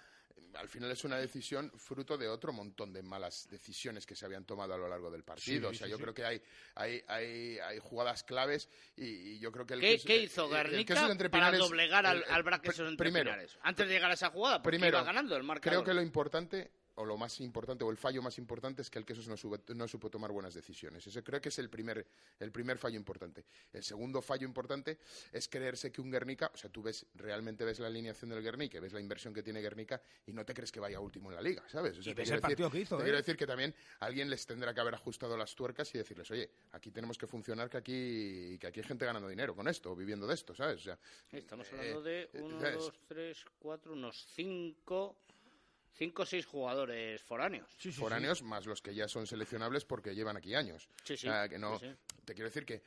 al 0.54 0.68
final 0.68 0.90
es 0.90 1.02
una 1.04 1.16
decisión 1.18 1.70
fruto 1.76 2.16
de 2.18 2.28
otro 2.28 2.52
montón 2.52 2.92
de 2.92 3.02
malas 3.02 3.48
decisiones 3.50 4.04
que 4.06 4.14
se 4.14 4.24
habían 4.26 4.44
tomado 4.44 4.74
a 4.74 4.76
lo 4.76 4.88
largo 4.88 5.10
del 5.10 5.24
partido. 5.24 5.70
Sí, 5.70 5.76
o 5.76 5.78
sea, 5.78 5.86
sí, 5.86 5.90
yo 5.90 5.96
sí. 5.96 6.02
creo 6.02 6.14
que 6.14 6.24
hay, 6.24 6.42
hay, 6.74 7.02
hay, 7.08 7.58
hay 7.58 7.78
jugadas 7.78 8.22
claves 8.24 8.68
y, 8.96 9.04
y 9.04 9.38
yo 9.38 9.50
creo 9.50 9.66
que 9.66 9.74
el 9.74 9.80
¿Qué, 9.80 9.98
qué 10.04 10.16
hizo 10.18 10.46
el- 10.46 10.56
el 10.66 10.70
Guernica 10.70 11.10
entre 11.10 11.30
para 11.30 11.56
doblegar 11.56 12.04
al, 12.06 12.18
el- 12.18 12.22
el- 12.24 12.30
al 12.30 12.42
Braquesos 12.42 12.86
pr- 12.86 12.90
entre 12.90 13.04
primero, 13.06 13.30
Pinares? 13.30 13.58
Antes 13.62 13.88
de 13.88 13.94
llegar 13.94 14.10
a 14.10 14.14
esa 14.14 14.30
jugada, 14.30 14.62
porque 14.62 14.76
Primero, 14.78 14.98
iba 14.98 15.04
ganando 15.04 15.36
el 15.36 15.42
marcador. 15.42 15.82
Creo 15.82 15.84
que 15.84 15.94
lo 15.94 16.02
importante, 16.02 16.70
o 16.96 17.04
lo 17.04 17.16
más 17.16 17.40
importante, 17.40 17.84
o 17.84 17.90
el 17.90 17.96
fallo 17.96 18.20
más 18.22 18.36
importante 18.38 18.82
es 18.82 18.90
que 18.90 18.98
el 18.98 19.04
Quesos 19.06 19.26
no, 19.28 19.36
sube- 19.36 19.62
no 19.74 19.88
supo 19.88 20.10
tomar 20.10 20.30
buenas 20.30 20.52
decisiones. 20.54 21.06
Ese 21.06 21.22
creo 21.22 21.40
que 21.40 21.48
es 21.48 21.58
el 21.58 21.70
primer, 21.70 22.06
el 22.38 22.52
primer 22.52 22.76
fallo 22.78 22.96
importante. 22.96 23.44
El 23.72 23.82
segundo 23.82 24.20
fallo 24.20 24.46
importante 24.46 24.98
es 25.32 25.48
creerse 25.48 25.90
que 25.90 26.00
un 26.00 26.10
Guernica, 26.10 26.50
o 26.52 26.56
sea, 26.56 26.70
tú 26.70 26.82
ves, 26.82 27.06
realmente 27.14 27.64
ves 27.64 27.78
la 27.78 27.86
alineación 27.86 28.30
del 28.30 28.42
Guernica, 28.42 28.78
ves 28.80 28.92
la 28.92 29.00
inversión 29.00 29.32
que 29.32 29.42
tiene 29.42 29.60
Guernica 29.62 30.00
y 30.26 30.32
no 30.32 30.44
te 30.44 30.52
crees 30.52 30.70
que 30.70 30.80
vaya 30.80 31.00
último 31.00 31.30
en 31.30 31.36
la 31.36 31.42
liga, 31.42 31.64
¿sabes? 31.68 31.96
O 31.98 32.02
sea, 32.02 32.12
Y 32.12 32.14
ves 32.14 32.24
quiero 32.24 32.36
el 32.36 32.42
partido 32.42 32.70
que 32.70 32.80
hizo, 32.80 32.96
te 32.96 33.02
¿eh? 33.02 33.04
quiero 33.04 33.16
decir 33.18 33.36
que 33.36 33.46
también 33.46 33.74
alguien 34.00 34.28
les 34.28 34.44
tendrá 34.46 34.74
que 34.74 34.80
haber 34.80 34.94
ajustado 34.94 35.36
las 35.36 35.54
tuercas 35.54 35.94
y 35.94 35.98
decirles, 35.98 36.30
oye, 36.30 36.50
aquí 36.72 36.90
tenemos 36.90 37.16
que 37.16 37.26
funcionar, 37.26 37.70
que 37.70 37.78
aquí, 37.78 38.58
que 38.58 38.66
aquí 38.66 38.80
hay 38.80 38.86
gente 38.86 39.06
ganando 39.06 39.28
dinero 39.28 39.54
con 39.56 39.66
esto, 39.68 39.96
viviendo 39.96 40.26
de 40.26 40.34
esto, 40.34 40.54
¿sabes? 40.54 40.76
O 40.80 40.84
sea, 40.84 40.98
Estamos 41.30 41.66
eh, 41.68 41.76
hablando 41.78 42.02
de 42.02 42.22
eh, 42.24 42.40
1, 42.40 42.60
¿sabes? 42.60 42.76
2, 42.76 42.92
3, 43.08 43.44
4, 43.58 43.92
unos 43.94 44.26
5, 44.34 45.16
5 45.94 46.22
o 46.22 46.26
6 46.26 46.46
jugadores 46.46 47.22
foráneos. 47.22 47.68
foráneos 47.92 48.42
más 48.42 48.66
los 48.66 48.80
que 48.80 48.94
ya 48.94 49.08
son 49.08 49.26
seleccionables 49.26 49.84
porque 49.84 50.14
llevan 50.14 50.36
aquí 50.36 50.54
años. 50.54 50.88
Sí, 51.04 51.16
sí, 51.16 51.28
O 51.28 51.30
sea, 51.30 51.48
que 51.48 51.58
no, 51.58 51.78
sí, 51.78 51.86
sí. 51.88 51.96
Te 52.24 52.34
quiero 52.34 52.48
decir 52.48 52.64
que, 52.64 52.82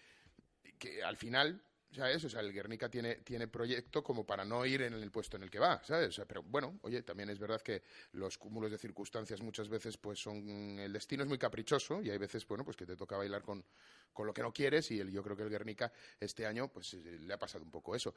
que 0.80 1.04
al 1.04 1.16
final, 1.16 1.62
¿sabes? 1.92 2.24
O 2.24 2.30
sea, 2.30 2.42
el 2.42 2.52
Guernica 2.52 2.90
tiene, 2.90 3.16
tiene 3.18 3.48
proyecto 3.48 4.04
como 4.04 4.26
para 4.26 4.44
no 4.44 4.66
ir 4.66 4.82
en 4.82 4.94
el 4.94 5.12
puesto 5.12 5.38
en 5.38 5.44
el 5.44 5.52
que 5.52 5.60
va, 5.60 5.84
¿sabes? 5.84 6.10
O 6.10 6.12
sea, 6.12 6.26
pero 6.26 6.42
bueno, 6.44 6.80
oye, 6.82 7.04
también 7.04 7.30
es 7.30 7.40
verdad 7.40 7.62
que 7.62 7.84
los 8.14 8.38
cúmulos 8.38 8.72
de 8.72 8.78
circunstancias 8.78 9.42
muchas 9.42 9.70
veces 9.70 9.98
pues 9.98 10.20
son... 10.20 10.80
El 10.80 10.92
destino 10.92 11.24
es 11.24 11.30
muy 11.30 11.38
caprichoso 11.38 12.02
y 12.02 12.10
hay 12.10 12.18
veces, 12.18 12.46
bueno, 12.48 12.66
pues 12.66 12.76
que 12.76 12.86
te 12.86 12.96
toca 12.96 13.18
bailar 13.18 13.44
con, 13.44 13.64
con 14.12 14.26
lo 14.26 14.34
que 14.34 14.42
no 14.42 14.52
quieres 14.52 14.90
y 14.92 15.00
el, 15.00 15.12
yo 15.12 15.22
creo 15.24 15.38
que 15.38 15.44
el 15.44 15.50
Guernica 15.50 15.92
este 16.20 16.46
año 16.46 16.70
pues 16.70 16.94
eh, 16.96 17.20
le 17.20 17.34
ha 17.34 17.38
pasado 17.38 17.64
un 17.64 17.72
poco 17.72 17.96
eso. 17.96 18.16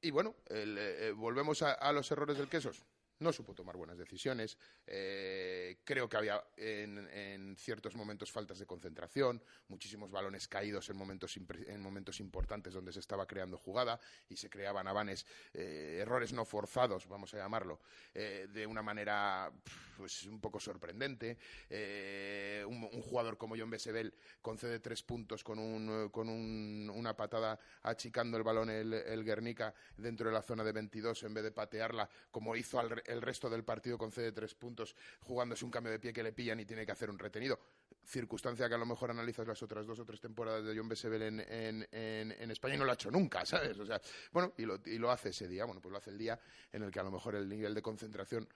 Y 0.00 0.10
bueno, 0.10 0.36
el, 0.46 0.76
eh, 0.78 1.12
volvemos 1.12 1.62
a, 1.62 1.72
a 1.72 1.92
los 1.92 2.10
errores 2.10 2.36
del 2.36 2.48
Quesos. 2.48 2.84
No 3.20 3.32
supo 3.32 3.52
tomar 3.52 3.76
buenas 3.76 3.98
decisiones. 3.98 4.56
eh, 4.86 5.78
creo 5.84 6.08
que 6.08 6.16
había 6.16 6.42
en, 6.56 7.56
ciertos 7.58 7.94
momentos 7.96 8.30
faltas 8.30 8.58
de 8.60 8.66
concentración, 8.66 9.42
muchísimos 9.68 10.10
balones 10.10 10.46
caídos 10.46 10.88
en 10.88 10.96
momentos, 10.96 11.36
en 11.36 11.80
momentos 11.80 12.20
importantes 12.20 12.72
donde 12.74 12.92
se 12.92 13.00
estaba 13.00 13.26
creando 13.26 13.58
jugada 13.58 13.98
y 14.28 14.36
se 14.36 14.48
creaban 14.48 14.86
avanes, 14.86 15.26
eh, 15.52 15.98
errores 16.00 16.32
no 16.32 16.44
forzados, 16.44 17.08
vamos 17.08 17.34
a 17.34 17.38
llamarlo, 17.38 17.80
eh, 18.14 18.46
de 18.52 18.66
una 18.66 18.82
manera 18.82 19.50
pues, 19.96 20.22
un 20.24 20.40
poco 20.40 20.60
sorprendente. 20.60 21.36
Eh, 21.68 22.64
un, 22.68 22.84
un 22.84 23.02
jugador 23.02 23.36
como 23.36 23.56
John 23.58 23.70
Besebel 23.70 24.14
concede 24.40 24.78
tres 24.78 25.02
puntos 25.02 25.42
con, 25.42 25.58
un, 25.58 26.08
con 26.10 26.28
un- 26.28 26.90
una 26.94 27.16
patada 27.16 27.58
achicando 27.82 28.36
el 28.36 28.44
balón 28.44 28.70
el, 28.70 28.92
el 28.94 29.24
Guernica 29.24 29.74
dentro 29.96 30.28
de 30.28 30.34
la 30.34 30.42
zona 30.42 30.62
de 30.62 30.72
22 30.72 31.24
en 31.24 31.34
vez 31.34 31.42
de 31.44 31.50
patearla 31.50 32.08
como 32.30 32.54
hizo 32.54 32.78
al 32.78 33.02
el 33.08 33.22
resto 33.22 33.48
del 33.50 33.64
partido 33.64 33.98
concede 33.98 34.32
tres 34.32 34.54
puntos 34.54 34.94
jugándose 35.20 35.64
un 35.64 35.70
cambio 35.70 35.92
de 35.92 35.98
pie 35.98 36.12
que 36.12 36.22
le 36.22 36.32
pillan 36.32 36.60
y 36.60 36.64
tiene 36.64 36.86
que 36.86 36.92
hacer 36.92 37.10
un 37.10 37.18
retenido 37.18 37.58
circunstancia 38.04 38.68
que 38.68 38.74
a 38.74 38.78
lo 38.78 38.86
mejor 38.86 39.10
analizas 39.10 39.46
las 39.46 39.62
otras 39.62 39.86
dos 39.86 39.98
o 39.98 40.04
tres 40.04 40.20
temporadas 40.20 40.64
de 40.64 40.76
John 40.76 40.88
Besebel 40.88 41.22
en, 41.22 41.40
en, 41.40 41.88
en, 41.92 42.32
en 42.32 42.50
España 42.50 42.74
y 42.74 42.78
no 42.78 42.84
lo 42.84 42.90
ha 42.92 42.94
hecho 42.94 43.10
nunca, 43.10 43.44
¿sabes? 43.44 43.78
O 43.78 43.84
sea, 43.84 44.00
bueno, 44.32 44.54
y 44.56 44.64
lo, 44.64 44.80
y 44.86 44.98
lo 44.98 45.10
hace 45.10 45.30
ese 45.30 45.46
día, 45.46 45.64
bueno, 45.64 45.80
pues 45.80 45.92
lo 45.92 45.98
hace 45.98 46.10
el 46.10 46.18
día 46.18 46.38
en 46.72 46.82
el 46.82 46.90
que 46.90 47.00
a 47.00 47.02
lo 47.02 47.10
mejor 47.10 47.34
el 47.34 47.48
nivel 47.48 47.74
de 47.74 47.82
concentración 47.82 48.48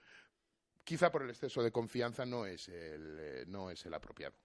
quizá 0.83 1.11
por 1.11 1.23
el 1.23 1.29
exceso 1.29 1.61
de 1.61 1.71
confianza 1.71 2.25
no 2.25 2.45
es 2.45 2.67
el, 2.69 3.17
eh, 3.19 3.43
no 3.47 3.69
es 3.69 3.85
el 3.85 3.93
apropiado. 3.93 4.35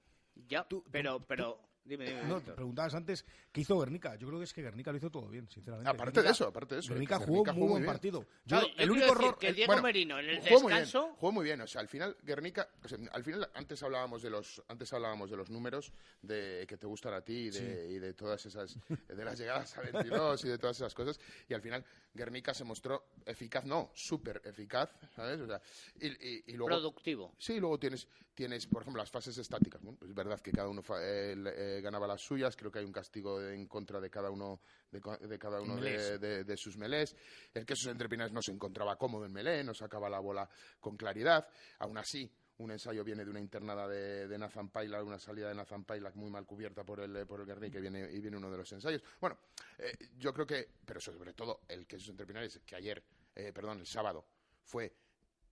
Ya, 0.46 0.66
pero, 0.90 1.20
pero, 1.26 1.58
dime, 1.88 2.04
dime. 2.06 2.22
No, 2.24 2.36
Víctor. 2.36 2.54
preguntabas 2.54 2.94
antes 2.94 3.24
qué 3.50 3.62
hizo 3.62 3.78
Guernica. 3.78 4.14
Yo 4.16 4.26
creo 4.28 4.38
que 4.38 4.44
es 4.44 4.52
que 4.52 4.62
Guernica 4.62 4.92
lo 4.92 4.98
hizo 4.98 5.10
todo 5.10 5.28
bien, 5.28 5.48
sinceramente. 5.48 5.90
Aparte 5.90 6.22
de 6.22 6.30
eso, 6.30 6.46
aparte 6.46 6.74
de 6.76 6.80
eso. 6.82 6.92
Guernica 6.92 7.16
es 7.16 7.20
que 7.22 7.26
jugó 7.26 7.44
muy 7.54 7.68
buen 7.68 7.82
bien. 7.82 7.92
partido. 7.92 8.26
Yo, 8.44 8.60
yo 8.60 8.66
el 8.66 8.74
quiero 8.76 8.92
único 8.92 9.12
error. 9.12 9.38
que 9.38 9.48
el 9.48 9.54
Diego 9.56 9.72
Bueno, 9.72 9.82
Merino 9.82 10.18
en 10.18 10.28
el 10.28 10.38
jugó 10.40 10.60
muy 10.60 10.72
bien, 10.72 10.80
descanso 10.84 11.14
jugó 11.18 11.32
muy 11.32 11.44
bien, 11.44 11.60
o 11.60 11.66
sea, 11.66 11.80
al 11.80 11.88
final 11.88 12.16
Guernica, 12.22 12.68
o 12.84 12.88
sea, 12.88 12.98
al 13.12 13.24
final 13.24 13.50
antes 13.54 13.82
hablábamos 13.82 14.22
de 14.22 14.30
los 14.30 14.62
antes 14.68 14.92
hablábamos 14.92 15.30
de 15.30 15.36
los 15.36 15.50
números 15.50 15.92
de 16.22 16.64
que 16.68 16.76
te 16.76 16.86
gustan 16.86 17.14
a 17.14 17.20
ti 17.22 17.46
y 17.46 17.50
de, 17.50 17.90
y 17.92 17.98
de 17.98 18.14
todas 18.14 18.44
esas 18.46 18.76
de 19.08 19.24
las 19.24 19.38
llegadas 19.38 19.76
a 19.78 19.80
22 19.82 20.44
y 20.44 20.48
de 20.48 20.58
todas 20.58 20.76
esas 20.76 20.94
cosas 20.94 21.18
y 21.48 21.54
al 21.54 21.62
final 21.62 21.84
Guernica 22.14 22.52
se 22.54 22.64
mostró 22.64 23.06
eficaz, 23.24 23.64
no, 23.64 23.90
súper 23.94 24.42
eficaz, 24.44 24.90
¿sabes? 25.14 25.40
O 25.40 25.46
sea, 25.46 25.60
y, 26.00 26.08
y- 26.08 26.42
y 26.48 26.52
luego 26.52 26.66
productivo. 26.68 27.34
Sí, 27.38 27.58
luego 27.60 27.78
tienes, 27.78 28.08
tienes, 28.38 28.68
por 28.68 28.82
ejemplo, 28.82 29.02
las 29.02 29.10
fases 29.10 29.36
estáticas. 29.36 29.82
Bueno, 29.82 29.98
es 30.00 30.14
verdad 30.14 30.38
que 30.38 30.52
cada 30.52 30.68
uno 30.68 30.80
fa- 30.80 31.02
eh, 31.02 31.34
eh, 31.56 31.80
ganaba 31.82 32.06
las 32.06 32.20
suyas. 32.22 32.54
Creo 32.54 32.70
que 32.70 32.78
hay 32.78 32.84
un 32.84 32.92
castigo 32.92 33.42
en 33.42 33.66
contra 33.66 34.00
de 34.00 34.08
cada 34.08 34.30
uno 34.30 34.60
de, 34.92 35.00
cada 35.40 35.60
uno 35.60 35.74
de, 35.74 35.80
Melés. 35.80 36.20
de- 36.20 36.44
de 36.44 36.56
sus 36.56 36.76
melés. 36.76 37.16
El 37.52 37.66
que 37.66 37.72
esos 37.72 37.88
entrepinares 37.90 38.32
no 38.32 38.40
se 38.40 38.52
encontraba 38.52 38.96
cómodo 38.96 39.26
en 39.26 39.32
melé, 39.32 39.64
no 39.64 39.74
sacaba 39.74 40.08
la 40.08 40.20
bola 40.20 40.48
con 40.78 40.96
claridad. 40.96 41.48
Aún 41.80 41.98
así, 41.98 42.30
un 42.58 42.70
ensayo 42.70 43.02
viene 43.02 43.24
de 43.24 43.30
una 43.30 43.40
internada 43.40 43.88
de, 43.88 44.28
de 44.28 44.38
Nathan 44.38 44.68
Paila, 44.70 45.02
una 45.02 45.18
salida 45.18 45.48
de 45.48 45.56
Nathan 45.56 45.82
Paila 45.82 46.12
muy 46.14 46.30
mal 46.30 46.46
cubierta 46.46 46.84
por 46.84 47.00
el, 47.00 47.26
por 47.26 47.40
el 47.40 47.46
Guernica 47.46 47.78
y 47.78 47.80
viene, 47.80 48.08
y 48.12 48.20
viene 48.20 48.36
uno 48.36 48.52
de 48.52 48.58
los 48.58 48.70
ensayos. 48.70 49.02
Bueno, 49.20 49.36
eh, 49.78 49.96
yo 50.16 50.32
creo 50.32 50.46
que, 50.46 50.68
pero 50.84 51.00
sobre 51.00 51.32
todo, 51.34 51.62
el 51.66 51.88
que 51.88 51.96
esos 51.96 52.10
entrepinares, 52.10 52.60
que 52.64 52.76
ayer, 52.76 53.02
eh, 53.34 53.52
perdón, 53.52 53.80
el 53.80 53.86
sábado, 53.86 54.24
fue 54.62 54.94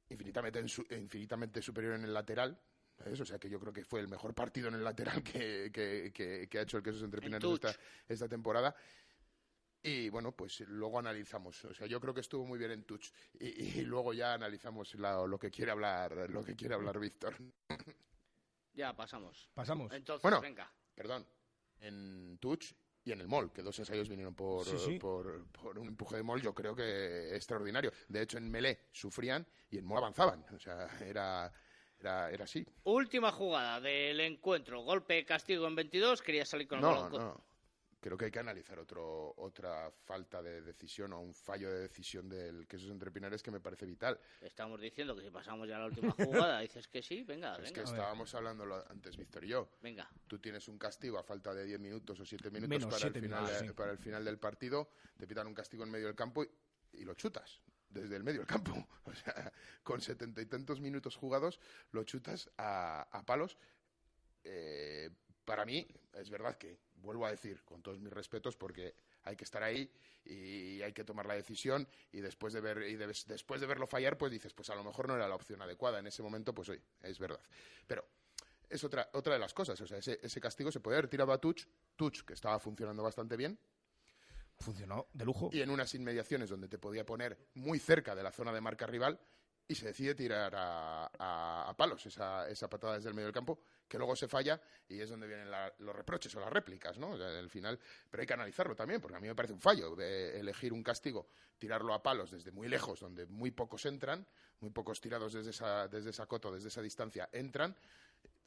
infinitamente, 0.08 0.60
en 0.60 0.68
su- 0.68 0.86
infinitamente 0.90 1.60
superior 1.60 1.94
en 1.94 2.04
el 2.04 2.14
lateral. 2.14 2.56
¿Sabes? 2.98 3.20
O 3.20 3.24
sea 3.24 3.38
que 3.38 3.48
yo 3.48 3.58
creo 3.60 3.72
que 3.72 3.84
fue 3.84 4.00
el 4.00 4.08
mejor 4.08 4.34
partido 4.34 4.68
en 4.68 4.74
el 4.74 4.84
lateral 4.84 5.22
que, 5.22 5.70
que- 5.72 6.10
que- 6.14 6.48
que 6.48 6.58
ha 6.58 6.62
hecho 6.62 6.76
el 6.78 6.82
Quesos 6.82 7.02
entre 7.02 7.20
Pinares 7.20 7.50
esta, 7.50 7.74
esta 8.08 8.28
temporada. 8.28 8.74
Y 9.82 10.08
bueno, 10.08 10.32
pues 10.32 10.60
luego 10.60 10.98
analizamos. 10.98 11.64
O 11.64 11.72
sea, 11.74 11.86
yo 11.86 12.00
creo 12.00 12.12
que 12.12 12.20
estuvo 12.20 12.44
muy 12.44 12.58
bien 12.58 12.72
en 12.72 12.84
touch. 12.84 13.10
Y, 13.38 13.46
y 13.78 13.82
luego 13.82 14.12
ya 14.12 14.34
analizamos 14.34 14.94
la- 14.96 15.24
lo 15.26 15.38
que 15.38 15.50
quiere 15.50 15.70
hablar, 15.70 16.28
lo 16.30 16.44
que 16.44 16.56
quiere 16.56 16.74
hablar 16.74 16.98
Víctor. 16.98 17.34
Ya 18.74 18.94
pasamos. 18.94 19.48
Pasamos. 19.54 19.90
Entonces, 19.94 20.20
Bueno. 20.22 20.38
venga. 20.40 20.70
Perdón, 20.94 21.26
en 21.80 22.36
touch 22.38 22.74
y 23.04 23.12
en 23.12 23.22
el 23.22 23.26
mall, 23.28 23.50
que 23.50 23.62
dos 23.62 23.78
ensayos 23.78 24.06
vinieron 24.06 24.34
por, 24.34 24.66
Sí, 24.66 24.76
sí. 24.78 24.98
por, 24.98 25.46
por 25.46 25.78
un 25.78 25.88
empuje 25.88 26.16
de 26.16 26.22
mall, 26.22 26.42
yo 26.42 26.54
creo 26.54 26.76
que 26.76 27.34
extraordinario. 27.34 27.90
De 28.08 28.20
hecho, 28.20 28.36
en 28.36 28.50
Melé 28.50 28.88
sufrían 28.92 29.46
y 29.70 29.78
en 29.78 29.84
mall 29.86 29.98
avanzaban. 29.98 30.44
O 30.54 30.58
sea, 30.58 30.88
era, 31.00 31.50
era, 32.00 32.30
era 32.30 32.44
así. 32.44 32.66
Última 32.84 33.32
jugada 33.32 33.80
del 33.80 34.20
encuentro. 34.20 34.80
Golpe 34.82 35.24
castigo 35.24 35.66
en 35.66 35.74
22. 35.74 36.22
Quería 36.22 36.44
salir 36.44 36.68
con 36.68 36.78
el 36.78 36.82
No, 36.84 37.02
balón. 37.02 37.12
no. 37.12 37.46
Creo 37.98 38.16
que 38.16 38.26
hay 38.26 38.30
que 38.30 38.38
analizar 38.38 38.78
otro, 38.78 39.34
otra 39.38 39.90
falta 40.04 40.40
de 40.40 40.60
decisión 40.62 41.12
o 41.14 41.20
un 41.20 41.34
fallo 41.34 41.68
de 41.72 41.80
decisión 41.80 42.28
del 42.28 42.68
Quesos 42.68 42.90
Entre 42.90 43.10
Pinares 43.10 43.42
que 43.42 43.50
me 43.50 43.58
parece 43.58 43.84
vital. 43.84 44.20
Estamos 44.42 44.80
diciendo 44.80 45.16
que 45.16 45.22
si 45.22 45.30
pasamos 45.30 45.66
ya 45.66 45.76
a 45.76 45.80
la 45.80 45.86
última 45.86 46.12
jugada, 46.12 46.60
dices 46.60 46.86
que 46.86 47.02
sí, 47.02 47.24
venga, 47.24 47.56
Es 47.56 47.72
que 47.72 47.80
estábamos 47.80 48.32
hablando 48.36 48.64
antes, 48.88 49.16
Víctor 49.16 49.44
y 49.44 49.48
yo. 49.48 49.68
Venga. 49.80 50.08
Tú 50.28 50.38
tienes 50.38 50.68
un 50.68 50.78
castigo 50.78 51.18
a 51.18 51.24
falta 51.24 51.52
de 51.52 51.64
10 51.64 51.80
minutos 51.80 52.20
o 52.20 52.24
7 52.24 52.48
minutos 52.50 52.68
Menos, 52.68 52.86
para, 52.86 52.98
siete 52.98 53.18
el 53.18 53.24
final, 53.24 53.40
minutos, 53.42 53.60
de- 53.62 53.68
sí. 53.68 53.74
para 53.74 53.90
el 53.92 53.98
final 53.98 54.24
del 54.24 54.38
partido, 54.38 54.90
te 55.16 55.26
pitan 55.26 55.46
un 55.48 55.54
castigo 55.54 55.82
en 55.82 55.90
medio 55.90 56.06
del 56.06 56.14
campo 56.14 56.44
y, 56.44 56.50
y 56.92 57.04
lo 57.04 57.14
chutas 57.14 57.60
desde 57.96 58.16
el 58.16 58.24
medio 58.24 58.40
del 58.40 58.48
campo. 58.48 58.72
O 59.06 59.14
sea, 59.14 59.52
con 59.84 60.00
setenta 60.00 60.42
y 60.42 60.46
tantos 60.46 60.80
minutos 60.80 61.14
jugados, 61.14 61.60
lo 61.92 62.02
chutas 62.02 62.50
a, 62.58 63.22
palos. 63.24 63.56
Eh, 64.42 65.10
para 65.44 65.64
mí, 65.64 65.86
es 66.14 66.28
verdad 66.28 66.58
que, 66.58 66.80
vuelvo 66.96 67.24
a 67.24 67.30
decir, 67.30 67.62
con 67.64 67.82
todos 67.82 68.00
mis 68.00 68.12
respetos, 68.12 68.56
porque 68.56 68.94
hay 69.22 69.36
que 69.36 69.44
estar 69.44 69.62
ahí 69.62 69.88
y 70.24 70.82
hay 70.82 70.92
que 70.92 71.04
tomar 71.04 71.26
la 71.26 71.34
decisión 71.34 71.86
y 72.10 72.20
después 72.20 72.52
de 72.52 72.60
ver 72.60 72.82
y 72.82 72.96
de- 72.96 73.06
después 73.06 73.60
de 73.60 73.66
verlo 73.68 73.86
fallar, 73.86 74.18
pues 74.18 74.32
dices, 74.32 74.52
pues 74.52 74.70
a 74.70 74.74
lo 74.74 74.82
mejor 74.82 75.06
no 75.06 75.14
era 75.14 75.28
la 75.28 75.36
opción 75.36 75.62
adecuada. 75.62 76.00
En 76.00 76.08
ese 76.08 76.22
momento, 76.22 76.52
pues 76.52 76.68
oye, 76.68 76.82
es 77.02 77.18
verdad. 77.20 77.40
Pero 77.86 78.04
es 78.68 78.82
otra, 78.84 79.08
otra 79.12 79.34
de 79.34 79.38
las 79.38 79.54
cosas. 79.54 79.80
O 79.80 79.86
sea, 79.86 79.98
ese, 79.98 80.18
ese 80.22 80.40
castigo 80.40 80.72
se 80.72 80.80
puede 80.80 80.98
haber 80.98 81.08
tirado 81.08 81.32
a 81.32 81.40
Tuch, 81.40 81.66
Tuch, 81.94 82.24
que 82.24 82.34
estaba 82.34 82.58
funcionando 82.58 83.02
bastante 83.02 83.36
bien, 83.36 83.58
Funcionó 84.58 85.06
de 85.12 85.24
lujo. 85.24 85.50
y 85.52 85.60
en 85.60 85.70
unas 85.70 85.94
inmediaciones 85.94 86.50
donde 86.50 86.68
te 86.68 86.78
podía 86.78 87.04
poner 87.04 87.36
muy 87.54 87.78
cerca 87.78 88.14
de 88.14 88.22
la 88.22 88.32
zona 88.32 88.52
de 88.52 88.60
marca 88.60 88.86
rival, 88.86 89.18
y 89.68 89.74
se 89.74 89.86
decide 89.86 90.14
tirar 90.14 90.52
a, 90.56 91.74
palos 91.76 92.06
esa, 92.06 92.48
esa 92.48 92.70
patada 92.70 92.94
desde 92.94 93.08
el 93.08 93.14
medio 93.16 93.26
del 93.26 93.34
campo, 93.34 93.58
que 93.88 93.98
luego 93.98 94.14
se 94.14 94.28
falla 94.28 94.60
y 94.88 95.00
es 95.00 95.10
donde 95.10 95.26
vienen 95.26 95.50
la- 95.50 95.72
los 95.80 95.94
reproches 95.94 96.32
o 96.36 96.40
las 96.40 96.52
réplicas, 96.52 96.98
¿no? 96.98 97.10
O 97.10 97.16
sea, 97.16 97.36
al 97.36 97.50
final, 97.50 97.78
pero 98.08 98.20
hay 98.20 98.26
que 98.28 98.34
analizarlo 98.34 98.76
también, 98.76 99.00
porque 99.00 99.16
a 99.16 99.20
mí 99.20 99.26
me 99.26 99.34
parece 99.34 99.54
un 99.54 99.60
fallo 99.60 99.96
eh, 100.00 100.38
elegir 100.38 100.72
un 100.72 100.84
castigo, 100.84 101.26
tirarlo 101.58 101.94
a 101.94 102.02
palos 102.02 102.30
desde 102.30 102.52
muy 102.52 102.68
lejos, 102.68 103.00
donde 103.00 103.26
muy 103.26 103.50
pocos 103.50 103.84
entran, 103.86 104.24
muy 104.60 104.70
pocos 104.70 105.00
tirados 105.00 105.32
desde 105.32 105.50
esa, 105.50 105.88
desde 105.88 106.10
esa 106.10 106.26
coto, 106.26 106.52
desde 106.52 106.68
esa 106.68 106.80
distancia 106.80 107.28
entran, 107.32 107.74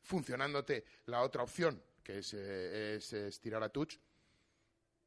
funcionándote 0.02 0.86
la 1.08 1.22
otra 1.22 1.44
opción, 1.44 1.84
que 2.02 2.20
es, 2.20 2.34
eh, 2.34 2.96
es 2.96 3.40
tirar 3.42 3.62
a 3.62 3.70
touch, 3.70 3.98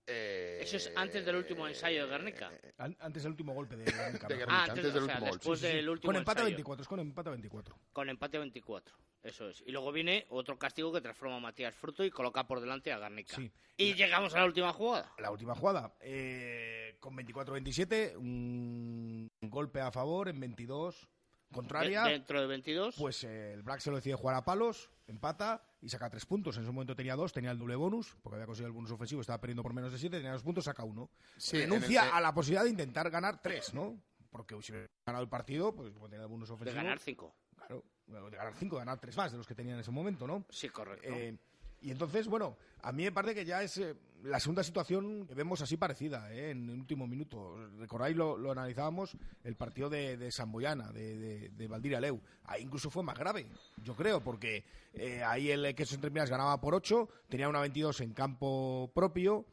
Eh, 0.06 0.58
Eso 0.62 0.76
es 0.78 0.92
antes 0.96 1.24
del 1.24 1.36
último 1.36 1.66
ensayo 1.68 2.04
de 2.06 2.10
Guernica. 2.10 2.50
An- 2.78 2.96
Antes 3.00 3.22
del 3.22 3.30
último 3.32 3.54
golpe 3.54 3.76
de 3.76 3.84
Guernica. 3.84 4.26
De. 4.26 4.34
Guernica, 4.36 4.46
Ah, 4.60 4.64
antes 4.64 4.78
antes, 4.84 4.94
del 4.94 5.02
o 5.02 5.06
sea, 5.06 5.14
último 5.16 5.32
después 5.32 5.60
Sí, 5.60 5.66
sí, 5.66 5.70
sí. 5.70 5.76
del 5.76 5.88
último 5.88 6.08
Con 6.08 6.16
empate 6.16 6.40
a 6.40 6.42
ensayo. 6.42 6.56
24, 6.56 6.82
es 6.82 6.88
con 6.88 7.00
empate 7.00 7.28
a 7.28 7.32
24. 7.32 7.78
Con 7.92 8.08
empate 8.08 8.38
24, 8.38 8.96
eso 9.22 9.48
es. 9.48 9.62
Y 9.66 9.70
luego 9.70 9.92
viene 9.92 10.26
otro 10.30 10.58
castigo 10.58 10.92
que 10.92 11.00
transforma 11.00 11.36
a 11.36 11.40
Matías 11.40 11.74
Fruto 11.76 12.04
y 12.04 12.10
coloca 12.10 12.46
por 12.46 12.60
delante 12.60 12.92
a 12.92 12.98
Garnica. 12.98 13.36
Sí. 13.36 13.50
Y 13.76 13.94
llegamos 13.94 14.34
a 14.34 14.38
la 14.38 14.44
última 14.46 14.72
jugada. 14.72 15.12
La 15.18 15.30
última 15.30 15.54
jugada, 15.54 15.94
eh, 16.00 16.96
con 17.00 17.16
24-27, 17.16 18.16
un 18.16 19.30
golpe 19.40 19.80
a 19.80 19.90
favor 19.92 20.28
en 20.28 20.40
22 20.40 21.08
contraria. 21.52 22.02
De- 22.04 22.10
dentro 22.12 22.40
de 22.40 22.46
22. 22.46 22.96
Pues 22.96 23.22
eh, 23.24 23.52
el 23.54 23.62
Black 23.62 23.80
se 23.80 23.90
lo 23.90 23.96
decide 23.96 24.14
jugar 24.14 24.36
a 24.36 24.44
palos, 24.44 24.90
empata 25.06 25.62
y 25.80 25.88
saca 25.88 26.08
tres 26.10 26.26
puntos. 26.26 26.56
En 26.56 26.62
ese 26.64 26.72
momento 26.72 26.96
tenía 26.96 27.14
dos, 27.16 27.32
tenía 27.32 27.50
el 27.50 27.58
doble 27.58 27.76
bonus, 27.76 28.16
porque 28.22 28.36
había 28.36 28.46
conseguido 28.46 28.68
el 28.68 28.72
bonus 28.74 28.90
ofensivo, 28.90 29.20
estaba 29.20 29.40
perdiendo 29.40 29.62
por 29.62 29.72
menos 29.74 29.92
de 29.92 29.98
siete, 29.98 30.16
tenía 30.16 30.32
dos 30.32 30.42
puntos, 30.42 30.64
saca 30.64 30.84
uno. 30.84 31.10
Sí, 31.36 31.56
en 31.60 31.70
Renuncia 31.70 32.04
el- 32.08 32.12
a 32.14 32.20
la 32.20 32.34
posibilidad 32.34 32.64
de 32.64 32.70
intentar 32.70 33.10
ganar 33.10 33.40
tres, 33.42 33.72
¿no? 33.74 34.00
Porque 34.30 34.54
si 34.62 34.72
hubiera 34.72 34.88
ganado 35.06 35.22
el 35.24 35.28
partido, 35.28 35.74
pues 35.74 35.92
tenía 35.92 36.22
el 36.22 36.28
bonus 36.28 36.48
de 36.48 36.54
ofensivo. 36.54 36.76
ganar 36.76 36.98
5. 36.98 37.34
Claro, 37.56 37.84
bueno, 38.06 38.30
de 38.30 38.36
ganar 38.36 38.54
cinco, 38.54 38.76
de 38.76 38.80
ganar 38.80 38.98
tres 38.98 39.16
más 39.16 39.30
de 39.30 39.38
los 39.38 39.46
que 39.46 39.54
tenía 39.54 39.74
en 39.74 39.80
ese 39.80 39.90
momento, 39.90 40.26
¿no? 40.26 40.44
Sí, 40.48 40.68
correcto. 40.70 41.06
Eh, 41.08 41.36
y 41.82 41.90
entonces, 41.90 42.28
bueno, 42.28 42.56
a 42.82 42.92
mí 42.92 43.04
me 43.04 43.12
parece 43.12 43.34
que 43.34 43.44
ya 43.44 43.62
es 43.62 43.76
eh, 43.78 43.94
la 44.22 44.38
segunda 44.38 44.62
situación 44.62 45.26
que 45.26 45.34
vemos 45.34 45.60
así 45.60 45.76
parecida, 45.76 46.32
¿eh? 46.32 46.50
en 46.50 46.68
el 46.68 46.78
último 46.78 47.06
minuto. 47.06 47.56
Recordáis, 47.78 48.16
lo, 48.16 48.50
analizábamos, 48.50 49.16
el 49.42 49.56
partido 49.56 49.90
de, 49.90 50.16
de 50.16 50.30
Samboyana, 50.30 50.92
de, 50.92 51.48
de, 51.48 51.68
de 51.68 51.96
Aleu. 51.96 52.20
Ahí 52.44 52.62
incluso 52.62 52.90
fue 52.90 53.02
más 53.02 53.18
grave, 53.18 53.46
yo 53.82 53.94
creo, 53.94 54.22
porque 54.22 54.64
eh, 54.94 55.22
ahí 55.24 55.50
el 55.50 55.74
Quesos 55.74 55.94
Entre 55.94 56.10
Minas 56.10 56.30
ganaba 56.30 56.60
por 56.60 56.74
8, 56.74 57.08
tenía 57.28 57.48
una 57.48 57.60
22 57.60 58.00
en 58.00 58.12
campo 58.14 58.90
propio 58.94 59.44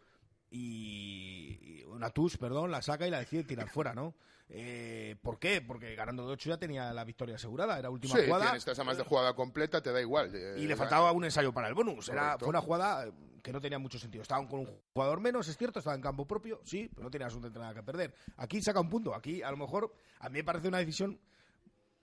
y 0.51 1.83
una 1.87 2.09
TUS, 2.09 2.37
perdón, 2.37 2.71
la 2.71 2.81
saca 2.81 3.07
y 3.07 3.11
la 3.11 3.19
decide 3.19 3.43
tirar 3.43 3.69
fuera, 3.69 3.93
¿no? 3.93 4.13
Eh, 4.51 5.15
¿Por 5.21 5.37
qué? 5.37 5.61
Porque 5.61 5.93
ganando 5.95 6.25
de 6.25 6.33
8 6.33 6.49
ya 6.49 6.57
tenía 6.57 6.91
la 6.91 7.03
victoria 7.03 7.35
asegurada, 7.35 7.77
era 7.77 7.89
última 7.91 8.15
Sí, 8.15 8.21
jugada. 8.25 8.45
tienes, 8.45 8.59
estás 8.59 8.79
a 8.79 8.83
más 8.83 8.97
de 8.97 9.03
jugada 9.03 9.35
completa, 9.35 9.81
te 9.81 9.91
da 9.91 10.01
igual. 10.01 10.31
eh, 10.33 10.55
Y 10.57 10.65
le 10.67 10.75
faltaba 10.75 11.11
un 11.11 11.23
ensayo 11.23 11.53
para 11.53 11.67
el 11.67 11.75
bonus. 11.75 12.09
Era, 12.09 12.35
fue 12.39 12.47
una 12.49 12.61
jugada 12.61 13.07
que 13.43 13.53
no 13.53 13.61
tenía 13.61 13.77
mucho 13.77 13.99
sentido. 13.99 14.23
Estaban 14.23 14.47
con 14.47 14.61
un 14.61 14.67
jugador 14.93 15.19
menos, 15.19 15.47
es 15.47 15.55
cierto, 15.55 15.77
estaba 15.79 15.95
en 15.95 16.01
campo 16.01 16.25
propio, 16.25 16.59
sí, 16.63 16.89
pero 16.93 17.03
no 17.03 17.11
tenía 17.11 17.27
absolutamente 17.27 17.59
nada 17.59 17.73
que 17.75 17.83
perder. 17.83 18.13
Aquí 18.37 18.59
saca 18.61 18.79
un 18.81 18.89
punto. 18.89 19.13
Aquí, 19.13 19.43
a 19.43 19.51
lo 19.51 19.57
mejor, 19.57 19.93
a 20.19 20.29
mí 20.29 20.39
me 20.39 20.43
parece 20.43 20.67
una 20.67 20.79
decisión 20.79 21.19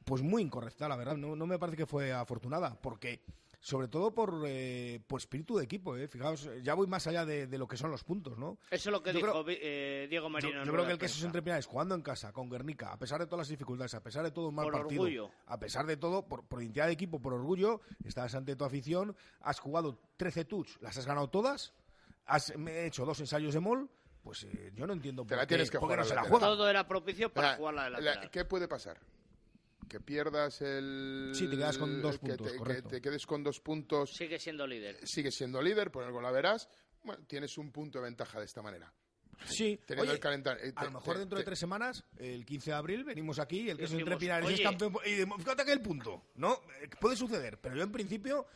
pues 0.04 0.22
muy 0.22 0.40
incorrecta, 0.42 0.88
la 0.88 0.94
verdad. 0.96 1.16
No, 1.16 1.34
no 1.34 1.46
me 1.46 1.58
parece 1.58 1.76
que 1.76 1.86
fue 1.86 2.12
afortunada, 2.12 2.78
porque 2.80 3.24
sobre 3.66 3.88
todo 3.88 4.14
por, 4.14 4.44
eh, 4.46 5.00
por 5.08 5.18
espíritu 5.18 5.56
de 5.56 5.64
equipo. 5.64 5.96
Eh. 5.96 6.06
Fijaos, 6.06 6.48
ya 6.62 6.74
voy 6.74 6.86
más 6.86 7.04
allá 7.08 7.26
de, 7.26 7.48
de 7.48 7.58
lo 7.58 7.66
que 7.66 7.76
son 7.76 7.90
los 7.90 8.04
puntos, 8.04 8.38
¿no? 8.38 8.58
Eso 8.70 8.90
es 8.90 8.92
lo 8.92 9.02
que 9.02 9.12
yo 9.12 9.18
dijo 9.18 9.44
creo- 9.44 9.58
eh, 9.60 10.06
Diego 10.08 10.26
Yo, 10.28 10.30
Merino. 10.30 10.64
yo 10.64 10.70
creo 10.72 10.86
que 10.86 10.92
el 10.92 10.98
que 10.98 11.08
se 11.08 11.26
entre 11.26 11.42
Pinares 11.42 11.66
jugando 11.66 11.96
en 11.96 12.02
casa 12.02 12.32
con 12.32 12.48
Guernica, 12.48 12.92
a 12.92 12.96
pesar 12.96 13.18
de 13.18 13.26
todas 13.26 13.38
las 13.40 13.48
dificultades, 13.48 13.92
a 13.94 14.02
pesar 14.04 14.22
de 14.22 14.30
todo 14.30 14.50
un 14.50 14.54
mal 14.54 14.66
Por 14.66 14.74
partido, 14.74 15.02
orgullo. 15.02 15.30
a 15.46 15.58
pesar 15.58 15.84
de 15.84 15.96
todo, 15.96 16.22
por, 16.28 16.44
por 16.44 16.62
identidad 16.62 16.86
de 16.86 16.92
equipo, 16.92 17.20
por 17.20 17.34
orgullo, 17.34 17.80
estás 18.04 18.36
ante 18.36 18.54
tu 18.54 18.64
afición, 18.64 19.16
has 19.40 19.58
jugado 19.58 19.98
13 20.16 20.44
touch, 20.44 20.76
las 20.80 20.96
has 20.96 21.04
ganado 21.06 21.28
todas, 21.28 21.74
has 22.26 22.56
me 22.56 22.70
he 22.70 22.86
hecho 22.86 23.04
dos 23.04 23.18
ensayos 23.18 23.52
de 23.52 23.58
mol, 23.58 23.90
pues 24.22 24.44
eh, 24.44 24.70
yo 24.76 24.86
no 24.86 24.92
entiendo 24.92 25.22
Te 25.24 25.30
por 25.30 25.38
la 25.38 25.42
qué, 25.42 25.48
tienes 25.56 25.72
que 25.72 25.80
por 25.80 25.88
qué 25.88 25.94
jugar 25.94 25.98
no 25.98 26.04
se 26.08 26.14
la 26.14 26.22
juega. 26.22 26.46
Todo 26.46 26.70
era 26.70 26.86
propicio 26.86 27.32
para 27.32 27.50
La- 27.50 27.56
jugarla 27.56 27.84
de 27.90 28.00
la-. 28.00 28.30
¿Qué 28.30 28.44
puede 28.44 28.68
pasar? 28.68 29.00
Que 29.88 30.00
pierdas 30.00 30.60
el... 30.62 31.30
Sí, 31.34 31.48
te 31.48 31.56
quedas 31.56 31.78
con 31.78 32.02
dos 32.02 32.18
que 32.18 32.26
puntos, 32.34 32.52
te- 32.52 32.62
que 32.74 32.82
te 32.82 33.00
quedes 33.00 33.24
con 33.26 33.42
dos 33.44 33.60
puntos, 33.60 34.10
Sigue 34.14 34.38
siendo 34.38 34.66
líder. 34.66 34.98
sigues 35.06 35.34
siendo 35.36 35.62
líder, 35.62 35.90
por 35.90 36.02
algo 36.04 36.20
la 36.20 36.30
verás. 36.32 36.68
Bueno, 37.04 37.24
tienes 37.26 37.56
un 37.58 37.70
punto 37.70 37.98
de 38.00 38.04
ventaja 38.04 38.38
de 38.40 38.46
esta 38.46 38.62
manera. 38.62 38.92
Sí, 39.44 39.78
Teniendo 39.86 40.10
Oye, 40.10 40.12
el 40.14 40.20
calentar- 40.20 40.58
eh, 40.62 40.72
a 40.74 40.80
te- 40.80 40.86
lo 40.86 40.92
mejor 40.92 41.14
te- 41.14 41.20
dentro 41.20 41.38
de 41.38 41.44
te- 41.44 41.50
tres 41.50 41.58
semanas, 41.58 42.04
el 42.16 42.44
15 42.46 42.70
de 42.70 42.76
abril, 42.76 43.04
venimos 43.04 43.38
aquí, 43.38 43.68
el 43.68 43.76
que 43.76 43.84
es 43.84 43.90
Decimos, 43.90 44.00
entre 44.00 44.16
Pinares 44.16 44.48
es 44.48 44.54
oye. 44.54 44.62
campeón, 44.64 44.94
y 45.04 45.40
fíjate 45.40 45.64
que 45.64 45.72
el 45.72 45.82
punto, 45.82 46.22
¿no? 46.36 46.54
Eh, 46.82 46.88
Puede 47.00 47.16
suceder, 47.16 47.58
pero 47.60 47.76
yo 47.76 47.82
en 47.82 47.92
principio... 47.92 48.46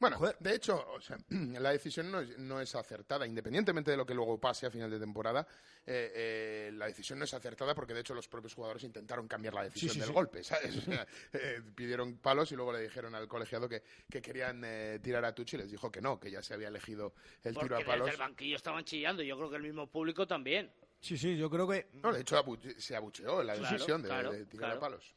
Bueno, 0.00 0.16
Joder. 0.18 0.36
de 0.38 0.54
hecho, 0.54 0.84
o 0.92 1.00
sea, 1.00 1.18
la 1.30 1.70
decisión 1.72 2.10
no 2.10 2.20
es, 2.20 2.38
no 2.38 2.60
es 2.60 2.74
acertada, 2.74 3.26
independientemente 3.26 3.90
de 3.90 3.96
lo 3.96 4.06
que 4.06 4.14
luego 4.14 4.38
pase 4.38 4.66
a 4.66 4.70
final 4.70 4.88
de 4.90 4.98
temporada. 5.00 5.46
eh, 5.86 6.12
eh, 6.14 6.70
la 6.74 6.86
decisión 6.86 7.18
no 7.18 7.24
es 7.24 7.34
acertada 7.34 7.74
porque, 7.74 7.94
de 7.94 8.00
hecho, 8.00 8.14
los 8.14 8.28
propios 8.28 8.54
jugadores 8.54 8.84
intentaron 8.84 9.26
cambiar 9.26 9.54
la 9.54 9.64
decisión 9.64 9.94
sí, 9.94 9.98
del 9.98 10.08
sí. 10.08 10.14
golpe, 10.14 10.44
¿sabes? 10.44 10.76
O 10.76 10.80
sea, 10.82 11.06
eh, 11.32 11.60
pidieron 11.74 12.18
palos 12.18 12.52
y 12.52 12.56
luego 12.56 12.72
le 12.72 12.80
dijeron 12.82 13.14
al 13.14 13.26
colegiado 13.26 13.68
que, 13.68 13.82
que 14.08 14.22
querían 14.22 14.62
eh, 14.64 15.00
tirar 15.02 15.24
a 15.24 15.34
Tucci 15.34 15.56
y 15.56 15.60
les 15.60 15.70
dijo 15.70 15.90
que 15.90 16.00
no, 16.00 16.20
que 16.20 16.30
ya 16.30 16.42
se 16.42 16.54
había 16.54 16.68
elegido 16.68 17.14
el 17.42 17.54
Porque 17.54 17.66
tiro 17.68 17.76
a 17.76 17.78
desde 17.78 17.90
palos. 17.90 18.10
el 18.10 18.16
banquillo 18.16 18.56
estaban 18.56 18.84
chillando. 18.84 19.22
Yo 19.22 19.36
creo 19.36 19.50
que 19.50 19.56
el 19.56 19.62
mismo 19.62 19.86
público 19.88 20.26
también. 20.26 20.70
Sí, 21.00 21.16
sí, 21.16 21.36
yo 21.36 21.48
creo 21.48 21.66
que... 21.68 21.88
No, 21.94 22.12
de 22.12 22.20
hecho, 22.22 22.36
abu- 22.36 22.58
se 22.78 22.94
abucheó 22.96 23.42
la 23.42 23.54
Claro, 23.54 23.70
decisión 23.72 24.02
de, 24.02 24.08
claro, 24.08 24.32
de 24.32 24.46
tirar 24.46 24.70
claro. 24.70 24.76
a 24.76 24.80
palos. 24.80 25.14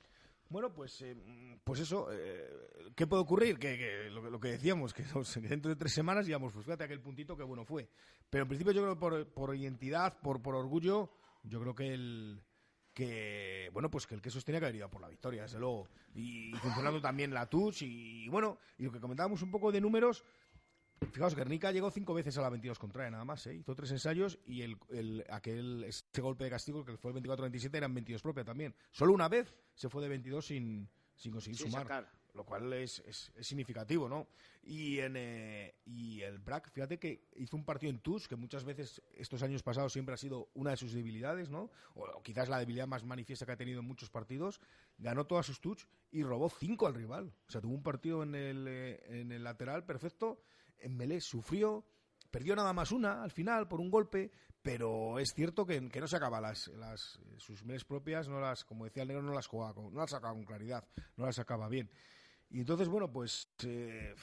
Bueno, 0.52 0.74
pues, 0.74 1.02
eh, 1.02 1.16
pues 1.64 1.80
eso, 1.80 2.10
eh, 2.12 2.92
¿qué 2.94 3.08
puede 3.08 3.22
ocurrir? 3.22 3.58
Que, 3.58 3.78
que 3.78 4.10
lo, 4.10 4.30
lo 4.30 4.38
que 4.38 4.50
decíamos, 4.50 4.94
que, 4.94 5.04
dentro 5.48 5.70
de 5.70 5.78
tres 5.78 5.94
semanas 5.94 6.26
digamos, 6.26 6.52
pues 6.52 6.66
fíjate 6.66 6.84
aquel 6.84 7.00
puntito 7.00 7.38
que 7.38 7.44
bueno 7.44 7.64
fue. 7.64 7.88
Pero 8.30 8.44
en 8.44 8.50
principio 8.50 8.74
yo 8.74 8.82
creo 8.82 8.96
que 8.96 9.00
por, 9.00 9.28
por 9.28 9.56
identidad, 9.56 10.20
por, 10.20 10.42
por 10.42 10.56
orgullo, 10.56 11.10
yo 11.44 11.62
creo 11.62 11.74
que 11.74 11.94
el 11.94 12.44
que 12.94 13.70
bueno 13.72 13.90
pues 13.90 14.06
que 14.06 14.16
el 14.16 14.22
queso 14.22 14.42
tenía 14.42 14.60
que 14.60 14.66
haber 14.66 14.76
ido 14.76 14.90
por 14.90 15.00
la 15.00 15.08
victoria 15.08 15.44
desde 15.44 15.58
luego 15.58 15.88
y, 16.14 16.52
funcionando 16.56 17.00
también 17.00 17.34
la 17.34 17.46
touch 17.46 17.84
y, 17.84 18.28
bueno 18.28 18.58
y 18.78 18.84
lo 18.84 18.92
que 18.92 19.00
comentábamos 19.00 19.42
un 19.42 19.52
poco 19.52 19.72
de 19.72 19.80
números 19.80 20.26
Fijaos, 21.10 21.36
Guernica 21.36 21.72
llegó 21.72 21.90
cinco 21.90 22.14
veces 22.14 22.38
a 22.38 22.42
la 22.42 22.50
22 22.50 22.78
contraria, 22.78 23.10
nada 23.12 23.26
más, 23.26 23.46
¿eh? 23.48 23.56
Hizo 23.56 23.76
tres 23.76 23.92
ensayos 23.92 24.38
y 24.46 24.62
el, 24.62 24.78
el- 24.90 25.26
aquel, 25.30 25.84
ese 25.84 26.04
golpe 26.22 26.44
de 26.44 26.52
castigo, 26.52 26.86
que 26.86 26.96
fue 26.98 27.12
el 27.12 27.18
24-27, 27.24 27.76
eran 27.76 27.94
22 27.94 28.22
propia 28.22 28.44
también. 28.46 28.76
Solo 28.92 29.12
una 29.14 29.28
vez 29.28 29.54
se 29.74 29.90
fue 29.90 30.04
de 30.04 30.10
22 30.10 30.46
sin, 30.46 30.88
sin 31.16 31.32
conseguir 31.32 31.58
Sin 31.58 31.68
sumar. 31.72 31.84
sacar. 31.84 32.22
Lo 32.34 32.46
cual 32.46 32.72
es, 32.72 33.00
es- 33.00 33.30
es 33.36 33.46
significativo, 33.46 34.08
¿no? 34.08 34.28
Y, 34.64 35.00
en, 35.00 35.16
eh, 35.18 35.76
y 35.86 36.22
el 36.22 36.38
Brack, 36.40 36.72
fíjate 36.72 36.98
que 36.98 37.26
hizo 37.36 37.58
un 37.58 37.66
partido 37.66 37.90
en 37.92 38.00
TUS, 38.00 38.28
que 38.30 38.38
muchas 38.38 38.64
veces 38.64 39.02
estos 39.18 39.44
años 39.44 39.64
pasados 39.64 39.92
siempre 39.92 40.14
ha 40.14 40.18
sido 40.18 40.50
una 40.54 40.72
de 40.72 40.78
sus 40.78 40.94
debilidades, 40.94 41.50
¿no? 41.50 41.72
O, 41.96 42.06
o 42.06 42.24
quizás 42.24 42.48
la 42.48 42.60
debilidad 42.60 42.88
más 42.88 43.04
manifiesta 43.04 43.46
que 43.46 43.52
ha 43.52 43.58
tenido 43.58 43.82
en 43.82 43.86
muchos 43.88 44.10
partidos. 44.10 44.62
Ganó 44.98 45.26
todas 45.26 45.46
sus 45.48 45.60
touch 45.60 45.84
y 46.12 46.24
robó 46.24 46.50
cinco 46.50 46.88
al 46.88 46.94
rival. 46.94 47.34
O 47.48 47.52
sea, 47.52 47.60
tuvo 47.60 47.74
un 47.74 47.84
partido 47.84 48.24
en 48.24 48.34
el, 48.36 48.66
eh, 48.70 49.04
en 49.20 49.32
el 49.34 49.44
lateral 49.44 49.84
perfecto. 49.84 50.42
En 50.82 50.98
Melé 50.98 51.22
sufrió, 51.22 51.86
perdió 52.30 52.56
nada 52.56 52.74
más 52.74 52.92
una 52.92 53.24
al 53.24 53.32
final 53.32 53.68
por 53.68 53.80
un 53.80 53.90
golpe, 53.90 54.32
pero 54.62 55.18
es 55.20 55.34
cierto 55.34 55.66
que, 55.66 55.80
no 55.82 56.08
sacaba 56.08 56.40
las, 56.40 56.68
las 56.70 57.20
sus 57.38 57.64
meles 57.64 57.84
propias, 57.84 58.28
no 58.28 58.40
las, 58.40 58.64
como 58.64 58.86
decía 58.86 59.04
el 59.04 59.08
negro, 59.08 59.24
no 59.24 59.34
las 59.34 59.48
jugaba, 59.48 59.74
con- 59.74 59.94
no 59.94 60.00
las 60.00 60.12
sacaba 60.12 60.34
con 60.34 60.44
claridad, 60.46 60.86
no 61.18 61.26
las 61.26 61.36
sacaba 61.36 61.68
bien. 61.68 61.90
Y 62.50 62.60
entonces, 62.60 62.88
bueno, 62.90 63.12
pues 63.12 63.48
eh, 63.66 64.14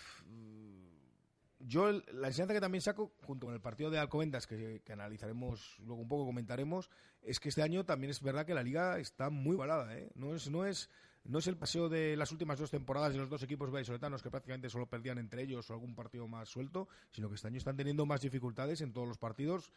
yo 1.60 1.90
la 2.12 2.28
enseñanza 2.28 2.54
que 2.54 2.60
también 2.60 2.82
saco, 2.82 3.12
junto 3.24 3.46
con 3.46 3.54
el 3.54 3.60
partido 3.60 3.90
de 3.90 3.98
Alcobendas, 3.98 4.46
que, 4.46 4.80
que 4.84 4.92
analizaremos 4.92 5.76
luego 5.80 6.02
un 6.02 6.08
poco, 6.08 6.24
comentaremos, 6.26 6.88
es 7.22 7.40
que 7.40 7.48
este 7.48 7.62
año 7.62 7.84
también 7.84 8.10
es 8.10 8.22
verdad 8.22 8.46
que 8.46 8.54
la 8.54 8.62
liga 8.62 8.98
está 8.98 9.28
muy 9.30 9.56
balada, 9.56 9.96
¿eh? 9.96 10.10
No 10.14 10.34
es, 10.34 10.48
no 10.50 10.64
es, 10.66 10.88
no 11.28 11.40
es 11.40 11.46
el 11.46 11.58
paseo 11.58 11.90
de 11.90 12.16
las 12.16 12.32
últimas 12.32 12.58
dos 12.58 12.70
temporadas 12.70 13.12
de 13.12 13.18
los 13.18 13.28
dos 13.28 13.42
equipos 13.42 13.70
vallisoletanos 13.70 14.22
que 14.22 14.30
prácticamente 14.30 14.70
solo 14.70 14.86
perdían 14.86 15.18
entre 15.18 15.42
ellos 15.42 15.68
o 15.68 15.74
algún 15.74 15.94
partido 15.94 16.26
más 16.26 16.48
suelto, 16.48 16.88
sino 17.10 17.28
que 17.28 17.34
este 17.34 17.48
año 17.48 17.58
están 17.58 17.76
teniendo 17.76 18.06
más 18.06 18.22
dificultades 18.22 18.80
en 18.80 18.94
todos 18.94 19.06
los 19.06 19.18
partidos, 19.18 19.70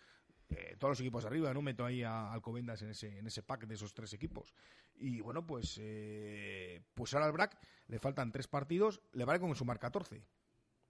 eh, 0.48 0.78
todos 0.80 0.92
los 0.94 1.00
equipos 1.02 1.26
arriba, 1.26 1.54
¿no? 1.54 1.62
Meto 1.62 1.86
ahí 1.86 2.04
a 2.04 2.32
Alcobendas 2.32 2.82
en 2.84 2.92
ese, 2.92 3.20
en 3.20 3.28
ese 3.28 3.44
pack 3.44 3.68
de 3.68 3.76
esos 3.76 3.94
tres 3.94 4.14
equipos. 4.14 4.54
Y 4.96 5.20
bueno, 5.20 5.46
pues, 5.46 5.78
eh, 5.82 6.82
pues 6.94 7.14
ahora 7.14 7.26
al 7.26 7.34
BRAC 7.34 7.60
le 7.88 8.00
faltan 8.00 8.32
tres 8.32 8.48
partidos, 8.48 9.02
le 9.12 9.26
vale 9.26 9.42
con 9.42 9.54
sumar 9.54 9.78
14. 9.78 10.24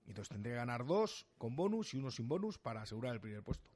Entonces 0.05 0.29
tendría 0.29 0.53
que 0.53 0.57
ganar 0.57 0.85
dos 0.85 1.25
con 1.39 1.55
bonus 1.55 1.95
y 1.95 1.97
uno 1.97 2.11
sin 2.11 2.27
bonus 2.27 2.59
para 2.59 2.83
asegurar 2.83 3.15
el 3.15 3.19
primer 3.19 3.41
puesto. 3.41 3.67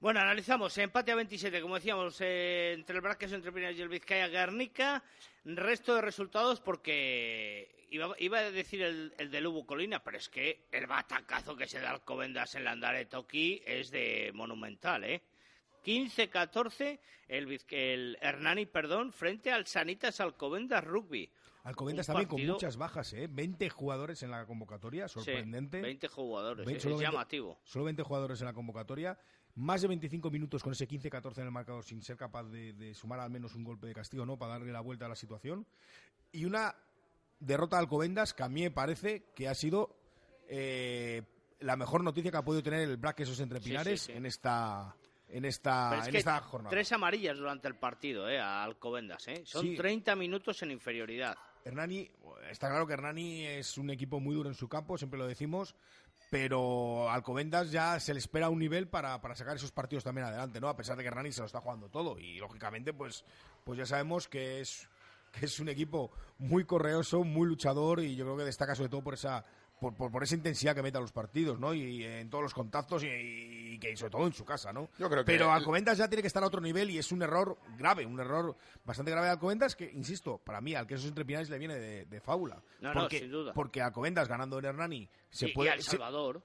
Bueno, 0.00 0.20
analizamos 0.20 0.78
empate 0.78 1.12
a 1.12 1.14
27, 1.14 1.60
como 1.60 1.74
decíamos, 1.74 2.18
eh, 2.22 2.72
entre 2.72 2.96
el 2.96 3.02
Braques, 3.02 3.32
entre 3.32 3.52
Pinas 3.52 3.76
y 3.76 3.82
el 3.82 3.90
Vizcaya 3.90 4.28
Guernica. 4.28 5.04
Resto 5.44 5.94
de 5.94 6.00
resultados 6.00 6.58
porque 6.60 7.86
iba, 7.90 8.14
iba 8.18 8.38
a 8.38 8.50
decir 8.50 8.80
el, 8.80 9.12
el 9.18 9.30
de 9.30 9.42
Lubu 9.42 9.66
Colina, 9.66 10.02
pero 10.02 10.16
es 10.16 10.30
que 10.30 10.66
el 10.72 10.86
batacazo 10.86 11.54
que 11.54 11.68
se 11.68 11.80
da 11.80 11.90
Alcobendas 11.90 12.54
en 12.54 12.64
la 12.64 12.72
Andare 12.72 13.04
Toki 13.04 13.62
es 13.66 13.90
de 13.90 14.30
monumental, 14.34 15.04
¿eh? 15.04 15.22
15-14 15.84 16.98
el, 17.28 17.60
el 17.68 18.18
Hernani, 18.20 18.66
perdón, 18.66 19.12
frente 19.12 19.52
al 19.52 19.66
Sanitas 19.66 20.20
Alcobendas 20.20 20.82
Rugby. 20.82 21.30
Alcobendas 21.62 22.06
también 22.06 22.28
con 22.28 22.46
muchas 22.46 22.78
bajas, 22.78 23.12
¿eh? 23.12 23.28
20 23.30 23.68
jugadores 23.68 24.22
en 24.22 24.30
la 24.30 24.46
convocatoria, 24.46 25.08
Sí, 25.08 25.14
sorprendente. 25.14 25.80
20 25.82 26.08
jugadores, 26.08 26.66
es 26.66 26.82
solo 26.82 26.96
20 26.96 27.12
llamativo. 27.12 27.58
Solo 27.64 27.84
20 27.84 28.02
jugadores 28.02 28.40
en 28.40 28.46
la 28.46 28.54
convocatoria. 28.54 29.18
Más 29.60 29.82
de 29.82 29.88
25 29.88 30.30
minutos 30.30 30.62
con 30.62 30.72
ese 30.72 30.88
15-14 30.88 31.38
en 31.38 31.44
el 31.44 31.50
marcador 31.50 31.84
sin 31.84 32.02
ser 32.02 32.16
capaz 32.16 32.44
de, 32.44 32.72
de 32.72 32.94
sumar 32.94 33.20
al 33.20 33.30
menos 33.30 33.54
un 33.54 33.64
golpe 33.64 33.86
de 33.86 33.94
castigo, 33.94 34.24
¿no? 34.24 34.38
Para 34.38 34.52
darle 34.52 34.72
la 34.72 34.80
vuelta 34.80 35.04
a 35.04 35.08
la 35.08 35.16
situación. 35.16 35.66
Y 36.32 36.46
una 36.46 36.74
derrota 37.40 37.76
de 37.76 37.80
Alcobendas 37.80 38.32
que 38.32 38.42
a 38.42 38.48
mí 38.48 38.62
me 38.62 38.70
parece 38.70 39.24
que 39.34 39.48
ha 39.48 39.54
sido 39.54 39.96
eh, 40.48 41.22
la 41.60 41.76
mejor 41.76 42.02
noticia 42.02 42.30
que 42.30 42.36
ha 42.36 42.44
podido 42.44 42.62
tener 42.62 42.80
el 42.80 42.96
Black 42.96 43.20
Esos 43.20 43.40
entre 43.40 43.60
Pinares 43.60 44.08
en 44.08 44.26
esta 44.26 44.96
en 45.28 45.44
esta, 45.44 46.02
en 46.06 46.16
esta 46.16 46.40
jornada. 46.40 46.70
Tres 46.70 46.90
amarillas 46.90 47.38
durante 47.38 47.68
el 47.68 47.76
partido, 47.76 48.28
¿eh? 48.28 48.40
A 48.40 48.64
Alcobendas, 48.64 49.28
¿eh? 49.28 49.42
Son 49.44 49.76
30 49.76 50.16
minutos 50.16 50.60
en 50.62 50.72
inferioridad. 50.72 51.36
Hernani, 51.64 52.10
está 52.50 52.68
claro 52.68 52.86
que 52.86 52.94
Hernani 52.94 53.46
es 53.46 53.78
un 53.78 53.90
equipo 53.90 54.18
muy 54.18 54.34
duro 54.34 54.48
en 54.48 54.56
su 54.56 54.68
campo, 54.68 54.98
siempre 54.98 55.18
lo 55.18 55.26
decimos, 55.26 55.76
pero 56.30 57.10
Alcobendas 57.10 57.72
ya 57.72 57.98
se 57.98 58.14
le 58.14 58.20
espera 58.20 58.48
un 58.48 58.60
nivel 58.60 58.86
para, 58.86 59.20
para 59.20 59.34
sacar 59.34 59.56
esos 59.56 59.72
partidos 59.72 60.04
también 60.04 60.28
adelante, 60.28 60.60
¿no? 60.60 60.68
A 60.68 60.76
pesar 60.76 60.96
de 60.96 61.02
que 61.02 61.08
Hernani 61.08 61.32
se 61.32 61.40
lo 61.40 61.46
está 61.46 61.60
jugando 61.60 61.88
todo 61.88 62.18
y 62.18 62.38
lógicamente 62.38 62.92
pues, 62.92 63.24
pues 63.64 63.76
ya 63.76 63.84
sabemos 63.84 64.28
que 64.28 64.60
es, 64.60 64.88
que 65.32 65.46
es 65.46 65.58
un 65.58 65.68
equipo 65.68 66.12
muy 66.38 66.64
correoso, 66.64 67.24
muy 67.24 67.48
luchador 67.48 68.00
y 68.00 68.14
yo 68.14 68.24
creo 68.24 68.36
que 68.36 68.44
destaca 68.44 68.76
sobre 68.76 68.88
todo 68.88 69.02
por 69.02 69.14
esa 69.14 69.44
por, 69.80 69.94
por, 69.94 70.22
esa 70.22 70.34
intensidad 70.34 70.74
que 70.74 70.82
mete 70.82 70.98
a 70.98 71.00
los 71.00 71.12
partidos, 71.12 71.58
¿no? 71.58 71.72
Y, 71.72 72.04
en 72.04 72.28
todos 72.28 72.42
los 72.42 72.54
contactos 72.54 73.02
y, 73.02 73.78
que 73.78 73.96
sobre 73.96 74.10
todo 74.10 74.26
en 74.26 74.32
su 74.32 74.44
casa, 74.44 74.72
¿no? 74.72 74.90
Yo 74.98 75.08
creo 75.08 75.24
que 75.24 75.32
Pero 75.32 75.50
Alcobendas 75.50 75.98
ya 75.98 76.08
tiene 76.08 76.20
que 76.22 76.28
estar 76.28 76.42
a 76.42 76.46
otro 76.46 76.60
nivel 76.60 76.90
y 76.90 76.98
es 76.98 77.10
un 77.12 77.22
error 77.22 77.56
grave, 77.78 78.04
un 78.04 78.20
error 78.20 78.54
bastante 78.84 79.10
grave 79.10 79.28
de 79.28 79.32
Alcobendas 79.32 79.74
que, 79.74 79.90
insisto, 79.90 80.38
para 80.38 80.60
mí 80.60 80.74
al 80.74 80.86
que 80.86 80.94
esos 80.94 81.08
entrepinares 81.08 81.48
le 81.48 81.58
viene 81.58 81.74
de, 81.78 82.20
fábula. 82.20 82.62
No, 82.80 82.92
porque, 82.92 83.16
no, 83.16 83.22
sin 83.22 83.30
duda. 83.30 83.52
Porque 83.54 83.80
Alcobendas 83.80 84.28
ganando 84.28 84.58
en 84.58 84.66
Hernani 84.66 85.08
se 85.30 85.48
puede... 85.48 85.70
Y 85.70 85.72
al 85.72 85.82
Salvador. 85.82 86.42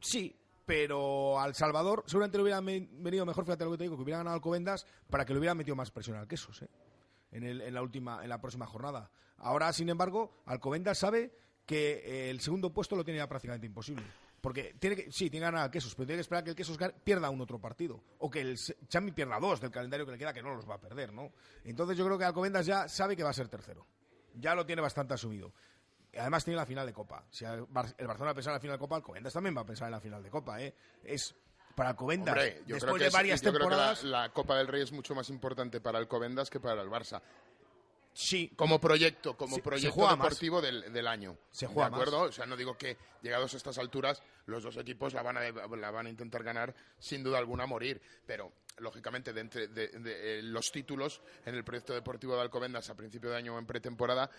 sí, 0.00 0.34
pero 0.64 1.38
al 1.38 1.54
Salvador 1.54 2.04
seguramente 2.06 2.38
le 2.38 2.44
hubiera 2.44 2.60
venido 2.60 3.26
mejor, 3.26 3.44
fíjate 3.44 3.64
lo 3.64 3.72
que 3.72 3.78
te 3.78 3.84
digo, 3.84 3.96
que 3.96 4.02
hubiera 4.02 4.18
ganado 4.18 4.36
Alcobendas 4.36 4.86
para 5.10 5.26
que 5.26 5.34
le 5.34 5.38
hubiera 5.38 5.54
metido 5.54 5.76
más 5.76 5.90
presión 5.90 6.16
al 6.16 6.26
Quesos, 6.26 6.62
¿eh? 6.62 6.68
En, 7.32 7.44
el, 7.44 7.60
en, 7.60 7.74
la 7.74 7.82
última, 7.82 8.22
en 8.22 8.28
la 8.28 8.40
próxima 8.40 8.64
jornada. 8.64 9.10
Ahora, 9.38 9.72
sin 9.72 9.88
embargo, 9.88 10.40
Alcobendas 10.46 10.98
sabe 10.98 11.32
que 11.66 12.02
eh, 12.04 12.30
el 12.30 12.40
segundo 12.40 12.72
puesto 12.72 12.96
lo 12.96 13.04
tiene 13.04 13.18
ya 13.18 13.28
prácticamente 13.28 13.66
imposible. 13.66 14.04
Porque 14.40 14.74
tiene 14.78 14.96
que, 14.96 15.10
sí, 15.10 15.30
tiene 15.30 15.46
que 15.46 15.52
ganar 15.52 15.64
al 15.64 15.70
Quesos, 15.70 15.94
pero 15.94 16.06
tiene 16.06 16.18
que 16.18 16.22
esperar 16.22 16.44
que 16.44 16.50
el 16.50 16.56
Quesos 16.56 16.78
pierda 17.02 17.30
un 17.30 17.40
otro 17.40 17.58
partido. 17.58 18.02
O 18.18 18.30
que 18.30 18.42
el 18.42 18.58
Chami 18.88 19.12
pierda 19.12 19.40
dos 19.40 19.60
del 19.60 19.70
calendario 19.70 20.04
que 20.04 20.12
le 20.12 20.18
queda, 20.18 20.34
que 20.34 20.42
no 20.42 20.54
los 20.54 20.68
va 20.68 20.74
a 20.74 20.80
perder, 20.80 21.12
¿no? 21.12 21.32
Entonces 21.64 21.96
yo 21.96 22.04
creo 22.04 22.18
que 22.18 22.24
Alcobendas 22.24 22.66
ya 22.66 22.86
sabe 22.86 23.16
que 23.16 23.22
va 23.22 23.30
a 23.30 23.34
ser 23.34 23.48
tercero. 23.48 23.86
Ya 24.34 24.54
lo 24.54 24.66
tiene 24.66 24.82
bastante 24.82 25.14
asumido. 25.14 25.54
Además 26.18 26.44
tiene 26.44 26.58
la 26.58 26.66
final 26.66 26.84
de 26.84 26.92
Copa. 26.92 27.24
Si 27.30 27.44
el 27.44 27.64
Barcelona 27.66 28.34
pensar 28.34 28.50
en 28.50 28.56
la 28.56 28.60
final 28.60 28.74
de 28.76 28.80
Copa, 28.80 28.96
Alcobendas 28.96 29.32
también 29.32 29.56
va 29.56 29.62
a 29.62 29.66
pensar 29.66 29.88
en 29.88 29.92
la 29.92 30.00
final 30.00 30.22
de 30.22 30.30
Copa, 30.30 30.60
¿eh? 30.60 30.74
Es 31.02 31.34
para 31.74 31.90
Alcobendas. 31.90 32.36
después 32.66 33.02
de 33.02 33.10
varias 33.10 33.40
temporadas... 33.40 34.04
la, 34.04 34.28
Copa 34.28 34.56
del 34.58 34.68
Rey 34.68 34.82
es 34.82 34.92
mucho 34.92 35.14
más 35.14 35.28
importante 35.30 35.80
para 35.80 35.98
Alcobendas 35.98 36.50
que 36.50 36.60
para 36.60 36.82
el 36.82 36.88
Barça. 36.88 37.20
Sí. 38.14 38.52
Como 38.54 38.80
proyecto, 38.80 39.36
como 39.36 39.58
proyecto 39.58 40.08
deportivo 40.08 40.62
del, 40.62 41.06
año. 41.06 41.36
Se 41.50 41.66
juega 41.66 41.90
¿De 41.90 41.96
acuerdo? 41.96 42.20
O 42.22 42.32
sea, 42.32 42.46
no 42.46 42.56
digo 42.56 42.78
que 42.78 42.96
llegados 43.22 43.52
a 43.54 43.56
estas 43.56 43.76
alturas 43.78 44.22
los 44.46 44.62
dos 44.62 44.76
equipos 44.76 45.12
la 45.14 45.22
van 45.22 45.36
a, 45.36 45.50
la 45.50 45.90
van 45.90 46.06
a 46.06 46.10
intentar 46.10 46.44
ganar 46.44 46.74
sin 46.98 47.24
duda 47.24 47.38
alguna 47.38 47.64
a 47.64 47.66
morir. 47.66 48.00
Pero, 48.24 48.52
lógicamente, 48.78 49.32
de, 49.32 49.40
entre, 49.40 49.68
de, 49.68 50.42
los 50.42 50.70
títulos 50.70 51.20
en 51.44 51.56
el 51.56 51.64
proyecto 51.64 51.92
deportivo 51.92 52.36
de 52.36 52.42
Alcobendas 52.42 52.88
a 52.88 52.94
principio 52.94 53.30
de 53.30 53.36
año 53.36 53.56
o 53.56 53.58
en 53.58 53.66
pretemporada 53.66 54.30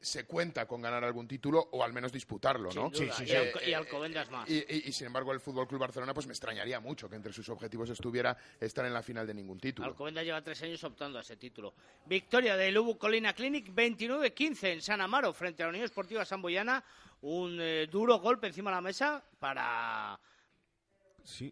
se 0.00 0.24
cuenta 0.24 0.66
con 0.66 0.82
ganar 0.82 1.02
algún 1.04 1.26
título 1.26 1.68
o 1.72 1.82
al 1.82 1.92
menos 1.92 2.12
disputarlo, 2.12 2.70
¿no? 2.72 2.90
Sí, 2.92 3.08
sí, 3.12 3.26
sí. 3.26 3.34
y, 3.66 3.72
Alcobendas 3.72 4.30
más. 4.30 4.48
Y, 4.48 4.92
sin 4.92 5.08
embargo 5.08 5.32
el 5.32 5.40
Fútbol 5.40 5.66
Club 5.66 5.80
Barcelona 5.80 6.14
pues 6.14 6.26
me 6.26 6.32
extrañaría 6.32 6.80
mucho 6.80 7.08
que 7.08 7.16
entre 7.16 7.32
sus 7.32 7.48
objetivos 7.48 7.90
estuviera 7.90 8.36
estar 8.60 8.84
en 8.84 8.92
la 8.92 9.02
final 9.02 9.26
de 9.26 9.34
ningún 9.34 9.58
título. 9.58 9.88
Alcobendas 9.88 10.24
lleva 10.24 10.42
tres 10.42 10.62
años 10.62 10.82
optando 10.84 11.18
a 11.18 11.22
ese 11.22 11.36
título. 11.36 11.74
Victoria 12.06 12.56
del 12.56 12.76
Ubu 12.78 12.98
Colina 12.98 13.32
Clinic 13.32 13.74
29-15 13.74 14.72
en 14.72 14.82
San 14.82 15.00
Amaro 15.00 15.32
frente 15.32 15.62
a 15.62 15.66
la 15.66 15.70
Unión 15.70 15.84
Esportiva 15.84 16.24
Samboyana. 16.24 16.84
Un 17.22 17.58
eh, 17.60 17.86
duro 17.90 18.18
golpe 18.18 18.46
encima 18.46 18.70
de 18.70 18.76
la 18.76 18.80
mesa 18.82 19.24
para 19.38 20.18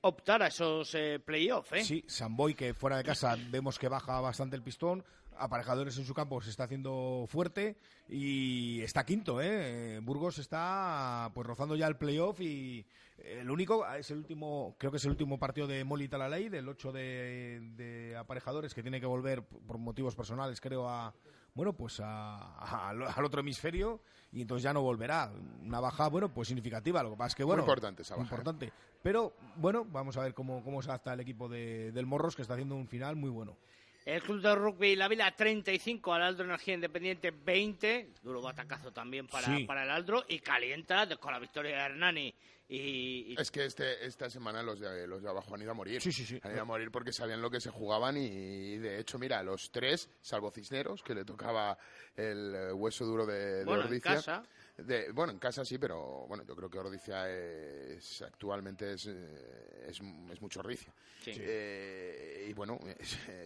optar 0.03 0.43
a 0.43 0.49
esos 0.49 0.95
eh, 0.95 1.19
playoffs. 1.19 1.73
¿eh? 1.73 1.85
Sí, 1.85 2.05
Samboy 2.07 2.55
que 2.55 2.75
fuera 2.75 2.99
de 2.99 3.05
casa 3.05 3.37
vemos 3.51 3.79
que 3.79 3.89
baja 3.89 4.21
bastante 4.21 4.57
el 4.57 4.63
pistón 4.63 5.05
aparejadores 5.39 5.97
en 5.99 6.05
su 6.05 6.15
campo 6.15 6.41
se 6.41 6.51
está 6.51 6.65
haciendo 6.65 7.27
fuerte 7.29 7.77
y 8.09 8.81
está 8.83 9.05
quinto, 9.05 9.41
¿eh? 9.41 10.01
Burgos 10.03 10.39
está 10.39 11.31
pues 11.35 11.47
rozando 11.47 11.77
ya 11.77 11.87
el 11.87 11.97
playoff 11.97 12.41
y 12.41 12.87
el 13.19 13.51
único 13.51 13.87
es 13.87 14.11
el 14.11 14.19
último, 14.19 14.75
creo 14.79 14.91
que 14.91 14.99
es 14.99 15.05
el 15.05 15.13
último 15.13 15.39
partido 15.39 15.67
de 15.67 15.85
Moli 15.85 16.09
ley 16.31 16.49
del 16.49 16.69
8 16.69 16.93
de, 16.93 18.17
aparejadores 18.19 18.75
que 18.75 18.83
tiene 18.83 19.01
que 19.01 19.07
volver 19.07 19.43
por 19.43 19.79
motivos 19.79 20.15
personales, 20.15 20.61
creo, 20.61 20.89
a 20.89 21.15
bueno, 21.55 21.73
pues 21.73 22.01
al 22.01 23.25
otro 23.25 23.41
hemisferio 23.41 24.01
y 24.33 24.43
entonces 24.43 24.65
ya 24.65 24.73
no 24.73 24.83
volverá. 24.83 25.31
Una 25.63 25.79
baja, 25.79 26.09
bueno, 26.09 26.29
pues 26.29 26.49
significativa. 26.49 27.03
Lo 27.03 27.11
que 27.11 27.17
pasa 27.17 27.29
es 27.29 27.35
que, 27.37 27.45
bueno. 27.45 27.63
Muy 27.63 27.71
importante 27.71 28.03
esa 28.03 28.17
baja. 28.17 28.25
¿eh? 28.25 28.29
Importante. 28.29 28.73
Pero, 29.03 29.35
bueno, 29.57 29.85
vamos 29.85 30.17
a 30.17 30.23
ver 30.23 30.35
cómo, 30.35 30.65
cómo 30.65 30.83
se 30.83 30.91
adapta 30.91 31.13
el 31.13 31.21
equipo 31.21 31.49
de, 31.49 31.93
del 31.93 32.07
Morros, 32.07 32.35
que 32.35 32.43
está 32.43 32.55
haciendo 32.55 32.75
un 32.75 32.89
final 32.89 33.15
muy 33.15 33.31
bueno. 33.31 33.57
El 34.05 34.23
Club 34.23 34.43
de 34.43 34.55
Rugby 34.55 34.97
La 34.97 35.09
Vila 35.09 35.35
35, 35.35 36.13
al 36.13 36.23
Aldro 36.23 36.45
Energía 36.45 36.75
Independiente 36.75 37.31
20. 37.31 38.11
Duro 38.23 38.43
batacazo 38.43 38.93
también 38.93 39.27
para, 39.27 39.47
para 39.67 39.85
el 39.85 39.91
Aldro. 39.91 40.25
Y 40.29 40.41
calienta 40.41 41.07
con 41.17 41.33
la 41.33 41.39
victoria 41.39 41.77
de 41.77 41.83
Hernani. 41.83 42.35
Y, 42.69 43.35
Es 43.39 43.51
que 43.51 43.65
este, 43.67 44.07
esta 44.07 44.31
semana 44.31 44.63
los 44.63 44.81
de, 44.81 45.07
los 45.07 45.23
de 45.23 45.29
abajo 45.29 45.55
han 45.55 45.63
ido 45.63 45.71
a 45.71 45.75
morir. 45.75 46.01
Sí, 46.01 46.13
sí, 46.13 46.25
sí. 46.25 46.39
Han 46.43 46.53
ido 46.53 46.63
a 46.63 46.67
morir 46.67 46.91
porque 46.91 47.13
sabían 47.13 47.41
lo 47.41 47.51
que 47.51 47.61
se 47.61 47.71
jugaban 47.71 48.17
y, 48.17 48.79
de 48.79 48.99
hecho, 48.99 49.19
mira, 49.19 49.43
los 49.43 49.71
tres, 49.71 50.11
salvo 50.21 50.51
Cisneros, 50.51 51.03
que 51.03 51.15
le 51.15 51.25
tocaba 51.25 51.79
el 52.17 52.55
eh, 52.55 52.73
hueso 52.73 53.05
duro 53.05 53.27
de, 53.27 53.57
de 53.59 53.65
bueno, 53.65 53.87
En 53.87 54.01
casa. 54.01 54.43
De, 54.77 55.13
bueno, 55.13 55.33
en 55.33 55.39
casa 55.39 55.65
sí, 55.65 55.79
pero 55.79 56.27
bueno, 56.27 56.45
yo 56.45 56.57
creo 56.57 56.69
que 56.69 56.79
Ordicia 56.79 57.31
es, 57.31 58.23
actualmente 58.23 58.95
es, 58.95 59.07
eh, 59.07 59.87
es, 59.89 60.01
es 60.33 60.41
mucho 60.43 60.61
Ordicia. 60.61 60.93
Eh, 61.27 62.47
y 62.51 62.53
bueno, 62.53 62.79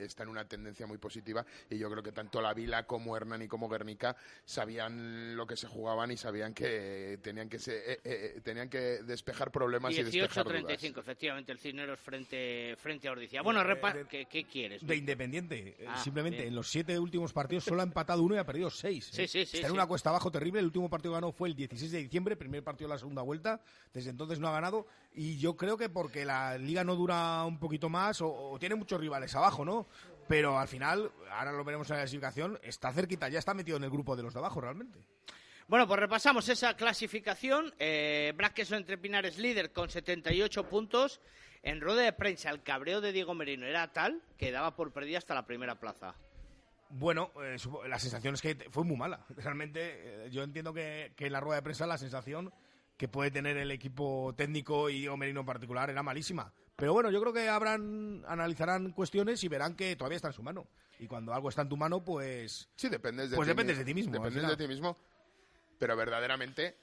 está 0.01 0.23
en 0.23 0.31
una 0.31 0.47
tendencia 0.47 0.87
muy 0.87 0.99
positiva 0.99 1.45
y 1.71 1.79
yo 1.79 1.91
creo 1.91 2.03
que 2.03 2.13
tanto 2.13 2.41
la 2.41 2.55
Vila 2.55 2.85
como 2.85 3.17
Hernani 3.17 3.47
como 3.47 3.69
Guernica 3.69 4.17
sabían 4.45 5.37
lo 5.37 5.47
que 5.47 5.57
se 5.57 5.67
jugaban 5.67 6.11
y 6.11 6.17
sabían 6.17 6.55
que 6.55 7.19
tenían 7.23 7.49
que 7.49 7.59
se, 7.59 8.01
eh, 8.03 8.41
tenían 8.43 8.69
que 8.69 9.03
despejar 9.03 9.51
problemas 9.51 9.95
18, 9.95 10.17
y 10.17 10.21
despejar 10.21 10.47
35, 10.47 11.01
efectivamente, 11.01 11.53
el 11.53 11.59
Cisneros 11.59 12.01
frente, 12.01 12.75
frente 12.77 13.07
a 13.07 13.13
Ordicia. 13.13 13.43
Bueno, 13.43 13.63
¿qué, 14.09 14.45
quieres? 14.51 14.85
De 14.87 14.97
Independiente. 14.97 15.77
Ah, 15.87 16.03
Simplemente 16.03 16.47
en 16.47 16.55
los 16.55 16.69
siete 16.69 16.99
últimos 16.99 17.33
partidos 17.33 17.65
solo 17.65 17.83
ha 17.83 17.85
empatado 17.85 18.23
uno 18.23 18.35
y 18.35 18.39
ha 18.39 18.45
perdido 18.45 18.71
seis. 18.71 19.09
Sí, 19.13 19.29
sí, 19.29 19.45
sí. 19.45 19.59
Está 19.59 19.69
en 19.69 19.75
una 19.75 19.87
cuesta 19.87 20.11
abajo 20.11 20.31
terrible. 20.31 20.61
El 20.61 20.67
último 20.67 20.89
partido 20.89 21.18
ganó 21.21 21.33
fue 21.33 21.49
el 21.49 21.55
16 21.55 21.91
de 21.93 21.99
diciembre, 21.99 22.37
primer 22.37 22.63
partido 22.65 22.89
de 22.89 22.95
la 22.95 22.99
segunda 22.99 23.23
vuelta. 23.23 23.61
Desde 23.93 24.11
entonces 24.11 24.39
no 24.39 24.49
ha 24.49 24.53
ganado. 24.53 24.87
Y 25.13 25.39
yo 25.39 25.57
creo 25.57 25.77
que 25.77 25.89
porque 25.89 26.25
la 26.25 26.57
liga 26.59 26.85
no 26.85 26.97
dura 26.97 27.45
un 27.45 27.59
poquito 27.59 27.89
más 27.89 28.21
o, 28.23 28.57
tiene 28.59 28.75
muchos 28.75 29.01
rivales 29.01 29.35
abajo, 29.35 29.65
¿no? 29.65 29.87
Pero 30.29 30.59
al 30.59 30.69
final, 30.69 31.11
ahora 31.31 31.53
lo 31.53 31.65
veremos 31.65 31.89
en 31.91 31.97
la 31.97 32.03
clasificación, 32.03 32.59
está 32.63 32.93
cerquita, 32.93 33.29
ya 33.29 33.39
está 33.39 33.55
metido 33.55 33.79
en 33.79 33.85
el 33.85 33.91
grupo 33.91 34.15
de 34.15 34.23
los 34.23 34.35
de 34.35 34.41
abajo 34.41 34.61
realmente. 34.61 34.99
Bueno, 35.67 35.87
pues 35.87 36.01
repasamos 36.01 36.49
esa 36.49 36.75
clasificación. 36.75 37.75
Eh, 37.79 38.35
entre 38.71 38.99
Pinares 38.99 39.39
líder 39.39 39.73
con 39.73 39.91
78 39.91 40.69
puntos. 40.69 41.21
En 41.63 41.81
rueda 41.81 42.03
de 42.03 42.13
prensa, 42.13 42.51
el 42.51 42.63
cabreo 42.63 43.01
de 43.01 43.13
Diego 43.13 43.35
Merino 43.35 43.67
era 43.67 43.93
tal 43.93 44.23
que 44.37 44.53
daba 44.53 44.77
por 44.77 44.93
perdida 44.93 45.19
hasta 45.19 45.35
la 45.35 45.45
primera 45.45 45.79
plaza. 45.79 46.15
Bueno, 46.91 47.31
eh, 47.43 47.57
la 47.89 47.99
sensación 47.99 48.35
es 48.35 48.43
que 48.43 48.57
fue 48.71 48.85
muy 48.85 48.97
mala. 48.97 49.25
Realmente, 49.37 50.27
eh, 50.27 50.31
yo 50.31 50.43
entiendo 50.43 50.73
que, 50.73 51.13
en 51.17 51.33
la 51.33 51.41
rueda 51.41 51.57
de 51.57 51.63
prensa 51.63 51.87
la 51.87 51.99
sensación 51.99 52.53
que 52.97 53.09
puede 53.09 53.31
tener 53.31 53.57
el 53.57 53.71
equipo 53.71 54.35
técnico 54.37 54.91
y 54.91 55.01
Diego 55.01 55.17
Merino 55.17 55.41
en 55.41 55.47
particular 55.47 55.89
era 55.91 56.03
malísima. 56.03 56.53
Pero 56.75 56.93
bueno, 56.93 57.11
yo 57.11 57.21
creo 57.21 57.33
que 57.33 57.49
habrán, 57.49 58.25
analizarán 58.27 58.93
cuestiones 58.93 59.43
y 59.45 59.49
verán 59.49 59.75
que 59.75 59.95
todavía 59.97 60.17
está 60.17 60.29
en 60.29 60.35
su 60.35 60.43
mano. 60.43 60.67
Y 60.99 61.07
cuando 61.07 61.33
algo 61.33 61.49
está 61.49 61.63
en 61.63 61.69
tu 61.69 61.77
mano, 61.77 62.05
pues. 62.05 62.69
Sí, 62.77 62.89
dependes 62.89 63.31
de 63.31 63.37
pues 63.37 63.47
ti 63.47 63.51
dependes 63.51 63.79
de 63.79 63.85
ti 63.85 63.95
mismo. 63.95 64.13
Dependes 64.13 64.49
de 64.49 64.57
ti 64.57 64.67
mismo. 64.67 64.97
Pero 65.79 65.97
verdaderamente 65.97 66.77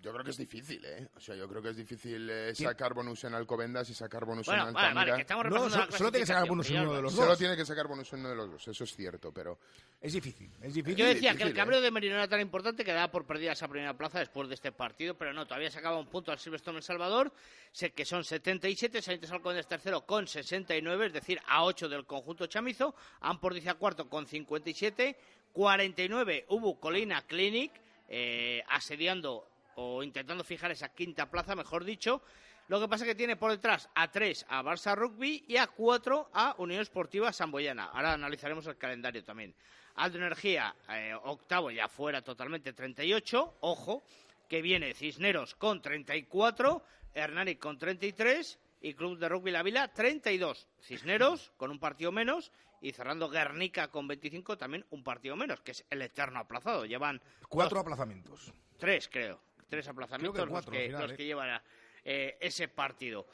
yo 0.00 0.12
creo 0.12 0.24
que 0.24 0.30
es 0.30 0.36
difícil, 0.36 0.84
¿eh? 0.84 1.08
O 1.16 1.20
sea, 1.20 1.34
yo 1.34 1.48
creo 1.48 1.60
que 1.60 1.70
es 1.70 1.76
difícil 1.76 2.30
eh, 2.30 2.54
sacar 2.54 2.94
bonus 2.94 3.24
en 3.24 3.34
Alcobendas 3.34 3.90
y 3.90 3.94
sacar 3.94 4.24
bonus 4.24 4.46
en 4.48 4.54
Altamira. 4.54 4.94
Vale, 4.94 5.14
que 5.14 5.20
estamos 5.22 5.46
no, 5.46 5.68
solo 5.90 6.10
tiene 6.10 6.20
que 6.20 6.26
sacar 6.26 6.48
bonus 6.48 6.70
en 6.70 6.80
uno 6.80 6.94
de 6.94 7.02
los 7.02 7.14
dos. 7.14 7.24
Solo 7.24 7.36
tiene 7.36 7.56
que 7.56 7.64
sacar 7.64 7.88
bonus 7.88 8.12
en 8.12 8.20
uno 8.20 8.28
de 8.28 8.36
los 8.36 8.50
dos, 8.50 8.68
eso 8.68 8.84
es 8.84 8.94
cierto, 8.94 9.32
pero... 9.32 9.58
Es 10.00 10.12
difícil, 10.12 10.52
es 10.62 10.74
difícil. 10.74 10.96
Yo 10.96 11.06
decía 11.06 11.34
que 11.34 11.42
el 11.42 11.52
cabreo 11.52 11.80
¿eh? 11.80 11.82
de 11.82 11.90
Merino 11.90 12.14
era 12.14 12.28
tan 12.28 12.40
importante 12.40 12.84
que 12.84 12.92
daba 12.92 13.10
por 13.10 13.26
perdida 13.26 13.52
esa 13.52 13.66
primera 13.66 13.96
plaza 13.96 14.20
después 14.20 14.48
de 14.48 14.54
este 14.54 14.70
partido, 14.70 15.16
pero 15.16 15.32
no, 15.32 15.46
todavía 15.46 15.70
sacaba 15.70 15.98
un 15.98 16.06
punto 16.06 16.30
al 16.30 16.38
Silverstone 16.38 16.78
El 16.78 16.84
Salvador, 16.84 17.32
sé 17.72 17.90
que 17.90 18.04
son 18.04 18.22
77, 18.22 19.02
Salientes 19.02 19.32
Alcobendas 19.32 19.66
tercero 19.66 20.06
con 20.06 20.28
69, 20.28 21.06
es 21.06 21.12
decir, 21.12 21.40
a 21.48 21.64
8 21.64 21.88
del 21.88 22.06
conjunto 22.06 22.46
chamizo, 22.46 22.94
Ampordicia 23.20 23.74
cuarto 23.74 24.08
con 24.08 24.26
57, 24.26 25.16
49 25.52 26.46
hubo 26.50 26.78
Colina 26.78 27.26
Clinic, 27.26 27.72
eh, 28.08 28.62
asediando 28.68 29.48
o 29.80 30.02
intentando 30.02 30.42
fijar 30.42 30.72
esa 30.72 30.88
quinta 30.92 31.30
plaza, 31.30 31.54
mejor 31.54 31.84
dicho. 31.84 32.20
Lo 32.66 32.80
que 32.80 32.88
pasa 32.88 33.04
es 33.04 33.08
que 33.10 33.14
tiene 33.14 33.36
por 33.36 33.50
detrás 33.52 33.88
a 33.94 34.10
tres 34.10 34.44
a 34.48 34.62
Barça 34.62 34.94
Rugby 34.96 35.44
y 35.46 35.56
a 35.56 35.68
cuatro 35.68 36.28
a 36.34 36.54
Unión 36.58 36.80
Esportiva 36.82 37.32
Samboyana. 37.32 37.84
Ahora 37.86 38.12
analizaremos 38.14 38.66
el 38.66 38.76
calendario 38.76 39.24
también. 39.24 39.54
Aldo 39.94 40.18
Energía, 40.18 40.74
eh, 40.90 41.14
octavo, 41.24 41.70
ya 41.70 41.88
fuera 41.88 42.22
totalmente, 42.22 42.72
38. 42.72 43.58
Ojo, 43.60 44.02
que 44.48 44.62
viene 44.62 44.94
Cisneros 44.94 45.54
con 45.54 45.80
34, 45.80 46.82
Hernani 47.14 47.54
con 47.56 47.78
33 47.78 48.58
y 48.82 48.94
Club 48.94 49.18
de 49.18 49.28
Rugby 49.28 49.50
La 49.52 49.62
Vila 49.62 49.88
32. 49.92 50.68
Cisneros 50.82 51.52
con 51.56 51.70
un 51.70 51.78
partido 51.78 52.10
menos 52.12 52.50
y 52.80 52.92
cerrando 52.92 53.28
Guernica 53.30 53.88
con 53.88 54.06
25 54.08 54.58
también 54.58 54.84
un 54.90 55.02
partido 55.04 55.36
menos, 55.36 55.60
que 55.60 55.70
es 55.70 55.84
el 55.90 56.02
eterno 56.02 56.40
aplazado. 56.40 56.84
Llevan 56.84 57.20
Cuatro 57.48 57.76
dos- 57.76 57.82
aplazamientos. 57.82 58.52
tres, 58.76 59.08
creo. 59.08 59.40
Tres 59.68 59.86
aplazamientos 59.88 60.40
los 60.40 60.50
cuatro, 60.50 60.72
que, 60.72 60.78
al 60.78 60.86
final, 60.86 61.02
los 61.02 61.12
¿eh? 61.12 61.16
que 61.16 61.24
llevan 61.24 61.60
eh, 62.04 62.36
ese 62.40 62.68
partido. 62.68 63.26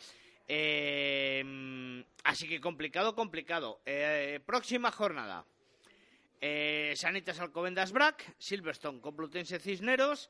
Eh, 0.46 2.04
así 2.24 2.48
que 2.48 2.60
complicado, 2.60 3.14
complicado. 3.14 3.80
Eh, 3.86 4.40
próxima 4.44 4.90
jornada. 4.90 5.44
Sanitas 6.94 7.40
Alcobendas 7.40 7.90
Brac, 7.92 8.34
Silverstone 8.36 9.00
Complutense 9.00 9.58
Cisneros, 9.58 10.28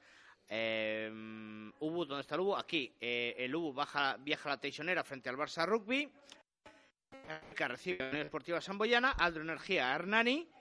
mm, 0.49 1.71
Ubu, 1.81 2.05
¿dónde 2.05 2.21
está 2.21 2.37
el 2.37 2.43
Ubu? 2.43 2.55
Aquí, 2.55 2.95
el 3.01 3.53
Ubu 3.53 3.73
baja, 3.73 4.17
viaja 4.21 4.49
a 4.49 4.53
la 4.53 4.61
Teixonera 4.61 5.03
frente 5.03 5.29
al 5.29 5.37
Barça 5.37 5.67
Rugby, 5.67 6.09
que 7.57 7.67
recibe 7.67 7.99
la 7.99 8.11
Unión 8.11 8.27
Esportiva 8.27 8.61
Samboyana, 8.61 9.11
Aldro 9.11 9.43
Energía 9.43 9.91
a 9.91 9.97
Hernani 9.97 10.54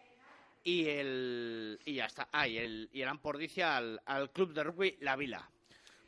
y 0.64 0.88
el 0.88 1.80
y 1.86 1.96
ya 1.96 2.06
está, 2.06 2.30
ah, 2.32 2.48
y 2.48 2.58
el, 2.58 2.90
y 2.94 3.02
el 3.02 3.08
Ampordicia 3.10 3.78
al, 3.78 4.02
al 4.06 4.32
Club 4.32 4.54
de 4.54 4.64
Rugby 4.64 4.98
La 5.02 5.16
Vila. 5.16 5.50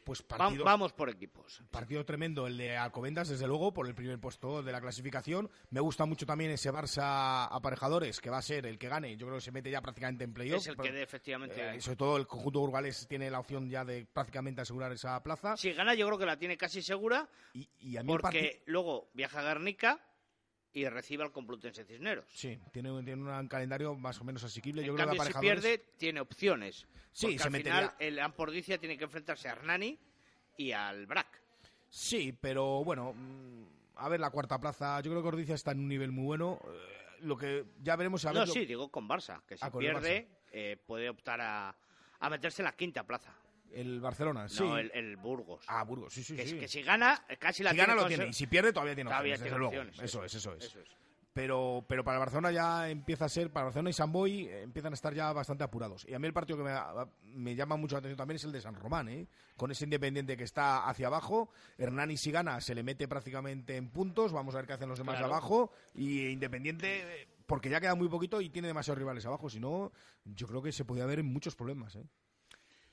Pues 0.04 0.22
partido, 0.22 0.64
vamos 0.64 0.94
por 0.94 1.10
equipos. 1.10 1.64
partido 1.72 2.06
tremendo 2.06 2.46
el 2.46 2.58
de 2.58 2.78
Alcobendas, 2.78 3.28
desde 3.28 3.48
luego, 3.48 3.74
por 3.74 3.88
el 3.88 3.96
primer 3.96 4.20
puesto 4.20 4.62
de 4.62 4.72
la 4.72 4.80
clasificación. 4.80 5.50
Me 5.72 5.80
gusta 5.80 6.06
mucho 6.06 6.28
también 6.28 6.52
ese 6.52 6.72
Barça 6.72 7.48
Aparejadores, 7.50 8.22
que 8.22 8.30
va 8.30 8.38
a 8.38 8.42
ser 8.44 8.68
el 8.68 8.78
que 8.78 8.88
gane. 8.88 9.18
Yo 9.18 9.26
creo 9.26 9.40
que 9.40 9.46
se 9.46 9.52
mete 9.52 9.72
ya 9.72 9.82
prácticamente 9.82 10.24
en 10.24 10.32
playoff. 10.32 10.60
Es 10.60 10.68
el 10.68 10.78
que 10.78 10.92
dé 10.92 11.02
efectivamente. 11.02 11.76
Eh, 11.76 11.82
sobre 11.82 11.96
todo 11.96 12.18
el 12.18 12.28
conjunto 12.28 12.60
Urgales 12.60 13.08
tiene 13.08 13.32
la 13.32 13.40
opción 13.40 13.68
ya 13.68 13.84
de 13.84 14.06
prácticamente 14.06 14.62
asegurar 14.62 14.92
esa 14.92 15.24
plaza. 15.24 15.58
Si 15.58 15.74
gana, 15.74 15.96
yo 15.96 16.06
creo 16.06 16.20
que 16.20 16.28
la 16.28 16.38
tiene 16.38 16.56
casi 16.56 16.84
segura, 16.84 17.28
Y, 17.56 17.68
y 17.80 17.98
a 17.98 18.04
mí 18.04 18.10
porque 18.10 18.62
luego 18.68 19.10
viaja 19.16 19.40
a 19.40 19.44
Guernica 19.44 20.00
y 20.76 20.88
recibe 20.90 21.24
al 21.24 21.32
Complutense 21.32 21.86
Cisneros. 21.86 22.26
Sí, 22.34 22.60
tiene, 22.74 22.92
un- 22.92 23.04
tiene 23.06 23.24
un 23.24 23.48
calendario 23.48 23.96
más 23.96 24.20
o 24.20 24.26
menos 24.26 24.44
asequible. 24.44 24.82
En 24.82 24.88
Yo 24.88 24.96
creo 24.96 25.10
que 25.10 25.20
si 25.20 25.34
pierde, 25.40 25.78
tiene 25.98 26.20
opciones. 26.20 26.86
Sí, 27.14 27.28
porque 27.28 27.38
se 27.40 27.44
al 27.46 27.52
metería- 27.52 27.74
final 27.76 27.96
el 28.00 28.20
Ampordicia 28.20 28.78
tiene 28.78 28.98
que 28.98 29.06
enfrentarse 29.06 29.48
a 29.48 29.54
Hernani 29.54 29.98
y 30.58 30.74
al 30.74 31.06
Brac. 31.08 31.28
Sí, 31.90 32.38
pero 32.40 32.84
bueno, 32.84 33.14
mm, 33.14 33.64
a 33.96 34.10
ver 34.10 34.20
la 34.20 34.30
cuarta 34.32 34.60
plaza. 34.60 35.00
Yo 35.00 35.12
creo 35.12 35.22
que 35.22 35.30
Ordicia 35.30 35.56
está 35.56 35.72
en 35.72 35.80
un 35.80 35.88
nivel 35.88 36.12
muy 36.12 36.26
bueno. 36.26 36.60
Eh, 36.68 36.92
Lo 37.22 37.38
que 37.38 37.64
ya 37.82 37.96
veremos 37.96 38.26
a 38.26 38.30
ver. 38.34 38.40
No, 38.42 38.46
lo- 38.46 38.52
sí, 38.54 38.66
digo 38.66 38.90
con 38.92 39.08
Barça, 39.08 39.42
que 39.48 39.56
si 39.58 39.64
Ah, 39.66 39.72
pierde 39.72 40.28
eh, 40.52 40.78
puede 40.86 41.10
optar 41.10 41.40
a, 41.40 41.74
a 42.20 42.30
meterse 42.30 42.62
en 42.62 42.66
la 42.66 42.74
quinta 42.76 43.04
plaza. 43.06 43.34
El 43.76 44.00
Barcelona, 44.00 44.48
sí. 44.48 44.64
No, 44.64 44.78
el, 44.78 44.90
el 44.94 45.18
Burgos. 45.18 45.64
Ah, 45.68 45.84
Burgos, 45.84 46.14
sí, 46.14 46.24
sí, 46.24 46.36
que, 46.36 46.48
sí. 46.48 46.58
que 46.58 46.68
si 46.68 46.82
gana, 46.82 47.24
casi 47.40 47.62
la 47.62 47.72
si 47.72 47.78
gana 47.78 47.88
tiene 47.88 47.96
lo 47.96 48.02
con 48.04 48.10
tiene 48.10 48.28
y 48.28 48.34
si 48.34 48.48
pierde 48.48 48.72
todavía 48.74 48.96
tiene 48.96 49.10
Todavía 49.10 49.34
opciones, 49.36 49.52
desde 49.52 49.58
tiene 49.58 49.60
luego. 49.60 49.90
opciones, 49.90 50.10
Eso 50.12 50.24
es, 50.24 50.34
eso 50.36 50.54
es. 50.54 50.64
Eso 50.66 50.80
es. 50.80 50.88
Pero, 51.34 51.84
pero 51.90 52.02
para 52.06 52.16
el 52.16 52.20
Barcelona 52.22 52.50
ya 52.52 52.90
empieza 52.90 53.26
a 53.26 53.30
ser, 53.30 53.52
para 53.52 53.66
Barcelona 53.66 53.90
y 53.90 53.94
San 53.94 54.10
Boy 54.10 54.46
eh, 54.48 54.62
empiezan 54.62 54.94
a 54.94 54.96
estar 54.96 55.14
ya 55.14 55.34
bastante 55.34 55.66
apurados. 55.66 56.06
Y 56.08 56.14
a 56.14 56.20
mí 56.20 56.28
el 56.28 56.32
partido 56.34 56.58
que 56.58 56.64
me, 56.64 56.74
me 57.26 57.56
llama 57.56 57.76
mucho 57.76 57.96
la 57.96 58.00
atención 58.00 58.16
también 58.18 58.38
es 58.38 58.46
el 58.46 58.54
de 58.54 58.62
San 58.62 58.74
Román, 58.76 59.10
¿eh? 59.10 59.28
con 59.58 59.70
ese 59.70 59.84
Independiente 59.84 60.38
que 60.38 60.46
está 60.46 60.88
hacia 60.88 61.08
abajo. 61.08 61.50
Hernani 61.78 62.16
si 62.16 62.32
gana 62.32 62.62
se 62.62 62.74
le 62.74 62.84
mete 62.84 63.10
prácticamente 63.10 63.76
en 63.76 63.90
puntos, 63.90 64.32
vamos 64.32 64.56
a 64.56 64.60
ver 64.60 64.68
qué 64.68 64.74
hacen 64.74 64.88
los 64.88 64.98
demás 64.98 65.16
Claro. 65.18 65.28
de 65.28 65.34
abajo. 65.34 65.72
Y 65.94 66.28
Independiente, 66.28 67.24
eh, 67.24 67.28
porque 67.46 67.70
ya 67.70 67.82
queda 67.82 67.96
muy 67.96 68.08
poquito 68.08 68.40
y 68.40 68.50
tiene 68.50 68.70
demasiados 68.70 68.98
rivales 69.00 69.26
abajo, 69.26 69.50
si 69.50 69.60
no, 69.60 69.92
yo 70.24 70.48
creo 70.48 70.62
que 70.62 70.72
se 70.72 70.86
podía 70.86 71.06
ver 71.06 71.22
muchos 71.22 71.54
problemas. 71.58 71.98
¿eh? 71.98 72.06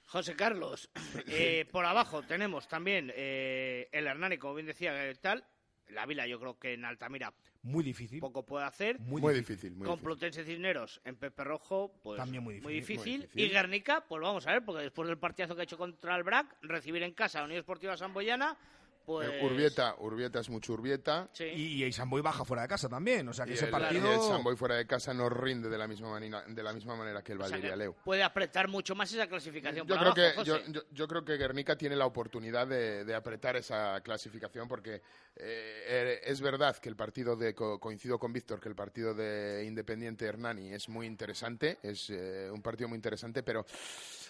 José 0.06 0.34
Carlos, 0.36 0.90
eh, 1.28 1.66
por 1.70 1.84
abajo 1.84 2.22
tenemos 2.22 2.68
también 2.68 3.12
eh, 3.14 3.88
el 3.92 4.06
Hernani, 4.06 4.36
como 4.38 4.54
bien 4.54 4.66
decía, 4.66 5.08
eh, 5.08 5.14
tal. 5.16 5.44
La 5.88 6.06
Vila, 6.06 6.26
yo 6.26 6.38
creo 6.40 6.58
que 6.58 6.72
en 6.72 6.84
Altamira 6.86 7.34
Muy 7.62 7.84
difícil. 7.84 8.18
poco 8.20 8.46
puede 8.46 8.64
hacer. 8.64 8.98
Muy, 9.00 9.20
Muy 9.20 9.34
difícil. 9.34 9.72
muy 9.72 9.86
con 9.86 9.96
difícil. 9.96 10.04
Plutense 10.04 10.44
Cisneros 10.44 11.02
en 11.04 11.16
Pepe 11.16 11.44
Rojo, 11.44 11.98
pues 12.02 12.16
También 12.16 12.42
muy 12.42 12.54
difícil, 12.54 12.64
muy 12.72 12.80
difícil. 12.80 13.20
difícil. 13.22 13.44
Y 13.44 13.48
Guernica, 13.50 14.04
pues 14.08 14.22
vamos 14.22 14.46
a 14.46 14.52
ver, 14.52 14.64
porque 14.64 14.82
después 14.84 15.06
del 15.08 15.18
partidazo 15.18 15.54
que 15.54 15.60
ha 15.62 15.64
hecho 15.64 15.76
contra 15.76 16.16
el 16.16 16.22
BRAC, 16.22 16.56
recibir 16.62 17.02
en 17.02 17.12
casa 17.12 17.40
a 17.40 17.44
Unión 17.44 17.58
Esportiva 17.58 17.96
Samboyana, 17.96 18.56
pues... 19.04 19.28
Eh, 19.28 19.40
Urbieta, 19.44 19.94
Urbieta 19.98 20.40
es 20.40 20.50
mucho 20.50 20.72
Urbieta. 20.74 21.28
Sí. 21.32 21.44
Y, 21.44 21.84
y 21.84 21.92
San 21.92 22.08
Boy 22.10 22.22
baja 22.22 22.44
fuera 22.44 22.62
de 22.62 22.68
casa 22.68 22.88
también, 22.88 23.28
o 23.28 23.32
sea 23.32 23.44
que 23.44 23.52
Y 23.52 23.54
ese 23.54 23.66
el, 23.66 23.70
partido... 23.70 24.10
y 24.10 24.14
el 24.14 24.20
Samboy 24.20 24.56
fuera 24.56 24.76
de 24.76 24.86
casa 24.86 25.12
no 25.14 25.28
rinde 25.28 25.68
de 25.68 25.78
la 25.78 25.86
misma 25.88 26.10
manera, 26.10 26.42
de 26.46 26.62
la 26.62 26.72
misma 26.72 26.96
manera 26.96 27.22
que 27.22 27.32
el 27.32 27.40
o 27.40 27.48
sea 27.48 27.92
puede 28.04 28.22
apretar 28.22 28.68
mucho 28.68 28.94
más 28.94 29.12
esa 29.12 29.26
clasificación 29.26 29.86
Yo 29.86 29.94
creo, 29.96 30.12
abajo, 30.12 30.14
que, 30.14 30.44
yo, 30.44 30.54
José. 30.56 30.72
yo- 30.72 30.82
yo 30.90 31.08
creo 31.08 31.24
que 31.24 31.36
Guernica 31.36 31.76
tiene 31.76 31.96
la 31.96 32.06
oportunidad 32.06 32.66
de, 32.66 33.04
de 33.04 33.14
apretar 33.14 33.56
esa 33.56 34.00
clasificación 34.02 34.68
porque 34.68 34.94
eh, 34.94 35.00
eh, 35.36 36.20
es 36.24 36.40
verdad 36.40 36.76
que 36.78 36.88
el 36.88 36.96
partido 36.96 37.36
de, 37.36 37.54
co- 37.54 37.78
coincido 37.80 38.18
con 38.18 38.32
Víctor, 38.32 38.60
que 38.60 38.68
el 38.68 38.74
partido 38.74 39.14
de 39.14 39.64
Independiente 39.66 40.26
Hernani 40.26 40.72
es 40.72 40.88
muy 40.88 41.06
interesante, 41.06 41.78
es 41.82 42.10
eh, 42.10 42.50
un 42.52 42.62
partido 42.62 42.88
muy 42.88 42.96
interesante, 42.96 43.42
pero 43.42 43.64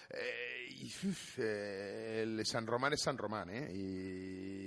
eh, 0.09 0.59
el 2.21 2.45
San 2.45 2.67
Román 2.67 2.93
es 2.93 3.01
San 3.01 3.17
Román, 3.17 3.49
¿eh? 3.49 3.69
Y, 3.73 4.62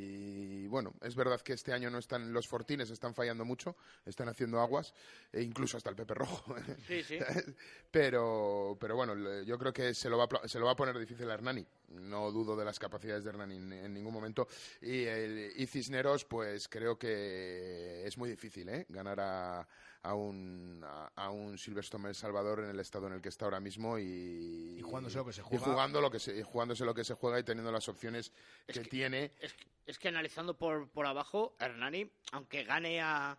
bueno, 0.67 0.95
es 1.03 1.15
verdad 1.15 1.41
que 1.41 1.53
este 1.53 1.73
año 1.73 1.91
no 1.91 1.99
están 1.99 2.33
los 2.33 2.47
Fortines 2.49 2.91
están 2.91 3.15
fallando 3.15 3.45
mucho, 3.45 3.77
están 4.05 4.29
haciendo 4.29 4.61
aguas, 4.61 4.95
e 5.33 5.43
incluso 5.43 5.77
hasta 5.77 5.91
el 5.91 5.97
Pepe 5.97 6.15
Rojo. 6.15 6.55
Sí, 6.87 7.03
sí. 7.03 7.19
pero, 7.91 8.77
pero 8.81 8.97
bueno, 8.97 9.43
yo 9.43 9.59
creo 9.59 9.73
que 9.73 9.95
se 9.95 10.09
lo, 10.11 10.19
va 10.19 10.29
a, 10.43 10.49
se 10.49 10.59
lo 10.59 10.67
va 10.67 10.73
a 10.73 10.77
poner 10.77 10.99
difícil 10.99 11.31
a 11.31 11.35
Hernani. 11.35 11.67
No 11.89 12.31
dudo 12.33 12.57
de 12.57 12.65
las 12.65 12.79
capacidades 12.79 13.25
de 13.25 13.31
Hernani 13.31 13.57
en, 13.57 13.73
en 13.73 13.95
ningún 13.95 14.13
momento. 14.13 14.49
Y, 14.81 15.05
el- 15.05 15.53
y 15.57 15.67
Cisneros, 15.67 16.25
pues 16.25 16.69
creo 16.69 16.99
que 16.99 18.05
es 18.07 18.19
muy 18.19 18.29
difícil 18.31 18.69
¿eh? 18.69 18.87
ganar 18.89 19.21
a, 19.21 19.69
a 20.07 20.15
un, 20.15 20.81
a, 20.85 21.11
a 21.17 21.31
un 21.31 21.59
Silverstone 21.59 22.09
El 22.09 22.15
Salvador 22.15 22.61
en 22.61 22.71
el 22.71 22.79
estado 22.81 23.07
en 23.09 23.15
el 23.15 23.21
que 23.21 23.29
está 23.29 23.45
ahora 23.47 23.61
mismo 23.61 23.99
y, 23.99 24.77
Y 24.79 24.83
jugándose 24.83 25.17
lo 25.19 25.25
que 25.27 25.33
se 25.33 25.41
y 25.41 25.45
juega. 25.45 25.65
jugando 25.65 26.01
lo 26.01 26.11
que 26.11 26.19
se, 26.21 26.39
y 26.39 26.43
jugándose 26.43 26.85
lo 26.85 26.95
que 26.95 27.05
se 27.05 27.15
juega 27.15 27.39
y 27.41 27.43
teniendo 27.43 27.73
las 27.73 27.89
opciones 27.89 28.33
que, 28.67 28.81
tiene. 28.85 29.33
Es 29.41 29.53
que, 29.55 29.67
es 29.87 29.99
que 29.99 30.09
analizando 30.09 30.57
por, 30.57 30.89
por 30.91 31.07
abajo, 31.07 31.57
Hernani, 31.59 32.11
aunque 32.33 32.63
gane 32.65 33.01
a, 33.01 33.37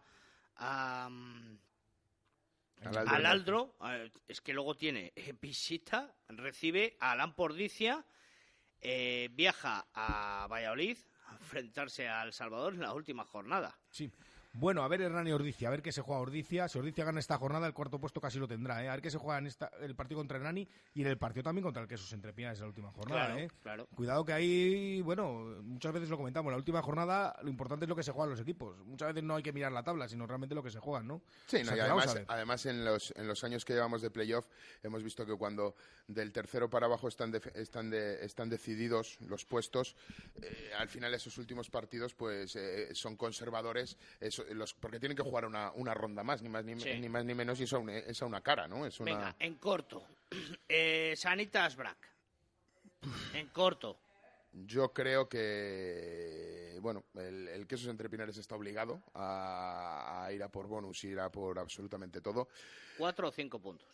a, 0.58 1.06
Al 1.06 2.98
Aldro. 2.98 3.16
al 3.16 3.26
Aldro, 3.26 3.76
eh, 3.86 4.12
es 4.28 4.42
que 4.42 4.54
luego 4.54 4.76
tiene 4.76 5.14
eh, 5.16 5.34
visita, 5.42 6.14
recibe 6.28 6.98
a 7.00 7.14
Alan 7.14 7.34
Pordicia, 7.34 8.06
eh, 8.82 9.30
viaja 9.32 9.88
a 9.94 10.48
Valladolid 10.50 10.98
a 11.28 11.34
enfrentarse 11.34 12.08
al 12.08 12.34
Salvador 12.34 12.74
en 12.74 12.82
la 12.82 12.94
última 12.94 13.24
jornada. 13.26 13.78
Sí. 13.90 14.12
Bueno, 14.60 14.82
a 14.82 14.88
ver 14.88 15.02
Hernani 15.02 15.32
Ordicia, 15.32 15.68
a 15.68 15.72
ver 15.72 15.84
qué 15.84 15.92
se 15.92 16.02
juega 16.02 16.20
Ordicia. 16.20 16.68
Si 16.68 16.80
Ordicia 16.80 17.06
gana 17.06 17.20
esta 17.20 17.38
jornada, 17.38 17.68
el 17.68 17.74
cuarto 17.76 18.00
puesto 18.00 18.20
casi 18.20 18.40
lo 18.40 18.48
tendrá. 18.48 18.84
¿eh? 18.84 18.90
A 18.90 18.94
ver 18.94 19.04
qué 19.04 19.12
se 19.12 19.20
juega 19.20 19.38
en 19.38 19.46
esta, 19.46 19.70
el 19.82 19.96
partido 19.96 20.20
contra 20.20 20.38
Hernani 20.38 20.68
y 20.96 21.02
en 21.02 21.08
el 21.08 21.18
partido 21.20 21.44
también 21.44 21.62
contra 21.64 21.84
el 21.84 21.88
Quesos 21.88 22.12
Entrepinas 22.12 22.58
en 22.58 22.62
la 22.64 22.68
última 22.70 22.92
jornada. 22.92 23.26
Claro, 23.28 23.40
¿eh? 23.40 23.52
claro. 23.62 23.88
Cuidado 23.94 24.26
que 24.26 24.34
ahí, 24.34 25.00
bueno, 25.04 25.58
muchas 25.62 25.94
veces 25.94 26.10
lo 26.10 26.18
comentamos, 26.18 26.52
la 26.52 26.58
última 26.58 26.82
jornada 26.82 27.38
lo 27.44 27.50
importante 27.50 27.86
es 27.86 27.90
lo 27.90 27.96
que 27.96 28.02
se 28.02 28.12
juegan 28.12 28.32
los 28.32 28.40
equipos. 28.40 28.76
Muchas 28.86 29.10
veces 29.10 29.24
no 29.24 29.36
hay 29.36 29.44
que 29.44 29.54
mirar 29.54 29.72
la 29.72 29.84
tabla, 29.84 30.10
sino 30.10 30.26
realmente 30.26 30.56
lo 30.56 30.64
que 30.64 30.72
se 30.72 30.80
juegan, 30.80 31.06
¿no? 31.08 31.22
Sí, 31.46 31.58
O 31.58 31.64
sea 31.66 31.74
y 31.74 31.76
que 31.76 31.82
además, 31.84 32.18
además 32.28 32.66
en, 32.66 32.84
los, 32.84 33.14
en 33.16 33.28
los 33.28 33.44
años 33.44 33.64
que 33.64 33.74
llevamos 33.74 34.02
de 34.02 34.10
playoff 34.10 34.48
hemos 34.82 35.04
visto 35.04 35.24
que 35.24 35.36
cuando 35.36 35.76
del 36.08 36.32
tercero 36.32 36.68
para 36.68 36.88
abajo 36.88 37.08
están, 37.08 37.32
def- 37.32 37.56
están, 37.56 37.92
de- 37.92 38.26
están 38.26 38.50
decididos 38.50 39.22
los 39.22 39.46
puestos, 39.46 39.96
eh, 40.42 40.72
al 40.80 40.90
final 40.90 41.14
esos 41.14 41.38
últimos 41.38 41.70
partidos 41.70 42.16
pues 42.16 42.56
eh, 42.56 42.96
son 42.96 43.16
conservadores 43.18 43.98
eso, 44.20 44.47
los, 44.54 44.74
porque 44.74 45.00
tienen 45.00 45.16
que 45.16 45.24
jugar 45.24 45.46
una, 45.46 45.72
una 45.72 45.94
ronda 45.94 46.24
más, 46.24 46.42
ni 46.42 46.50
más 46.50 46.64
ni, 46.66 46.80
Sí. 46.80 47.00
ni 47.00 47.10
más 47.10 47.26
ni 47.26 47.34
menos, 47.34 47.60
y 47.60 47.64
es 47.64 47.74
a 47.74 47.78
una, 47.78 47.98
es 47.98 48.22
a 48.22 48.26
una 48.26 48.42
cara, 48.42 48.68
¿no? 48.68 48.86
Es 48.86 49.00
una... 49.00 49.12
Venga, 49.14 49.36
en 49.40 49.56
corto. 49.56 50.06
Eh, 50.70 51.14
Sanitas. 51.16 51.78
En 53.34 53.48
corto. 53.48 53.98
Yo 54.52 54.92
creo 54.92 55.30
que, 55.30 56.78
bueno, 56.82 57.04
el, 57.16 57.48
el 57.48 57.68
Quesos 57.68 57.88
Entre 57.90 58.10
Pinares 58.10 58.38
está 58.38 58.56
obligado 58.56 59.02
a, 59.14 60.24
a 60.26 60.34
ir 60.34 60.42
a 60.44 60.50
por 60.50 60.68
bonus, 60.68 61.04
ir 61.04 61.20
a 61.20 61.30
por 61.32 61.60
absolutamente 61.60 62.22
todo. 62.22 62.50
¿Cuatro 62.98 63.28
o 63.28 63.32
cinco 63.32 63.60
puntos? 63.60 63.88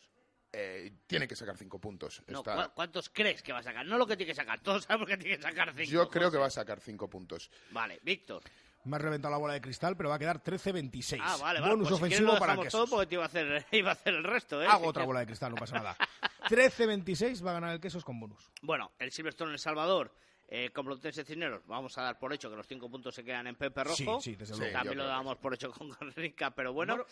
Eh, 0.51 0.91
tiene 1.07 1.27
que 1.27 1.35
sacar 1.35 1.57
cinco 1.57 1.79
puntos. 1.79 2.21
No, 2.27 2.39
Está- 2.39 2.67
¿cu- 2.69 2.73
¿Cuántos 2.75 3.09
crees 3.09 3.41
que 3.41 3.51
va 3.51 3.59
a 3.59 3.63
sacar? 3.63 3.85
No 3.85 3.97
lo 3.97 4.05
que 4.07 4.15
tiene 4.15 4.31
que 4.31 4.35
sacar. 4.35 4.61
Todos 4.61 4.83
sabemos 4.83 5.07
que 5.09 5.17
tiene 5.17 5.37
que 5.37 5.41
sacar 5.43 5.69
cinco. 5.75 5.89
Yo 5.91 6.09
creo 6.09 6.25
José. 6.27 6.35
que 6.37 6.39
va 6.41 6.45
a 6.47 6.51
sacar 6.51 6.79
cinco 6.79 7.09
puntos. 7.09 7.49
Vale, 7.71 7.99
Víctor. 8.03 8.43
Me 8.85 8.97
ha 8.97 8.99
reventado 8.99 9.31
la 9.31 9.37
bola 9.37 9.53
de 9.53 9.61
cristal, 9.61 9.95
pero 9.95 10.09
va 10.09 10.15
a 10.15 10.19
quedar 10.19 10.43
13-26. 10.43 11.19
Ah, 11.21 11.37
vale, 11.41 11.59
vale. 11.61 11.71
Bonus 11.71 11.87
pues 11.87 11.99
si 11.99 12.03
ofensivo 12.05 12.33
lo 12.33 12.39
para 12.39 12.53
dejamos 12.53 12.65
Quesos. 12.65 12.79
todo 12.89 12.95
porque 12.97 13.07
te 13.07 13.15
iba 13.15 13.23
a 13.23 13.27
hacer, 13.27 13.65
iba 13.71 13.89
a 13.89 13.93
hacer 13.93 14.13
el 14.13 14.23
resto, 14.23 14.61
¿eh? 14.61 14.67
Hago 14.67 14.83
Si 14.83 14.89
otra 14.89 15.05
bola 15.05 15.19
de 15.21 15.25
cristal, 15.27 15.51
no 15.51 15.55
pasa 15.57 15.75
nada. 15.77 15.97
13-26 16.49 17.45
va 17.45 17.51
a 17.51 17.53
ganar 17.53 17.73
el 17.73 17.79
Quesos 17.79 18.03
con 18.03 18.19
bonus. 18.19 18.51
Bueno, 18.61 18.91
el 18.99 19.11
Silverstone 19.11 19.49
en 19.49 19.53
El 19.53 19.59
Salvador, 19.59 20.13
eh, 20.47 20.69
Complutense 20.71 21.23
Cisneros, 21.23 21.65
vamos 21.65 21.97
a 21.97 22.03
dar 22.03 22.19
por 22.19 22.33
hecho 22.33 22.49
que 22.49 22.55
los 22.57 22.67
cinco 22.67 22.89
puntos 22.89 23.15
se 23.15 23.23
quedan 23.23 23.47
en 23.47 23.55
Pepe 23.55 23.83
Rojo. 23.85 23.95
Sí, 24.21 24.31
sí, 24.31 24.35
desde 24.35 24.55
luego. 24.57 24.67
Sí, 24.67 24.73
También 24.73 24.97
lo 24.97 25.05
damos 25.05 25.37
por 25.37 25.53
hecho 25.53 25.71
con 25.71 25.89
Rica, 26.15 26.51
pero 26.51 26.73
bueno. 26.73 26.95
Bueno. 26.97 27.09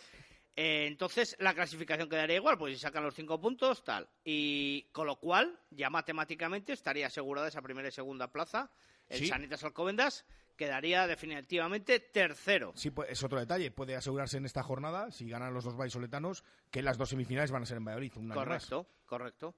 Eh, 0.58 0.86
entonces 0.88 1.38
la 1.40 1.54
clasificación 1.54 2.10
quedaría 2.10 2.36
igual, 2.36 2.58
pues 2.58 2.74
si 2.74 2.80
sacan 2.82 3.04
los 3.04 3.16
cinco 3.16 3.40
puntos, 3.40 3.84
tal. 3.86 4.10
Y 4.26 4.84
con 4.92 5.08
lo 5.08 5.16
cual, 5.16 5.58
ya 5.70 5.90
matemáticamente 5.90 6.74
estaría 6.74 7.08
asegurada 7.08 7.48
esa 7.48 7.62
primera 7.62 7.88
y 7.88 7.92
segunda 7.92 8.28
plaza. 8.28 8.70
El 9.08 9.20
Sí. 9.20 9.28
Sanitas 9.28 9.64
Alcobendas 9.64 10.26
quedaría 10.62 11.08
definitivamente 11.08 12.00
tercero. 12.00 12.72
Sí, 12.76 12.92
pues, 12.92 13.10
es 13.10 13.24
otro 13.24 13.40
detalle. 13.40 13.72
Puede 13.72 13.96
asegurarse 13.96 14.38
en 14.38 14.46
esta 14.46 14.62
jornada, 14.62 15.10
si 15.10 15.28
ganan 15.28 15.56
los 15.56 15.64
dos 15.64 15.76
vallisoletanos, 15.76 16.44
que 16.70 16.84
las 16.84 17.00
dos 17.00 17.10
semifinales 17.10 17.50
van 17.50 17.64
a 17.64 17.66
ser 17.66 17.78
en 17.78 17.86
Valladolid. 17.86 18.12
Un. 18.16 18.30
Correcto, 18.30 18.86
correcto. 19.08 19.56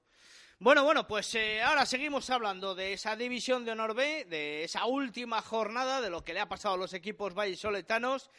Bueno, 0.60 0.82
bueno, 0.82 1.06
pues 1.06 1.34
eh, 1.34 1.60
ahora 1.60 1.84
seguimos 1.84 2.30
hablando 2.30 2.74
de 2.74 2.94
esa 2.94 3.16
división 3.16 3.66
de 3.66 3.72
honor 3.72 3.94
B, 3.94 4.24
de 4.24 4.64
esa 4.64 4.86
última 4.86 5.42
jornada, 5.42 6.00
de 6.00 6.08
lo 6.08 6.24
que 6.24 6.32
le 6.32 6.40
ha 6.40 6.48
pasado 6.48 6.76
a 6.76 6.78
los 6.78 6.94
equipos 6.94 7.34
vallisoletanos. 7.34 8.30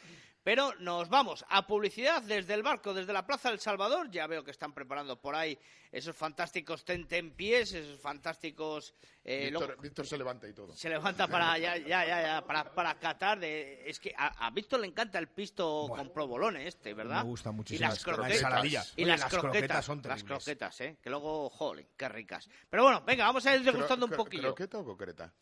Pero 0.46 0.72
nos 0.78 1.08
vamos 1.08 1.44
a 1.48 1.66
publicidad 1.66 2.22
desde 2.22 2.54
el 2.54 2.62
barco, 2.62 2.94
desde 2.94 3.12
la 3.12 3.26
Plaza 3.26 3.50
del 3.50 3.58
Salvador. 3.58 4.08
Ya 4.12 4.28
veo 4.28 4.44
que 4.44 4.52
están 4.52 4.72
preparando 4.72 5.20
por 5.20 5.34
ahí 5.34 5.58
esos 5.90 6.14
fantásticos 6.14 6.84
tentempiés, 6.84 7.72
esos 7.72 7.98
fantásticos... 8.00 8.94
eh, 9.24 9.52
Víctor, 9.80 10.06
se 10.06 10.16
levanta 10.16 10.46
y 10.46 10.52
todo. 10.52 10.72
se 10.72 10.88
levanta 10.88 11.26
para 11.26 11.58
ya, 11.58 11.76
ya, 11.78 12.06
ya, 12.06 12.22
ya, 12.22 12.46
para, 12.46 12.72
para 12.72 12.94
Qatar. 12.94 13.40
De, 13.40 13.90
es 13.90 13.98
que 13.98 14.14
a, 14.16 14.46
a 14.46 14.50
Víctor 14.52 14.78
le 14.78 14.86
encanta 14.86 15.18
el 15.18 15.26
pisto 15.26 15.86
con 15.88 16.12
provolone 16.12 16.68
este, 16.68 16.94
¿verdad? 16.94 17.24
Me 17.24 17.30
gusta 17.30 17.50
Y 17.50 17.52
muchísimo. 17.52 17.88
las 17.88 18.06
La 18.06 18.14
croquetas. 18.14 18.92
Y 18.96 19.02
Oye, 19.02 19.06
las, 19.10 19.20
las 19.22 19.30
croquetas, 19.30 19.40
croquetas 19.40 19.84
son 19.84 19.96
Las 19.96 20.02
terribles. 20.04 20.44
croquetas, 20.44 20.80
¿eh? 20.80 20.96
Que 21.02 21.10
luego, 21.10 21.50
jolín, 21.50 21.88
qué 21.96 22.08
ricas. 22.08 22.48
Pero 22.70 22.84
bueno, 22.84 23.02
venga, 23.04 23.24
vamos 23.24 23.44
a 23.46 23.56
ir 23.56 23.64
degustando 23.64 24.06
un 24.06 24.12
poquillo. 24.12 24.54
¿Croqueta 24.54 24.78
o 24.78 24.84
concreta? 24.84 25.32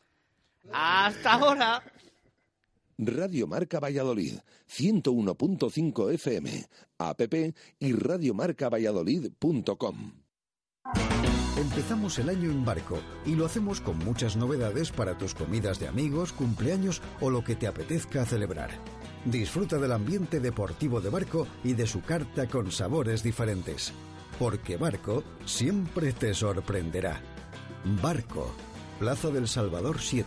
Hasta 0.72 1.32
ahora. 1.34 1.82
Radio 2.98 3.46
Marca 3.46 3.80
Valladolid, 3.80 4.40
101.5 4.68 6.12
FM, 6.12 6.68
app 6.98 7.22
y 7.78 7.92
radiomarcavalladolid.com. 7.92 10.24
Empezamos 11.56 12.18
el 12.18 12.30
año 12.30 12.50
en 12.50 12.64
barco 12.64 12.98
y 13.24 13.36
lo 13.36 13.46
hacemos 13.46 13.80
con 13.80 13.96
muchas 13.98 14.36
novedades 14.36 14.90
para 14.90 15.16
tus 15.16 15.34
comidas 15.34 15.78
de 15.78 15.86
amigos, 15.86 16.32
cumpleaños 16.32 17.00
o 17.20 17.30
lo 17.30 17.44
que 17.44 17.54
te 17.54 17.68
apetezca 17.68 18.24
celebrar. 18.24 18.70
Disfruta 19.24 19.78
del 19.78 19.92
ambiente 19.92 20.40
deportivo 20.40 21.00
de 21.00 21.10
barco 21.10 21.46
y 21.62 21.74
de 21.74 21.86
su 21.86 22.02
carta 22.02 22.48
con 22.48 22.72
sabores 22.72 23.22
diferentes. 23.22 23.92
Porque 24.38 24.76
Barco 24.76 25.22
siempre 25.46 26.12
te 26.12 26.34
sorprenderá. 26.34 27.20
Barco, 28.02 28.52
Plaza 28.98 29.30
del 29.30 29.46
Salvador 29.46 30.00
7, 30.00 30.26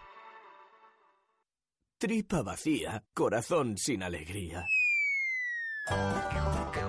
Tripa 2.01 2.41
vacía, 2.41 3.03
corazón 3.13 3.77
sin 3.77 4.01
alegría. 4.01 4.65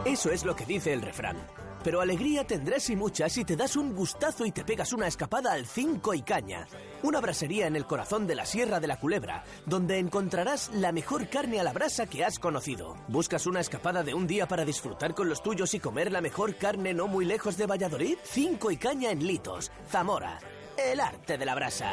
Eso 0.07 0.33
es 0.33 0.43
lo 0.43 0.57
que 0.57 0.65
dice 0.65 0.95
el 0.95 1.03
refrán. 1.03 1.37
Pero 1.85 2.01
alegría 2.01 2.47
tendrás 2.47 2.89
y 2.89 2.97
mucha 2.97 3.29
si 3.29 3.45
te 3.45 3.55
das 3.55 3.77
un 3.77 3.95
gustazo 3.95 4.47
y 4.47 4.53
te 4.53 4.65
pegas 4.65 4.95
una 4.95 5.07
escapada 5.07 5.53
al 5.53 5.67
5 5.67 6.15
y 6.15 6.23
caña. 6.23 6.67
Una 7.03 7.21
brasería 7.21 7.67
en 7.67 7.77
el 7.77 7.85
corazón 7.85 8.27
de 8.27 8.37
la 8.37 8.47
Sierra 8.47 8.81
de 8.81 8.87
la 8.87 8.99
Culebra, 8.99 9.45
donde 9.67 9.99
encontrarás 9.99 10.71
la 10.73 10.93
mejor 10.93 11.29
carne 11.29 11.61
a 11.61 11.65
la 11.65 11.75
brasa 11.75 12.07
que 12.07 12.25
has 12.25 12.39
conocido. 12.39 12.97
¿Buscas 13.09 13.47
una 13.47 13.61
escapada 13.61 14.03
de 14.03 14.15
un 14.15 14.27
día 14.27 14.49
para 14.49 14.65
disfrutar 14.65 15.15
con 15.15 15.29
los 15.29 15.43
tuyos 15.43 15.75
y 15.75 15.79
comer 15.79 16.11
la 16.11 16.23
mejor 16.23 16.57
carne 16.57 16.95
no 16.95 17.07
muy 17.07 17.27
lejos 17.27 17.59
de 17.59 17.67
Valladolid? 17.67 18.17
5 18.23 18.71
y 18.71 18.77
caña 18.79 19.11
en 19.11 19.27
Litos, 19.27 19.71
Zamora. 19.91 20.39
El 20.79 21.01
arte 21.01 21.37
de 21.37 21.45
la 21.45 21.55
brasa. 21.55 21.93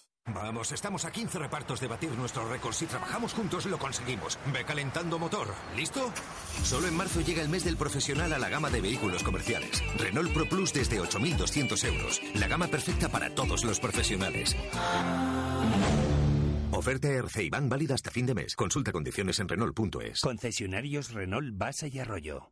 Vamos, 0.33 0.71
estamos 0.71 1.05
a 1.05 1.11
15 1.11 1.39
repartos 1.39 1.79
de 1.79 1.87
batir 1.87 2.11
nuestros 2.11 2.47
récords. 2.49 2.77
Si 2.77 2.85
trabajamos 2.85 3.33
juntos, 3.33 3.65
lo 3.65 3.77
conseguimos. 3.77 4.37
Ve 4.53 4.63
calentando 4.63 5.19
motor. 5.19 5.47
¿Listo? 5.75 6.11
Solo 6.63 6.87
en 6.87 6.95
marzo 6.95 7.21
llega 7.21 7.41
el 7.41 7.49
mes 7.49 7.63
del 7.63 7.77
profesional 7.77 8.33
a 8.33 8.39
la 8.39 8.49
gama 8.49 8.69
de 8.69 8.81
vehículos 8.81 9.23
comerciales. 9.23 9.83
Renault 9.97 10.33
Pro 10.33 10.45
Plus 10.47 10.73
desde 10.73 10.99
8.200 10.99 11.87
euros. 11.87 12.21
La 12.35 12.47
gama 12.47 12.67
perfecta 12.67 13.09
para 13.09 13.33
todos 13.33 13.63
los 13.63 13.79
profesionales. 13.79 14.55
Oferta 16.71 17.09
RC 17.09 17.43
Iván 17.43 17.69
válida 17.69 17.95
hasta 17.95 18.11
fin 18.11 18.25
de 18.25 18.33
mes. 18.33 18.55
Consulta 18.55 18.91
condiciones 18.91 19.39
en 19.39 19.49
Renault.es. 19.49 20.21
Concesionarios 20.21 21.11
Renault 21.13 21.57
Basa 21.57 21.87
y 21.87 21.99
Arroyo. 21.99 22.51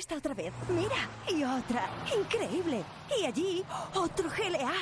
Está 0.00 0.16
otra 0.16 0.32
vez. 0.32 0.52
Mira. 0.70 0.96
Y 1.28 1.44
otra. 1.44 1.86
Increíble. 2.18 2.82
Y 3.20 3.26
allí, 3.26 3.62
otro 3.94 4.30
GLA. 4.30 4.72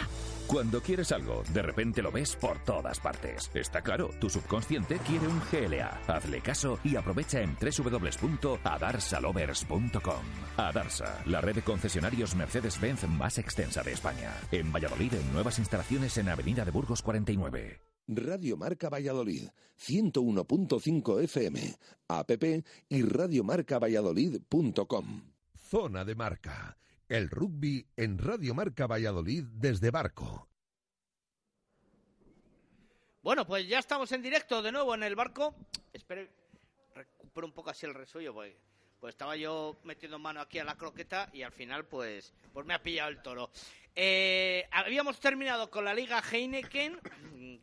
Cuando 0.46 0.80
quieres 0.80 1.10
algo, 1.10 1.42
de 1.52 1.60
repente 1.60 2.02
lo 2.02 2.12
ves 2.12 2.36
por 2.36 2.60
todas 2.60 3.00
partes. 3.00 3.50
Está 3.52 3.82
claro, 3.82 4.10
tu 4.20 4.30
subconsciente 4.30 4.98
quiere 4.98 5.26
un 5.26 5.42
GLA. 5.50 6.02
Hazle 6.06 6.40
caso 6.40 6.78
y 6.84 6.94
aprovecha 6.94 7.40
en 7.40 7.56
www.adarsalovers.com. 7.56 10.22
Adarsa, 10.56 11.20
la 11.26 11.40
red 11.40 11.56
de 11.56 11.62
concesionarios 11.62 12.36
Mercedes-Benz 12.36 13.08
más 13.08 13.38
extensa 13.38 13.82
de 13.82 13.94
España. 13.94 14.32
En 14.52 14.72
Valladolid, 14.72 15.14
en 15.14 15.32
nuevas 15.32 15.58
instalaciones 15.58 16.16
en 16.16 16.28
Avenida 16.28 16.64
de 16.64 16.70
Burgos 16.70 17.02
49. 17.02 17.87
Radio 18.08 18.56
Marca 18.56 18.88
Valladolid, 18.88 19.48
101.5 19.78 21.22
FM, 21.24 21.76
app 22.08 22.30
y 22.88 23.02
radiomarcavalladolid.com. 23.02 25.32
Zona 25.54 26.06
de 26.06 26.14
marca. 26.14 26.78
El 27.06 27.28
rugby 27.28 27.86
en 27.96 28.16
Radio 28.18 28.54
Marca 28.54 28.86
Valladolid 28.86 29.44
desde 29.52 29.90
Barco. 29.90 30.48
Bueno, 33.22 33.46
pues 33.46 33.68
ya 33.68 33.78
estamos 33.78 34.10
en 34.12 34.22
directo 34.22 34.62
de 34.62 34.72
nuevo 34.72 34.94
en 34.94 35.02
el 35.02 35.14
barco. 35.14 35.54
Espero 35.92 36.26
recupero 36.94 37.46
un 37.46 37.52
poco 37.52 37.68
así 37.70 37.84
el 37.84 37.92
resuello, 37.92 38.32
pues, 38.32 38.54
pues 39.00 39.12
estaba 39.12 39.36
yo 39.36 39.76
metiendo 39.84 40.18
mano 40.18 40.40
aquí 40.40 40.58
a 40.58 40.64
la 40.64 40.76
croqueta 40.76 41.28
y 41.32 41.42
al 41.42 41.52
final 41.52 41.84
pues, 41.84 42.32
pues 42.52 42.64
me 42.64 42.72
ha 42.74 42.82
pillado 42.82 43.10
el 43.10 43.20
toro. 43.20 43.50
Eh, 44.00 44.64
habíamos 44.70 45.18
terminado 45.18 45.68
con 45.70 45.84
la 45.84 45.92
Liga 45.92 46.22
Heineken, 46.22 47.00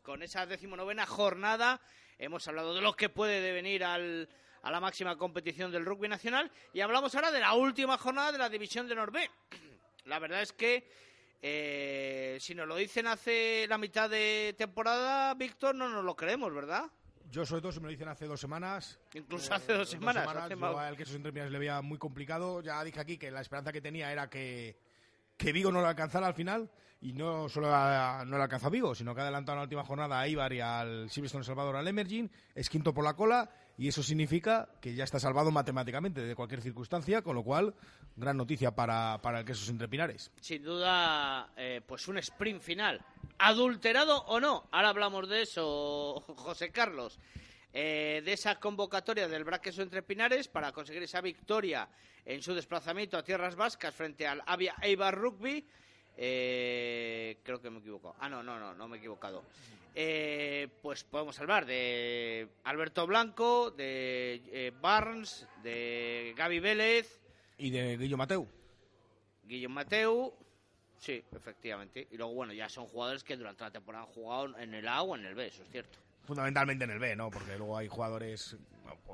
con 0.03 0.21
esa 0.21 0.45
decimonovena 0.45 1.05
jornada. 1.05 1.79
Hemos 2.19 2.45
hablado 2.49 2.73
de 2.75 2.81
lo 2.81 2.93
que 2.93 3.07
puede 3.07 3.39
devenir 3.39 3.85
al, 3.85 4.27
a 4.61 4.69
la 4.69 4.81
máxima 4.81 5.15
competición 5.17 5.71
del 5.71 5.85
rugby 5.85 6.09
nacional 6.09 6.51
y 6.73 6.81
hablamos 6.81 7.15
ahora 7.15 7.31
de 7.31 7.39
la 7.39 7.53
última 7.53 7.97
jornada 7.97 8.33
de 8.33 8.37
la 8.37 8.49
división 8.49 8.85
de 8.89 8.95
Norbe. 8.95 9.29
La 10.07 10.19
verdad 10.19 10.41
es 10.41 10.51
que 10.51 10.89
eh, 11.41 12.37
si 12.41 12.53
nos 12.53 12.67
lo 12.67 12.75
dicen 12.75 13.07
hace 13.07 13.65
la 13.69 13.77
mitad 13.77 14.09
de 14.09 14.53
temporada, 14.57 15.33
Víctor, 15.35 15.73
no 15.73 15.87
nos 15.87 16.03
lo 16.03 16.17
creemos, 16.17 16.53
¿verdad? 16.53 16.83
Yo, 17.31 17.45
sobre 17.45 17.61
todo, 17.61 17.71
si 17.71 17.79
me 17.79 17.85
lo 17.85 17.91
dicen 17.91 18.09
hace 18.09 18.25
dos 18.25 18.41
semanas. 18.41 18.99
Incluso 19.13 19.53
hace 19.53 19.71
dos 19.71 19.89
semanas, 19.89 20.27
hace 20.27 20.49
yo 20.49 20.57
mal- 20.57 20.77
a 20.77 20.89
él 20.89 20.97
que 20.97 21.03
esos 21.03 21.17
le 21.21 21.31
veía 21.59 21.81
muy 21.81 21.97
complicado. 21.97 22.61
Ya 22.61 22.83
dije 22.83 22.99
aquí 22.99 23.17
que 23.17 23.31
la 23.31 23.39
esperanza 23.39 23.71
que 23.71 23.79
tenía 23.81 24.11
era 24.11 24.29
que, 24.29 24.75
que 25.37 25.51
Vigo 25.51 25.71
no 25.71 25.81
lo 25.81 25.87
alcanzara 25.87 26.27
al 26.27 26.33
final. 26.33 26.69
y 27.01 27.13
no 27.13 27.47
solo 27.49 27.67
no 28.25 28.37
le 28.37 28.43
alcanza 28.43 28.69
Vigo, 28.69 28.95
sino 28.95 29.13
que 29.13 29.21
ha 29.21 29.25
adelantado 29.25 29.55
en 29.55 29.59
la 29.59 29.63
última 29.63 29.83
jornada 29.85 30.19
a 30.19 30.27
Ibar 30.27 30.53
y 30.53 30.61
al 30.61 31.09
Silverstone 31.09 31.43
Salvador 31.43 31.75
al 31.75 31.87
Emerging, 31.87 32.31
es 32.55 32.69
quinto 32.69 32.93
por 32.93 33.03
la 33.03 33.13
cola 33.13 33.49
y 33.77 33.87
eso 33.89 34.01
significa 34.01 34.69
que 34.81 34.95
ya 34.95 35.03
está 35.03 35.19
salvado 35.19 35.51
matemáticamente 35.51 36.21
de 36.21 36.35
cualquier 36.35 36.61
circunstancia, 36.61 37.21
con 37.21 37.35
lo 37.35 37.43
cual, 37.43 37.75
gran 38.15 38.37
noticia 38.37 38.71
para, 38.71 39.21
para 39.21 39.39
el 39.39 39.45
Quesos 39.45 39.69
Entre 39.69 39.89
Pinares. 39.89 40.31
Sin 40.39 40.63
duda, 40.63 41.51
eh, 41.57 41.81
pues 41.85 42.07
un 42.07 42.17
sprint 42.17 42.61
final. 42.61 43.01
¿Adulterado 43.37 44.23
o 44.27 44.39
no? 44.39 44.67
Ahora 44.71 44.89
hablamos 44.89 45.27
de 45.27 45.41
eso, 45.41 46.23
José 46.37 46.71
Carlos. 46.71 47.19
Eh, 47.77 48.21
de 48.23 48.31
esa 48.31 48.57
convocatoria 48.57 49.27
del 49.27 49.43
Braqueso 49.43 49.81
Entre 49.81 50.01
Pinares 50.01 50.47
para 50.47 50.71
conseguir 50.71 51.03
esa 51.03 51.19
victoria 51.19 51.89
en 52.23 52.41
su 52.41 52.53
desplazamiento 52.53 53.17
a 53.17 53.23
tierras 53.23 53.57
vascas 53.57 53.93
frente 53.93 54.25
al 54.25 54.41
Avia 54.45 54.75
Eibar 54.81 55.13
Rugby. 55.13 55.67
Eh, 56.15 57.37
creo 57.43 57.61
que 57.61 57.69
me 57.69 57.79
he 57.79 57.79
equivocado. 57.81 58.15
Ah, 58.19 58.29
no, 58.29 58.41
no, 58.41 58.57
no, 58.57 58.73
no 58.73 58.87
me 58.87 58.95
he 58.95 58.99
equivocado. 58.99 59.43
Eh, 59.93 60.69
pues 60.81 61.03
podemos 61.03 61.37
hablar 61.41 61.65
de 61.65 62.47
Alberto 62.63 63.05
Blanco, 63.05 63.71
de 63.71 64.41
eh, 64.53 64.71
Barnes, 64.79 65.45
de 65.61 66.33
Gaby 66.37 66.61
Vélez. 66.61 67.19
Y 67.57 67.71
de 67.71 67.97
Guillo 67.97 68.15
Mateu. 68.15 68.47
Guillo 69.43 69.67
Mateu, 69.67 70.33
sí, 70.97 71.21
efectivamente. 71.35 72.07
Y 72.09 72.15
luego, 72.15 72.33
bueno, 72.35 72.53
ya 72.53 72.69
son 72.69 72.87
jugadores 72.87 73.25
que 73.25 73.35
durante 73.35 73.65
la 73.65 73.71
temporada 73.71 74.05
han 74.05 74.13
jugado 74.13 74.57
en 74.59 74.73
el 74.73 74.87
A 74.87 75.01
o 75.01 75.13
en 75.17 75.25
el 75.25 75.35
B, 75.35 75.47
eso 75.47 75.61
es 75.61 75.69
cierto. 75.69 76.04
Fundamentalmente 76.25 76.83
en 76.85 76.91
el 76.91 76.99
B, 76.99 77.15
¿no? 77.15 77.29
Porque 77.29 77.57
luego 77.57 77.77
hay 77.77 77.87
jugadores, 77.87 78.55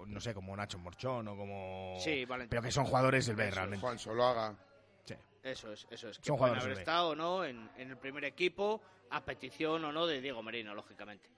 no 0.08 0.20
sé, 0.22 0.34
como 0.34 0.56
Nacho 0.56 0.80
Morchón 0.80 1.28
o 1.28 1.36
como... 1.36 1.98
Sí, 2.00 2.26
Valentín. 2.26 2.50
Pero 2.50 2.62
que 2.62 2.72
son 2.72 2.86
jugadores 2.86 3.26
del 3.26 3.36
B, 3.36 3.48
Eso, 3.48 3.56
realmente. 3.56 3.82
Juan 3.82 4.00
Soloaga. 4.00 4.56
Sí. 5.04 5.16
Eso 5.44 5.74
es, 5.74 5.86
eso 5.90 6.10
es. 6.10 6.18
Que 6.20 6.26
Son 6.28 6.38
pueden 6.38 6.56
jugadores 6.56 6.64
haber 6.64 6.70
del 6.70 6.76
B. 6.78 6.82
estado 6.82 7.10
o 7.10 7.16
no 7.16 7.44
en, 7.46 7.70
en 7.78 7.90
el 7.90 7.98
primer 7.98 8.24
equipo, 8.26 8.82
a 9.10 9.24
petición 9.26 9.84
o 9.84 9.92
no 9.92 10.08
de 10.08 10.22
Diego 10.22 10.42
Merino, 10.42 10.74
lógicamente. 10.74 11.30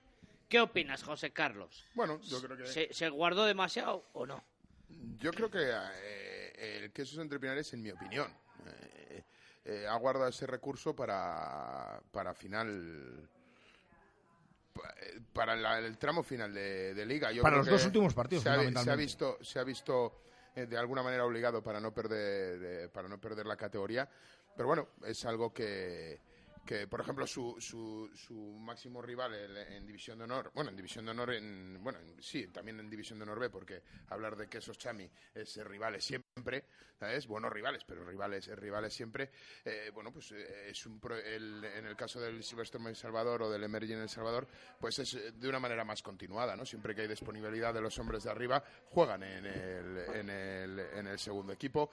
¿Qué 0.48 0.60
opinas, 0.60 1.02
José 1.02 1.32
Carlos? 1.32 1.84
Bueno, 1.94 2.20
yo 2.20 2.40
creo 2.40 2.56
que... 2.56 2.66
¿Se, 2.66 2.92
se 2.92 3.08
guardó 3.08 3.44
demasiado 3.44 4.04
o 4.12 4.26
no? 4.26 4.44
Yo 5.18 5.32
creo 5.32 5.50
que 5.50 5.58
eh, 5.60 6.82
el 6.84 6.92
Quesos 6.92 7.18
Entre 7.18 7.40
Pinares, 7.40 7.72
en 7.72 7.82
mi 7.82 7.90
opinión, 7.90 8.28
eh, 8.66 9.24
eh, 9.64 9.86
ha 9.88 9.96
guardado 9.96 10.28
ese 10.28 10.46
recurso 10.46 10.94
para, 10.94 12.00
para 12.12 12.32
final... 12.32 13.28
pa- 14.74 14.94
Para 15.32 15.56
la- 15.56 15.78
el 15.78 15.96
tramo 15.98 16.22
final 16.22 16.52
de, 16.52 16.94
de 16.94 17.06
liga. 17.06 17.32
Yo 17.32 17.42
Para 17.42 17.56
los 17.56 17.66
dos 17.66 17.86
últimos 17.86 18.12
partidos, 18.14 18.42
se 18.42 18.50
ha, 18.50 18.54
se 18.84 18.90
ha 18.90 18.96
visto, 18.96 19.38
se 19.42 19.58
ha 19.58 19.64
visto 19.64 20.20
eh, 20.54 20.66
de 20.66 20.76
alguna 20.76 21.02
manera 21.02 21.24
obligado 21.24 21.62
para 21.62 21.80
no 21.80 21.92
perder, 21.92 22.58
de- 22.58 22.88
para 22.88 23.08
no 23.08 23.18
perder 23.20 23.46
la 23.46 23.56
categoría. 23.56 24.08
Pero 24.56 24.66
bueno, 24.68 24.88
es 25.06 25.24
algo 25.24 25.52
que, 25.52 26.20
que 26.64 26.86
por 26.86 27.00
ejemplo, 27.00 27.26
su, 27.26 27.56
su, 27.60 28.10
su 28.14 28.34
máximo 28.58 29.02
rival 29.02 29.34
en 29.34 29.86
División 29.86 30.18
de 30.18 30.24
Honor, 30.24 30.50
bueno, 30.54 30.70
en 30.70 30.76
División 30.76 31.04
de 31.04 31.10
Honor, 31.10 31.34
en, 31.34 31.78
bueno, 31.82 31.98
en- 31.98 32.22
sí, 32.22 32.46
también 32.48 32.80
en 32.80 32.88
División 32.88 33.18
de 33.18 33.24
Honor 33.24 33.38
B, 33.40 33.50
porque 33.50 33.82
hablar 34.08 34.36
de 34.36 34.48
quesos 34.48 34.78
Chami 34.78 35.10
es 35.34 35.56
rivales 35.64 36.04
siempre, 36.04 36.64
¿sabes? 36.98 37.26
Buenos 37.26 37.52
rivales, 37.52 37.82
pero 37.86 38.04
rivales, 38.04 38.46
rivales 38.56 38.94
siempre. 38.94 39.30
Eh, 39.64 39.90
bueno, 39.92 40.10
pues 40.12 40.32
eh, 40.32 40.70
es 40.70 40.86
un 40.86 40.98
pro- 41.00 41.16
el- 41.16 41.64
en 41.64 41.86
el 41.86 41.96
caso 41.96 42.20
del 42.20 42.42
Silverstone 42.42 42.84
en 42.84 42.88
El 42.90 42.96
Salvador 42.96 43.42
o 43.42 43.50
del 43.50 43.64
Emerging 43.64 43.98
El 43.98 44.08
Salvador, 44.08 44.46
pues 44.80 44.98
es 45.00 45.14
eh, 45.14 45.32
de 45.32 45.48
una 45.48 45.58
manera 45.60 45.84
más 45.84 46.02
continuada, 46.02 46.56
¿no? 46.56 46.64
Siempre 46.64 46.94
que 46.94 47.02
hay 47.02 47.08
disponibilidad 47.08 47.74
de 47.74 47.80
los 47.82 47.98
hombres 47.98 48.24
de 48.24 48.30
arriba, 48.30 48.62
juegan 48.90 49.22
en 49.22 49.44
el, 49.46 49.98
en 50.14 50.30
el, 50.30 50.78
en 50.80 51.06
el 51.08 51.18
segundo 51.18 51.52
equipo 51.52 51.90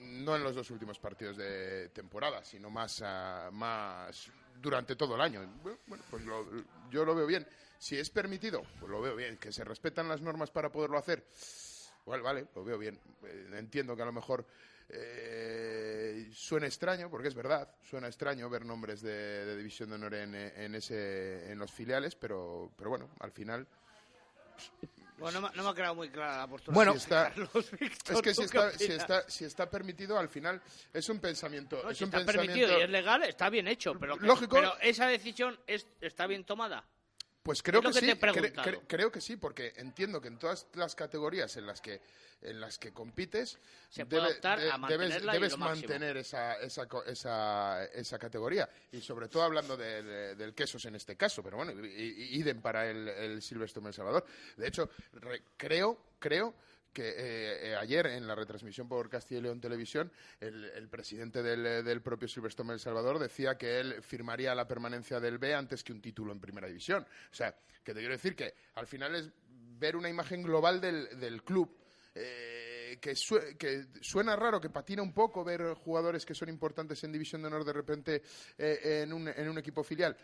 no 0.00 0.34
en 0.34 0.42
los 0.42 0.56
dos 0.56 0.68
últimos 0.72 0.98
partidos 0.98 1.36
de 1.36 1.90
temporada, 1.90 2.44
sino 2.44 2.68
más, 2.68 3.00
ah, 3.04 3.48
más 3.52 3.97
durante 4.60 4.96
todo 4.96 5.14
el 5.14 5.20
año. 5.20 5.40
Bueno, 5.62 5.78
bueno, 5.86 6.04
pues 6.10 6.24
lo- 6.24 6.46
yo 6.90 7.04
lo 7.04 7.14
veo 7.14 7.26
bien. 7.26 7.46
Si 7.78 7.96
es 7.96 8.10
permitido, 8.10 8.62
pues 8.80 8.90
lo 8.90 9.00
veo 9.00 9.14
bien. 9.14 9.36
Que 9.38 9.52
se 9.52 9.64
respetan 9.64 10.08
las 10.08 10.20
normas 10.20 10.50
para 10.50 10.70
poderlo 10.70 10.98
hacer, 10.98 11.24
igual, 12.02 12.22
vale, 12.22 12.46
lo 12.54 12.64
veo 12.64 12.76
bien. 12.78 12.98
Eh, 13.24 13.50
entiendo 13.54 13.94
que 13.94 14.02
a 14.02 14.06
lo 14.06 14.12
mejor 14.12 14.44
eh, 14.88 16.28
suena 16.32 16.66
extraño, 16.66 17.08
porque 17.10 17.28
es 17.28 17.34
verdad, 17.34 17.72
suena 17.82 18.08
extraño 18.08 18.48
ver 18.50 18.64
nombres 18.64 19.00
de, 19.02 19.44
de 19.44 19.56
División 19.56 19.90
de 19.90 19.94
Honor 19.96 20.14
en, 20.14 20.34
en, 20.34 20.74
ese, 20.74 21.52
en 21.52 21.58
los 21.58 21.70
filiales, 21.70 22.14
pero, 22.16 22.72
pero 22.76 22.90
bueno, 22.90 23.10
al 23.20 23.30
final 23.30 23.66
Bueno, 25.18 25.40
no, 25.40 25.48
me- 25.48 25.56
no 25.56 25.62
me 25.64 25.68
ha 25.70 25.74
quedado 25.74 25.94
muy 25.94 26.10
clara 26.10 26.38
la 26.38 26.46
postura. 26.46 26.74
Bueno, 26.74 26.92
de 26.94 26.98
si 27.00 27.04
está- 27.04 27.24
Carlos 27.34 27.70
Víctor, 27.78 28.16
es 28.16 28.22
que 28.22 28.34
si 28.34 28.42
¿tú 28.46 28.48
qué 28.50 28.58
está, 28.58 28.78
si, 28.78 28.92
está, 28.92 29.30
si 29.30 29.44
está 29.44 29.70
permitido, 29.70 30.18
al 30.18 30.28
final 30.28 30.60
es 30.92 31.08
un 31.08 31.18
pensamiento. 31.20 31.80
No, 31.82 31.90
es 31.90 31.98
si 31.98 32.04
un 32.04 32.08
está 32.08 32.18
pensamiento 32.18 32.52
permitido 32.54 32.78
y 32.78 32.82
es 32.84 32.90
legal, 32.90 33.22
está 33.24 33.50
bien 33.50 33.68
hecho. 33.68 33.94
Pero, 33.98 34.16
Lógico. 34.16 34.56
pero 34.56 34.78
esa 34.80 35.06
decisión 35.08 35.58
es, 35.66 35.86
está 36.00 36.26
bien 36.26 36.44
tomada. 36.44 36.84
Pues 37.48 37.62
creo 37.62 37.80
que, 37.80 37.88
que 37.94 38.00
sí, 38.00 38.06
cre- 38.42 38.52
cre- 38.62 38.82
creo 38.86 39.10
que 39.10 39.20
sí, 39.22 39.36
porque 39.38 39.72
entiendo 39.76 40.20
que 40.20 40.28
en 40.28 40.38
todas 40.38 40.66
las 40.74 40.94
categorías 40.94 41.56
en 41.56 41.64
las 41.66 41.80
que 41.80 41.98
en 42.42 42.60
las 42.60 42.78
que 42.78 42.92
compites 42.92 43.58
Se 43.88 44.02
a 44.02 44.04
debes, 44.04 44.38
mantener 45.58 46.16
esa, 46.18 46.54
esa, 46.60 46.86
esa, 47.06 47.84
esa 47.86 48.18
categoría. 48.18 48.68
Y 48.92 49.00
sobre 49.00 49.28
todo 49.28 49.44
hablando 49.44 49.76
de- 49.78 50.02
de- 50.02 50.34
del 50.36 50.54
quesos 50.54 50.84
en 50.84 50.94
este 50.94 51.16
caso, 51.16 51.42
pero 51.42 51.56
bueno, 51.56 51.72
idem 51.72 52.60
para 52.60 52.88
el, 52.90 53.08
el 53.08 53.40
Silverstone 53.42 53.88
El 53.88 53.94
Salvador. 53.94 54.26
De 54.58 54.68
hecho, 54.68 54.90
re- 55.14 55.42
creo, 55.56 55.98
creo 56.18 56.54
que 56.92 57.08
eh, 57.08 57.70
eh, 57.70 57.76
ayer 57.76 58.06
en 58.06 58.26
la 58.26 58.34
retransmisión 58.34 58.88
por 58.88 59.08
Castilla 59.08 59.40
y 59.40 59.42
León 59.42 59.60
Televisión, 59.60 60.10
el, 60.40 60.88
presidente 60.88 61.42
del, 61.42 61.66
eh, 61.66 61.82
del 61.82 62.02
propio 62.02 62.28
Silverstone 62.28 62.72
El 62.72 62.80
Salvador 62.80 63.18
decía 63.18 63.56
que 63.56 63.80
él 63.80 64.02
firmaría 64.02 64.54
la 64.54 64.66
permanencia 64.66 65.20
del 65.20 65.38
B 65.38 65.54
antes 65.54 65.84
que 65.84 65.92
un 65.92 66.00
título 66.00 66.32
en 66.32 66.40
primera 66.40 66.66
división. 66.66 67.06
O 67.30 67.34
sea, 67.34 67.54
que 67.82 67.94
te 67.94 68.00
quiero 68.00 68.14
decir 68.14 68.34
que 68.34 68.54
al 68.74 68.86
final 68.86 69.14
es 69.14 69.30
ver 69.78 69.96
una 69.96 70.08
imagen 70.08 70.42
global 70.42 70.80
del, 70.80 71.42
club. 71.42 71.76
eh, 72.14 72.98
que, 73.00 73.14
que 73.58 73.86
suena 74.00 74.36
raro, 74.36 74.60
que 74.60 74.70
patina 74.70 75.02
un 75.02 75.12
poco 75.12 75.44
ver 75.44 75.74
jugadores 75.74 76.24
que 76.24 76.34
son 76.34 76.48
importantes 76.48 77.02
en 77.04 77.12
División 77.12 77.42
de 77.42 77.48
Honor 77.48 77.64
de 77.64 77.72
repente 77.72 78.22
eh, 78.56 79.02
en, 79.02 79.12
un, 79.12 79.28
en 79.28 79.48
un 79.48 79.58
equipo 79.58 79.82
filial. 79.82 80.16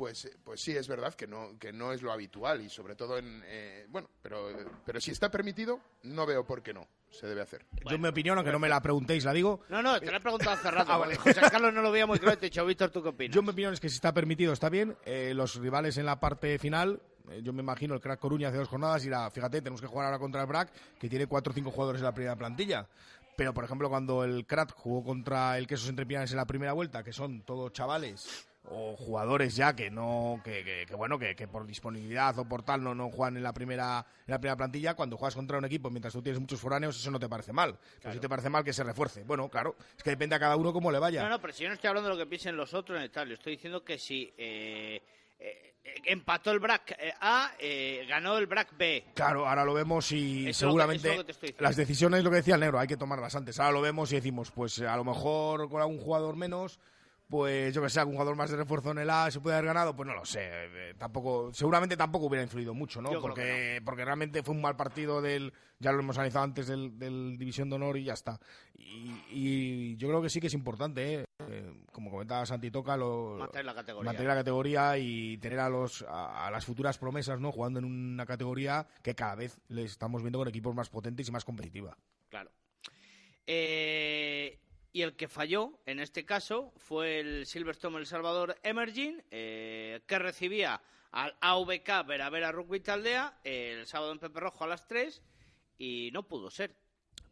Pues, 0.00 0.24
eh, 0.24 0.32
pues 0.42 0.62
sí, 0.62 0.74
es 0.74 0.88
verdad 0.88 1.12
que 1.12 1.26
no, 1.26 1.58
que 1.58 1.74
no 1.74 1.92
es 1.92 2.00
lo 2.00 2.10
habitual 2.10 2.62
y 2.62 2.70
sobre 2.70 2.94
todo 2.94 3.18
en... 3.18 3.42
eh, 3.44 3.84
bueno, 3.90 4.08
pero, 4.22 4.48
pero 4.86 4.98
si 4.98 5.10
está 5.10 5.30
permitido, 5.30 5.78
no 6.04 6.24
veo 6.24 6.42
por 6.46 6.62
qué 6.62 6.72
no 6.72 6.88
se 7.10 7.26
debe 7.26 7.42
hacer. 7.42 7.66
Yo, 7.84 7.98
mi 7.98 8.08
opinión, 8.08 8.38
aunque 8.38 8.50
no 8.50 8.58
me 8.58 8.70
la 8.70 8.80
preguntéis, 8.80 9.26
la 9.26 9.34
digo. 9.34 9.60
No, 9.68 9.82
no, 9.82 10.00
te 10.00 10.10
lo 10.10 10.16
he 10.16 10.20
preguntado 10.20 10.52
hace 10.52 10.70
rato. 10.70 10.90
Ah, 10.90 10.96
vale. 10.96 11.16
José 11.16 11.38
Carlos 11.50 11.74
no 11.74 11.82
lo 11.82 11.92
veía 11.92 12.06
muy 12.06 12.18
claro 12.18 12.38
te 12.38 12.46
he 12.46 12.48
dicho, 12.48 12.64
Víctor, 12.64 12.88
¿tú 12.88 13.02
qué 13.02 13.10
opinas? 13.10 13.34
Yo, 13.34 13.42
mi 13.42 13.50
opinión, 13.50 13.74
es 13.74 13.80
que 13.80 13.90
si 13.90 13.96
está 13.96 14.14
permitido, 14.14 14.54
está 14.54 14.70
bien. 14.70 14.96
Eh, 15.04 15.34
los 15.34 15.56
rivales 15.56 15.98
en 15.98 16.06
la 16.06 16.18
parte 16.18 16.58
final, 16.58 17.02
yo 17.42 17.52
me 17.52 17.60
imagino 17.60 17.92
el 17.92 18.00
Crack 18.00 18.20
Coruña 18.20 18.48
hace 18.48 18.56
dos 18.56 18.68
jornadas 18.68 19.04
irá, 19.04 19.30
fíjate, 19.30 19.60
tenemos 19.60 19.82
que 19.82 19.86
jugar 19.86 20.06
ahora 20.06 20.18
contra 20.18 20.40
el 20.40 20.46
BRAC, 20.46 20.72
que 20.98 21.10
tiene 21.10 21.26
cuatro 21.26 21.50
o 21.50 21.54
cinco 21.54 21.72
jugadores 21.72 22.00
en 22.00 22.06
la 22.06 22.14
primera 22.14 22.36
plantilla. 22.36 22.88
Pero, 23.36 23.52
por 23.52 23.64
ejemplo, 23.64 23.90
cuando 23.90 24.24
el 24.24 24.46
Crack 24.46 24.72
jugó 24.72 25.04
contra 25.04 25.58
el 25.58 25.66
Quesos 25.66 25.90
Entre 25.90 26.06
Pinares 26.06 26.30
en 26.30 26.38
la 26.38 26.46
primera 26.46 26.72
vuelta, 26.72 27.02
que 27.02 27.12
son 27.12 27.42
todos 27.42 27.70
chavales 27.74 28.46
o 28.64 28.94
jugadores 28.96 29.56
ya 29.56 29.74
que 29.74 29.90
no 29.90 30.40
que, 30.44 30.62
que- 30.62 30.84
que, 30.86 30.94
bueno 30.94 31.18
que, 31.18 31.34
que 31.34 31.48
por 31.48 31.66
disponibilidad 31.66 32.38
o 32.38 32.44
por 32.46 32.62
tal 32.62 32.82
no 32.84 32.94
no 32.94 33.08
juegan 33.10 33.36
en 33.38 33.42
la 33.42 33.52
primera 33.54 34.04
en 34.26 34.30
la 34.32 34.38
primera 34.38 34.56
plantilla 34.56 34.94
cuando 34.94 35.16
juegas 35.16 35.34
contra 35.34 35.56
un 35.58 35.64
equipo 35.64 35.90
mientras 35.90 36.12
tú 36.12 36.20
tienes 36.22 36.38
muchos 36.40 36.60
foráneos 36.60 36.96
eso 36.98 37.10
no 37.10 37.18
te 37.18 37.28
parece 37.28 37.52
mal. 37.52 37.78
Pero 38.02 38.12
si 38.14 38.20
te 38.20 38.28
parece 38.28 38.50
mal 38.50 38.62
que 38.62 38.72
se 38.72 38.84
refuerce. 38.84 39.24
Bueno 39.24 39.48
claro 39.48 39.76
es 39.96 40.02
que 40.02 40.10
depende 40.10 40.36
a 40.36 40.38
cada 40.38 40.56
uno 40.56 40.72
cómo 40.72 40.92
le 40.92 40.98
vaya. 40.98 41.22
No, 41.22 41.30
no, 41.30 41.40
pero 41.40 41.52
si 41.54 41.62
yo 41.62 41.68
no 41.70 41.74
estoy 41.74 41.88
hablando 41.88 42.10
de 42.10 42.14
lo 42.16 42.18
que 42.22 42.28
piensen 42.28 42.56
los 42.56 42.74
otros 42.74 42.96
en 42.98 43.04
el 43.04 43.10
tal, 43.10 43.28
yo 43.28 43.34
estoy 43.34 43.54
diciendo 43.56 43.82
que 43.82 43.98
si 43.98 44.30
eh, 44.36 45.02
eh, 45.38 45.74
empató 46.04 46.50
el 46.50 46.60
BRAC 46.60 46.90
eh, 46.98 47.14
A, 47.18 47.52
eh, 47.58 48.04
ganó 48.08 48.36
el 48.36 48.46
BRAC 48.46 48.76
B. 48.76 49.04
Claro, 49.14 49.48
ahora 49.48 49.64
lo 49.64 49.72
vemos 49.72 50.12
y 50.12 50.48
Eso 50.48 50.68
es 50.68 50.74
lo 50.74 50.86
que- 50.86 50.98
seguramente 50.98 51.14
eso 51.48 51.54
las 51.62 51.76
decisiones, 51.76 52.22
lo 52.22 52.30
que 52.30 52.36
decía 52.36 52.54
el 52.56 52.60
negro, 52.60 52.78
hay 52.78 52.86
que 52.88 52.98
tomarlas 52.98 53.34
antes. 53.34 53.58
Ahora 53.58 53.72
lo 53.72 53.80
vemos 53.80 54.12
y 54.12 54.16
decimos, 54.16 54.50
pues 54.50 54.80
a 54.82 54.94
lo 54.96 55.04
mejor 55.04 55.68
con 55.70 55.80
algún 55.80 55.98
jugador 55.98 56.36
menos, 56.36 56.78
pues 57.30 57.72
yo 57.72 57.80
que 57.80 57.88
sé, 57.88 58.00
algún 58.00 58.14
jugador 58.16 58.34
más 58.36 58.50
de 58.50 58.56
refuerzo 58.56 58.90
en 58.90 58.98
el 58.98 59.08
A 59.08 59.30
se 59.30 59.40
puede 59.40 59.56
haber 59.56 59.66
ganado, 59.68 59.94
pues 59.94 60.06
no 60.06 60.14
lo 60.14 60.24
sé. 60.24 60.40
eh, 60.42 60.94
tampoco, 60.98 61.50
seguramente 61.54 61.96
tampoco 61.96 62.26
hubiera 62.26 62.42
influido 62.42 62.74
mucho, 62.74 63.00
¿no? 63.00 63.12
Yo 63.12 63.20
Porque, 63.20 63.80
porque 63.84 64.04
realmente 64.04 64.42
fue 64.42 64.54
un 64.54 64.60
mal 64.60 64.76
partido 64.76 65.22
del, 65.22 65.52
ya 65.78 65.92
lo 65.92 66.00
hemos 66.00 66.18
analizado 66.18 66.44
antes 66.44 66.66
del, 66.66 66.98
del 66.98 67.38
División 67.38 67.70
de 67.70 67.76
Honor 67.76 67.96
y 67.96 68.04
ya 68.04 68.14
está. 68.14 68.38
Y, 68.74 69.14
y 69.30 69.96
yo 69.96 70.08
creo 70.08 70.20
que 70.20 70.28
sí 70.28 70.40
que 70.40 70.48
es 70.48 70.54
importante, 70.54 71.14
¿eh? 71.14 71.24
Eh, 71.48 71.72
como 71.92 72.10
comentaba 72.10 72.44
Santi 72.44 72.70
Toca, 72.70 72.96
lo, 72.96 73.36
Mantener 73.38 73.64
la 73.64 73.74
categoría. 73.74 74.04
mantener 74.06 74.28
la 74.28 74.34
categoría 74.40 74.98
y 74.98 75.38
tener 75.38 75.60
a 75.60 75.68
los 75.70 76.02
a, 76.02 76.46
a 76.46 76.50
las 76.50 76.66
futuras 76.66 76.98
promesas 76.98 77.40
no 77.40 77.50
jugando 77.52 77.78
en 77.78 77.86
una 77.86 78.26
categoría 78.26 78.86
que 79.02 79.14
cada 79.14 79.36
vez 79.36 79.58
les 79.68 79.92
estamos 79.92 80.22
viendo 80.22 80.38
con 80.38 80.48
equipos 80.48 80.74
más 80.74 80.90
potentes 80.90 81.26
y 81.28 81.32
más 81.32 81.44
competitiva 81.44 81.96
Claro. 82.28 82.50
Eh, 83.46 84.58
y 84.92 85.02
el 85.02 85.14
que 85.16 85.28
falló, 85.28 85.78
en 85.86 86.00
este 86.00 86.24
caso, 86.24 86.72
fue 86.76 87.20
el 87.20 87.46
Silverstone 87.46 87.98
El 87.98 88.06
Salvador 88.06 88.56
Emerging, 88.62 89.22
eh, 89.30 90.00
que 90.06 90.18
recibía 90.18 90.82
al 91.12 91.36
AVK 91.40 92.06
Vera 92.06 92.30
Vera 92.30 92.52
Rugby 92.52 92.80
Taldea 92.80 93.40
el 93.44 93.86
sábado 93.86 94.12
en 94.12 94.18
Pepe 94.18 94.40
Rojo 94.40 94.64
a 94.64 94.68
las 94.68 94.86
3 94.86 95.22
y 95.78 96.10
no 96.12 96.26
pudo 96.26 96.50
ser. 96.50 96.76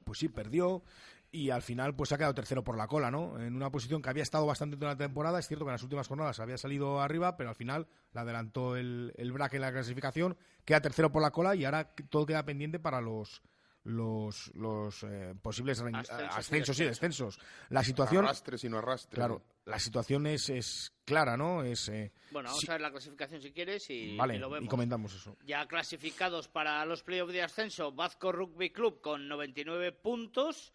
pues 0.05 0.19
sí 0.19 0.29
perdió 0.29 0.83
y 1.31 1.51
al 1.51 1.63
final 1.63 1.95
pues 1.95 2.11
ha 2.13 2.17
quedado 2.17 2.35
tercero 2.35 2.65
por 2.65 2.77
la 2.77 2.87
cola, 2.87 3.11
¿no? 3.11 3.39
En 3.39 3.55
una 3.55 3.71
posición 3.71 4.01
que 4.01 4.09
había 4.09 4.23
estado 4.23 4.47
bastante 4.47 4.77
toda 4.77 4.93
la 4.93 4.97
temporada, 4.97 5.39
es 5.39 5.47
cierto 5.47 5.65
que 5.65 5.71
en 5.71 5.75
las 5.75 5.83
últimas 5.83 6.09
jornadas 6.09 6.41
había 6.41 6.57
salido 6.57 7.01
arriba, 7.03 7.37
pero 7.37 7.51
al 7.51 7.55
final 7.55 7.87
la 8.13 8.23
adelantó 8.23 8.77
el, 8.77 9.13
el 9.17 9.33
BRAC 9.33 9.55
en 9.55 9.61
la 9.61 9.73
clasificación, 9.73 10.39
queda 10.65 10.81
tercero 10.81 11.13
por 11.13 11.21
la 11.23 11.31
cola 11.31 11.55
y 11.55 11.65
ahora 11.65 11.93
todo 12.09 12.25
queda 12.25 12.45
pendiente 12.45 12.79
para 12.79 13.01
los 13.01 13.43
los, 13.89 14.55
los 14.55 15.03
eh, 15.05 15.34
posibles 15.41 15.80
Ascensos 15.80 16.20
y 16.20 16.39
ascensos 16.39 16.80
y 16.80 16.84
descensos. 16.84 17.41
La 17.70 17.82
situación 17.82 18.24
Arrastres 18.24 18.62
y 18.64 18.68
no 18.68 18.78
arrastres. 18.78 19.14
Claro, 19.14 19.43
la 19.64 19.78
situación 19.78 20.26
es, 20.26 20.51
es 20.51 20.93
clara, 21.05 21.36
¿no? 21.36 21.62
Es 21.62 21.89
eh, 21.89 22.12
Bueno, 22.30 22.51
vamos 22.51 22.68
a 22.68 22.72
ver 22.72 22.80
la 22.82 22.91
clasificación 22.91 23.41
si 23.41 23.53
quieres 23.53 23.89
y, 23.91 24.16
vale, 24.16 24.36
y 24.36 24.39
lo 24.39 24.51
vemos. 24.51 24.66
y 24.66 24.68
comentamos 24.68 25.14
eso. 25.14 25.36
Ya 25.45 25.66
clasificados 25.66 26.49
para 26.49 26.84
los 26.84 27.03
playoffs 27.03 27.32
de 27.32 27.43
ascenso, 27.43 27.93
Vasco 27.93 28.30
Rugby 28.30 28.70
Club 28.70 29.01
con 29.01 29.26
99 29.26 29.93
puntos. 29.93 30.72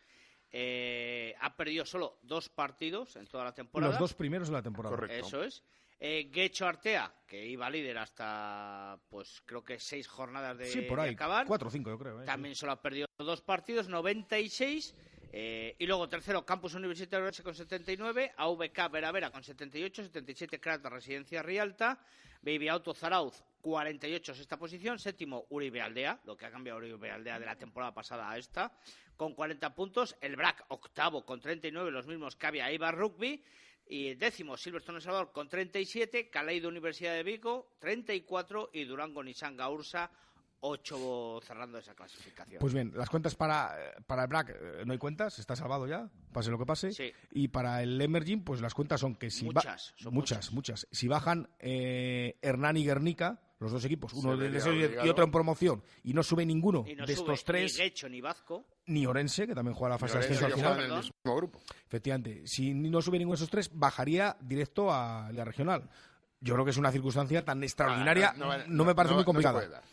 eh, 0.55 1.36
ha 1.39 1.55
perdido 1.55 1.86
solo 1.86 2.20
dos 2.22 2.49
partidos 2.49 3.16
en 3.16 3.26
toda 3.28 3.43
la 3.43 3.53
temporada. 3.53 3.91
Los 3.91 3.99
dos 3.99 4.14
primeros 4.14 4.49
de 4.49 4.53
la 4.53 4.61
temporada. 4.61 4.95
Eso 5.11 5.43
es. 5.43 5.64
Eh, 6.06 6.30
Guecho 6.30 6.68
Artea, 6.68 7.14
que 7.26 7.45
iba 7.47 7.70
líder 7.70 7.97
hasta, 7.97 8.99
pues 9.10 9.41
creo 9.45 9.64
que 9.64 9.80
seis 9.80 10.06
jornadas 10.06 10.58
de, 10.58 10.66
Sí, 10.66 10.82
por 10.82 10.99
de 10.99 11.06
ahí. 11.08 11.14
acabar. 11.14 11.47
Cuatro 11.47 11.70
o 11.70 11.72
cinco, 11.72 11.91
yo 11.91 11.97
creo. 11.97 12.22
¿eh? 12.22 12.26
También 12.26 12.56
solo 12.56 12.74
ha 12.74 12.82
perdido 12.82 13.08
dos 13.18 13.39
partidos, 13.41 13.88
96. 13.88 14.93
eh, 15.32 15.78
y 15.80 15.88
luego 15.88 16.10
tercero, 16.10 16.45
Campus 16.45 16.74
Universitario 16.74 17.24
Orense 17.24 17.41
con 17.41 17.56
79, 17.56 18.34
AVK 18.36 18.91
Vera 18.91 19.14
Vera 19.14 19.32
con 19.32 19.45
78, 19.45 20.04
77 20.04 20.60
Crata 20.60 20.89
Residencia 20.89 21.41
Rialta, 21.41 21.97
Baby 22.41 22.68
Auto 22.68 22.93
Zarauz 22.93 23.41
48, 23.62 24.36
sexta 24.36 24.58
posición, 24.60 24.99
séptimo 24.99 25.45
Uribe 25.51 25.80
Aldea, 25.82 26.20
lo 26.26 26.36
que 26.36 26.45
ha 26.45 26.51
cambiado 26.51 26.80
Uribe 26.80 27.10
Aldea 27.12 27.39
de 27.39 27.45
la 27.45 27.56
temporada 27.56 27.93
pasada 27.93 28.30
a 28.30 28.38
esta, 28.38 28.74
con 29.16 29.34
40 29.34 29.74
puntos, 29.74 30.18
el 30.20 30.36
BRAC 30.36 30.66
octavo 30.68 31.26
con 31.26 31.39
39, 31.39 31.89
los 31.91 32.06
mismos 32.08 32.36
que 32.36 32.45
había 32.45 32.70
Ibar 32.74 32.93
Rugby, 32.97 33.41
y 33.88 34.16
décimo 34.16 34.58
Silverstone 34.58 34.98
El 34.98 35.04
Salvador 35.04 35.32
con 35.32 35.50
37, 35.50 36.30
Caleido 36.30 36.70
Universidad 36.70 37.14
de 37.14 37.24
Vigo 37.24 37.76
34 37.80 38.70
y 38.74 38.86
Durango 38.86 39.24
Nissan 39.24 39.58
Gaursa 39.58 40.10
8 40.66 41.42
cerrando 41.44 41.78
esa 41.78 41.94
clasificación. 41.94 42.60
Pues 42.60 42.74
bien, 42.74 42.94
las 42.96 43.10
cuentas 43.10 43.36
para, 43.36 43.76
eh, 43.78 43.96
para 44.08 44.24
el 44.24 44.28
BRAC 44.30 44.50
eh, 44.50 44.84
no 44.86 44.94
hay 44.94 44.98
cuentas, 44.98 45.38
está 45.38 45.56
salvado 45.56 45.88
ya, 45.88 46.10
pase 46.32 46.52
lo 46.52 46.58
que 46.58 46.66
pase. 46.66 47.14
Y 47.32 47.50
para 47.50 47.84
el 47.84 48.00
Emerging, 48.00 48.44
pues 48.44 48.62
las 48.62 48.74
cuentas 48.74 49.02
son 49.02 49.16
que 49.16 49.30
si 49.30 49.46
Muchas, 49.46 49.94
son 49.98 50.14
muchas, 50.14 50.54
muchas. 50.54 50.88
Si 50.90 51.10
bajan 51.10 51.50
eh, 51.60 52.38
Hernán 52.42 52.78
y 52.78 52.86
Guernica, 52.86 53.42
los 53.64 53.72
dos 53.72 53.84
equipos, 53.86 54.14
uno 54.14 54.38
de 54.38 54.49
y 55.03 55.09
otro 55.09 55.24
en 55.26 55.32
promoción, 55.32 55.84
y 56.03 56.14
no 56.14 56.22
sube 56.24 56.45
ninguno 56.45 56.84
y 56.88 56.95
no 56.95 57.05
de 57.05 57.16
sube 57.16 57.34
estos 57.34 57.43
tres, 57.45 57.80
ni 58.03 58.09
ni 58.09 58.22
Vazco. 58.22 58.66
ni 58.86 59.05
Orense, 59.05 59.47
que 59.47 59.55
también 59.55 59.74
juega 59.76 59.95
la 59.95 59.99
fase 59.99 60.14
de 60.18 60.20
ascenso 60.26 60.45
al 60.45 60.53
final. 60.53 60.74
juegan 60.74 60.86
en 60.91 60.91
el 60.97 60.97
mismo 61.03 61.36
grupo. 61.36 61.61
Efectivamente, 61.88 62.41
si 62.45 62.74
no 62.74 63.01
sube 63.01 63.18
ninguno 63.18 63.36
de 63.36 63.43
esos 63.43 63.49
tres, 63.49 63.70
bajaría 63.74 64.38
directo 64.41 64.91
a 64.93 65.32
la 65.32 65.43
regional. 65.45 65.89
Yo 66.39 66.53
creo 66.55 66.66
que 66.66 66.72
es 66.72 66.78
una 66.78 66.91
circunstancia 66.91 67.43
tan 67.45 67.64
extraordinaria, 67.64 68.34
no, 68.68 68.84
me 68.86 68.93
parece 68.93 69.14
no- 69.14 69.22
muy 69.22 69.22
no 69.22 69.22
se 69.22 69.26
complicada. 69.26 69.59
puede 69.59 69.70
dar. 69.70 69.84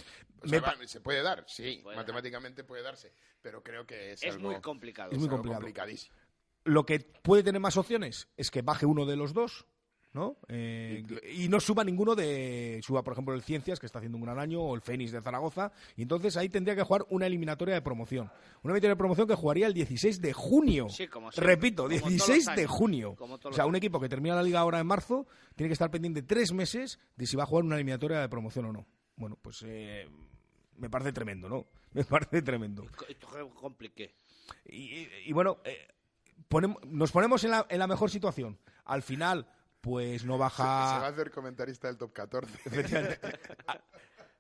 O 0.43 0.45
Me 0.45 0.49
sea, 0.51 0.61
pa- 0.63 0.75
va- 0.75 0.87
se 0.87 1.01
puede 1.01 1.23
dar, 1.23 1.45
sí, 1.47 1.83
matemáticamente 1.85 2.65
puede 2.65 2.83
darse, 2.83 3.13
pero 3.43 3.63
creo 3.63 3.87
que 3.87 4.13
es, 4.13 4.23
Es 4.23 4.35
algo- 4.35 4.51
muy 4.51 4.61
complicado. 4.61 5.11
Es 5.13 5.19
muy 5.19 5.29
complicado. 5.29 5.61
complicadísimo. 5.61 6.17
Lo 6.65 6.85
que 6.85 6.99
puede 7.01 7.43
tener 7.43 7.61
más 7.61 7.77
opciones 7.77 8.29
es 8.37 8.51
que 8.51 8.63
baje 8.63 8.85
uno 8.87 9.07
de 9.07 9.17
los 9.17 9.33
dos, 9.33 9.67
¿no? 10.13 10.37
Eh, 10.49 11.05
y 11.37 11.49
no 11.49 11.61
suba 11.61 11.85
ninguno 11.85 12.15
de. 12.15 12.81
Suba, 12.83 13.03
por 13.03 13.13
ejemplo, 13.13 13.35
el 13.35 13.43
Ciencias, 13.43 13.79
que 13.79 13.87
está 13.87 13.99
haciendo 13.99 14.19
un 14.19 14.25
gran 14.25 14.39
año, 14.39 14.61
o 14.61 14.75
el 14.75 14.81
Fénix 14.81 15.13
de 15.13 15.21
Zaragoza. 15.23 15.71
Y 15.97 16.03
entonces 16.03 16.37
ahí 16.37 16.49
tendría 16.49 16.75
que 16.75 16.83
jugar 16.83 17.07
una 17.11 17.27
eliminatoria 17.27 17.75
de 17.75 17.83
promoción. 17.83 18.27
Una 18.63 18.73
eliminatoria 18.73 18.91
de 18.91 18.97
promoción 18.97 19.29
que 19.29 19.35
jugaría 19.35 19.67
el 19.67 19.75
16 19.75 20.21
de 20.21 20.33
junio. 20.33 20.89
Sí, 20.89 21.07
como 21.09 21.31
siempre, 21.31 21.55
Repito, 21.55 21.83
como 21.85 21.97
todos 21.99 22.09
16 22.11 22.47
los 22.47 22.57
de 22.57 22.67
junio. 22.67 23.17
O 23.45 23.53
sea, 23.53 23.67
un 23.67 23.77
equipo 23.77 24.01
que 24.01 24.09
termina 24.09 24.35
la 24.35 24.43
liga 24.43 24.61
ahora 24.61 24.81
en 24.81 24.87
marzo 24.87 25.27
tiene 25.55 25.69
que 25.69 25.75
estar 25.75 25.91
pendiente 25.91 26.23
tres 26.23 26.53
meses 26.53 26.99
de 27.17 27.27
si 27.27 27.37
va 27.37 27.45
a 27.45 27.47
jugar 27.47 27.65
una 27.65 27.77
eliminatoria 27.77 28.19
de 28.21 28.29
promoción 28.29 28.65
o 28.67 28.73
no. 28.73 28.87
Bueno, 29.17 29.39
pues 29.41 29.63
eh, 29.67 30.09
me 30.77 30.89
parece 30.91 31.13
tremendo, 31.13 31.49
¿no? 31.49 31.67
Me 31.93 32.05
parece 32.05 32.41
tremendo. 32.43 32.87
Compliqué. 33.61 34.15
Y, 34.65 34.77
y- 34.77 35.09
y 35.27 35.33
bueno, 35.33 35.59
eh, 35.65 35.87
ponem- 36.49 36.79
nos 36.87 37.13
ponemos 37.13 37.43
en 37.45 37.51
la, 37.51 37.67
en 37.69 37.79
la 37.79 37.87
mejor 37.87 38.11
situación. 38.11 38.59
Al 38.85 39.03
final, 39.03 39.47
pues 39.81 40.25
no 40.25 40.35
Se, 40.35 40.57
se 40.57 40.63
va 40.63 40.97
a 40.97 40.99
baja. 41.01 41.07
hacer 41.07 41.31
comentarista 41.31 41.89
del 41.89 41.97
top 41.99 42.13
14. 42.13 43.19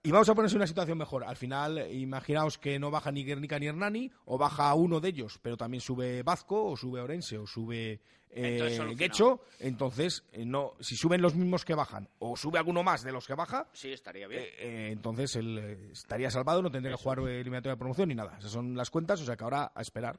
Y 0.02 0.10
vamos 0.12 0.30
a 0.30 0.34
ponerse 0.34 0.54
en 0.56 0.60
una 0.60 0.66
situación 0.66 0.96
mejor. 0.96 1.24
Al 1.24 1.36
final, 1.36 1.86
imaginaos 1.92 2.56
que 2.56 2.78
no 2.78 2.90
baja 2.90 3.12
ni 3.12 3.22
Guernica 3.22 3.58
ni 3.58 3.66
Hernani, 3.66 4.10
o 4.24 4.38
baja 4.38 4.72
uno 4.72 4.98
de 4.98 5.10
ellos, 5.10 5.38
pero 5.42 5.58
también 5.58 5.82
sube 5.82 6.22
Vazco, 6.22 6.70
o 6.70 6.74
sube 6.74 7.02
Orense, 7.02 7.36
o 7.36 7.46
sube 7.46 8.00
eh. 8.30 8.94
Guecho. 8.96 9.42
Entonces, 9.58 10.24
eh, 10.32 10.46
no, 10.46 10.72
si 10.80 10.96
suben 10.96 11.20
los 11.20 11.34
mismos 11.34 11.66
que 11.66 11.74
bajan, 11.74 12.08
o 12.18 12.34
sube 12.34 12.56
alguno 12.56 12.82
más 12.82 13.02
de 13.02 13.12
los 13.12 13.26
que 13.26 13.34
baja, 13.34 13.68
Sí, 13.74 13.92
estaría 13.92 14.26
bien. 14.26 14.40
eh, 14.42 14.54
eh, 14.58 14.88
entonces 14.90 15.36
él 15.36 15.90
estaría 15.92 16.30
salvado, 16.30 16.62
no 16.62 16.70
tendría 16.70 16.96
que 16.96 17.02
jugar 17.02 17.18
eliminatoria 17.18 17.74
de 17.74 17.78
promoción 17.78 18.08
ni 18.08 18.14
nada. 18.14 18.38
Esas 18.38 18.52
son 18.52 18.74
las 18.74 18.88
cuentas, 18.88 19.20
o 19.20 19.26
sea 19.26 19.36
que 19.36 19.44
ahora 19.44 19.70
a 19.74 19.82
esperar. 19.82 20.18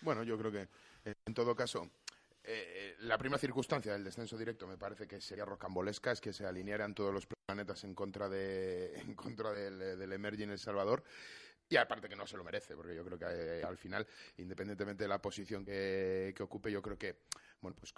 Bueno, 0.00 0.22
yo 0.22 0.38
creo 0.38 0.50
que 0.50 0.68
en 1.26 1.34
todo 1.34 1.54
caso, 1.54 1.86
eh, 2.44 2.96
la 3.00 3.18
primera 3.18 3.38
circunstancia 3.38 3.92
del 3.92 4.02
descenso 4.02 4.36
directo 4.36 4.66
me 4.66 4.76
parece 4.76 5.06
que 5.06 5.20
sería 5.20 5.44
rocambolesca, 5.44 6.10
es 6.10 6.20
que 6.20 6.32
se 6.32 6.44
alinearan 6.44 6.94
todos 6.94 7.14
los 7.14 7.26
planetas 7.26 7.84
en 7.84 7.94
contra 7.94 8.28
de 8.28 8.94
en 9.00 9.14
contra 9.14 9.52
del, 9.52 9.80
eh, 9.80 9.96
del 9.96 10.12
Emerging 10.12 10.50
El 10.50 10.58
Salvador. 10.58 11.04
Y 11.68 11.76
aparte 11.76 12.08
que 12.08 12.16
no 12.16 12.26
se 12.26 12.36
lo 12.36 12.44
merece, 12.44 12.74
porque 12.74 12.94
yo 12.94 13.04
creo 13.04 13.18
que 13.18 13.24
eh, 13.24 13.64
al 13.64 13.78
final, 13.78 14.06
independientemente 14.36 15.04
de 15.04 15.08
la 15.08 15.22
posición 15.22 15.64
que, 15.64 16.34
que 16.36 16.42
ocupe, 16.42 16.70
yo 16.70 16.82
creo 16.82 16.98
que 16.98 17.16
bueno, 17.62 17.76
pues 17.78 17.94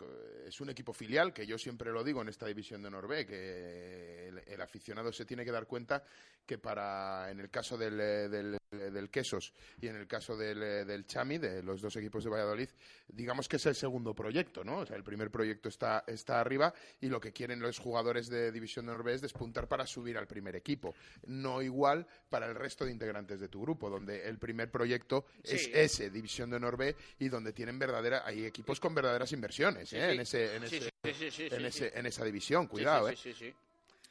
es 0.47 0.61
un 0.61 0.69
equipo 0.69 0.93
filial, 0.93 1.33
que 1.33 1.47
yo 1.47 1.57
siempre 1.57 1.91
lo 1.91 2.05
digo 2.05 2.21
en 2.21 2.29
esta 2.29 2.47
división 2.47 2.83
de 2.83 2.91
Norvé, 2.91 3.27
que 3.27 4.29
el 4.29 4.61
aficionado 4.61 5.11
se 5.11 5.25
tiene 5.25 5.43
que 5.43 5.51
dar 5.51 5.67
cuenta 5.67 6.05
que 6.47 6.59
para, 6.59 7.31
en 7.31 7.41
el 7.41 7.51
caso 7.51 7.77
del, 7.77 7.99
eh, 8.01 8.29
del, 8.29 8.59
del 8.71 9.11
Quesos 9.11 9.53
y 9.81 9.87
en 9.89 9.97
el 9.97 10.07
caso 10.07 10.37
del, 10.37 10.63
eh, 10.63 10.85
del 10.85 11.07
Chami, 11.07 11.39
de 11.39 11.63
los 11.63 11.81
dos 11.81 11.97
equipos 11.97 12.23
de 12.25 12.31
Valladolid, 12.31 12.69
digamos 13.09 13.49
que 13.49 13.57
es 13.57 13.67
el 13.67 13.75
segundo 13.75 14.15
proyecto, 14.15 14.63
¿no? 14.65 14.79
O 14.81 14.87
sea, 14.87 14.97
el 14.97 15.05
primer 15.05 15.31
proyecto 15.31 15.69
está, 15.69 16.05
está 16.07 16.41
arriba 16.41 16.75
y 17.01 17.09
lo 17.09 17.21
que 17.21 17.33
quieren 17.33 17.61
los 17.61 17.79
jugadores 17.79 18.29
de 18.29 18.53
división 18.53 18.87
de 18.87 18.93
Norvé 18.93 19.15
es 19.15 19.21
despuntar 19.23 19.69
para 19.69 19.87
subir 19.87 20.19
al 20.19 20.27
primer 20.27 20.55
equipo. 20.57 20.95
No 21.27 21.63
igual 21.63 22.07
para 22.29 22.47
el 22.47 22.55
resto 22.55 22.85
de 22.85 22.93
integrantes 22.93 23.41
de 23.41 23.49
tu 23.49 23.63
grupo, 23.63 23.89
donde 23.89 24.29
el 24.29 24.39
primer 24.39 24.71
proyecto 24.71 25.27
es 25.43 25.71
ese, 25.73 26.11
división 26.11 26.51
de 26.51 26.61
Norvé, 26.61 26.97
y 27.19 27.29
donde 27.29 27.53
tienen 27.53 27.79
verdadera, 27.79 28.23
hay 28.27 28.45
equipos 28.45 28.81
con 28.81 28.95
verdaderas 28.95 29.33
inversiones, 29.33 29.93
¿eh? 29.93 30.13
En 30.13 30.21
ese, 30.21 30.57
en 30.57 30.65
ese- 30.65 30.81
sí, 30.81 31.13
sí, 31.15 31.31
sí, 31.31 31.49
en 31.51 31.65
ese- 31.65 31.99
en 31.99 32.07
esa 32.07 32.25
división, 32.25 32.67
cuidado, 32.67 33.09
¿eh? 33.09 33.13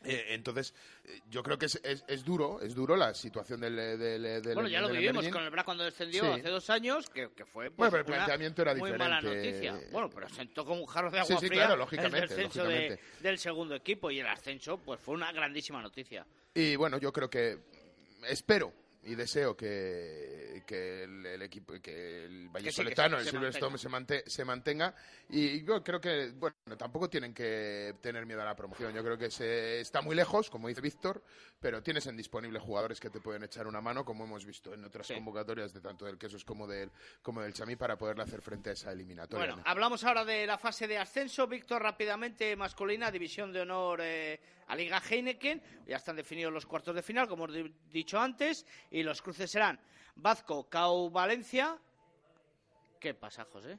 Sí, 0.03 0.09
sí, 0.11 0.15
sí. 0.17 0.21
Eh, 0.21 0.33
entonces, 0.33 0.73
eh, 1.05 1.19
yo 1.29 1.41
creo 1.43 1.57
que 1.57 1.65
es, 1.67 1.79
es, 1.83 2.03
es 2.07 2.23
duro, 2.23 2.59
es 2.61 2.75
duro 2.75 2.95
la 2.95 3.13
situación 3.13 3.59
del, 3.61 3.75
del, 3.75 4.21
del- 4.41 4.53
Bueno, 4.53 4.69
ya 4.69 4.81
lo 4.81 4.87
del 4.87 4.97
vivimos 4.97 5.23
Emerging. 5.23 5.31
con 5.33 5.43
el 5.43 5.49
BRAC 5.49 5.65
cuando 5.65 5.83
descendió 5.83 6.23
Sí. 6.23 6.39
hace 6.39 6.49
dos 6.49 6.69
años, 6.69 7.09
que, 7.09 7.31
que 7.31 7.45
fue 7.45 7.71
pues, 7.71 7.77
Bueno, 7.77 7.91
pero 7.91 8.01
el 8.03 8.07
una 8.07 8.15
planteamiento 8.17 8.61
era 8.61 8.75
muy 8.75 8.91
mala 8.93 9.21
noticia. 9.21 9.79
Bueno, 9.91 10.09
pero 10.09 10.29
sentó 10.29 10.65
como 10.65 10.81
un 10.81 10.87
jarro 10.87 11.09
de 11.11 11.17
Sí, 11.23 11.31
agua 11.33 11.39
sí, 11.41 11.47
fría 11.47 11.59
claro, 11.61 11.73
el 11.73 11.79
lógicamente, 11.79 12.27
descenso 12.27 12.63
de- 12.63 12.69
lógicamente. 12.75 13.03
del 13.21 13.37
segundo 13.39 13.75
equipo 13.75 14.11
y 14.11 14.19
el 14.19 14.27
ascenso, 14.27 14.77
pues 14.77 14.99
fue 14.99 15.15
una 15.15 15.31
grandísima 15.31 15.81
noticia. 15.81 16.25
Y 16.53 16.75
bueno, 16.75 16.97
yo 16.97 17.11
creo 17.11 17.29
que 17.29 17.57
espero 18.27 18.73
y 19.05 19.15
deseo 19.15 19.55
que, 19.57 20.63
que 20.65 21.03
el, 21.03 21.25
el 21.25 21.41
equipo, 21.41 21.73
que 21.81 22.23
el 22.25 22.47
Vallesoletano, 22.49 23.17
que 23.17 23.23
se- 23.23 23.29
el 23.29 23.33
se 23.33 23.37
Silverstone 23.59 23.77
se, 24.23 24.29
se 24.29 24.45
mantenga. 24.45 24.95
Y 25.29 25.63
yo 25.65 25.83
creo 25.83 25.99
que, 25.99 26.31
bueno, 26.35 26.52
tampoco 26.77 27.09
tienen 27.09 27.33
que 27.33 27.95
tener 28.01 28.25
miedo 28.25 28.41
a 28.41 28.45
la 28.45 28.55
promoción. 28.55 28.93
Yo 28.93 29.03
creo 29.03 29.17
que 29.17 29.29
se 29.29 29.81
está 29.81 30.01
muy 30.01 30.15
lejos, 30.15 30.49
como 30.49 30.67
dice 30.67 30.81
Víctor, 30.81 31.21
pero 31.59 31.83
tienes 31.83 32.07
en 32.07 32.15
disponible 32.15 32.59
jugadores 32.59 32.99
que 32.99 33.09
te 33.09 33.19
pueden 33.19 33.43
echar 33.43 33.67
una 33.67 33.81
mano, 33.81 34.05
como 34.05 34.23
hemos 34.23 34.45
visto 34.45 34.73
en 34.73 34.83
otras 34.85 35.07
convocatorias 35.07 35.73
de 35.73 35.81
tanto 35.81 36.05
del 36.05 36.17
Quesos 36.17 36.45
como 36.45 36.65
del, 36.65 36.89
como 37.21 37.41
del 37.41 37.53
Chamí, 37.53 37.75
para 37.75 37.97
poderle 37.97 38.23
hacer 38.23 38.41
frente 38.41 38.69
a 38.69 38.73
esa 38.73 38.91
eliminatoria. 38.91 39.45
Bueno, 39.45 39.63
hablamos 39.65 40.03
ahora 40.03 40.23
de 40.23 40.47
la 40.47 40.57
fase 40.57 40.87
de 40.87 40.97
ascenso. 40.97 41.47
Víctor, 41.47 41.81
rápidamente, 41.81 42.55
masculina, 42.55 43.11
división 43.11 43.51
de 43.51 43.61
honor 43.61 43.99
eh, 44.01 44.39
a 44.67 44.75
Liga 44.75 45.01
Heineken. 45.01 45.61
Ya 45.85 45.97
están 45.97 46.15
definidos 46.15 46.53
los 46.53 46.65
cuartos 46.65 46.95
de 46.95 47.03
final, 47.03 47.27
como 47.27 47.47
he 47.47 47.73
dicho 47.91 48.19
antes. 48.19 48.65
Y 48.89 49.03
los 49.03 49.21
cruces 49.21 49.51
serán 49.51 49.79
Vazco, 50.15 50.69
Cau, 50.69 51.09
Valencia. 51.09 51.77
¿Qué 52.99 53.13
pasa, 53.13 53.43
José? 53.43 53.77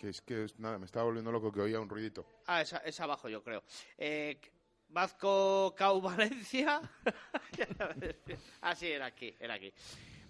Que 0.00 0.08
es 0.08 0.22
que, 0.22 0.44
es- 0.44 0.58
nada, 0.58 0.78
me 0.78 0.86
estaba 0.86 1.04
volviendo 1.04 1.30
loco 1.30 1.52
que 1.52 1.60
oía 1.60 1.78
un 1.78 1.88
ruidito. 1.88 2.24
Ah, 2.46 2.62
es, 2.62 2.72
es 2.84 2.98
abajo, 3.00 3.28
yo 3.28 3.42
creo. 3.42 3.62
Eh, 3.98 4.40
Vazco, 4.88 5.74
Cau, 5.76 6.00
Valencia. 6.00 6.80
ah, 8.62 8.74
sí, 8.74 8.86
era 8.88 9.06
aquí, 9.06 9.34
era 9.38 9.54
aquí. 9.54 9.72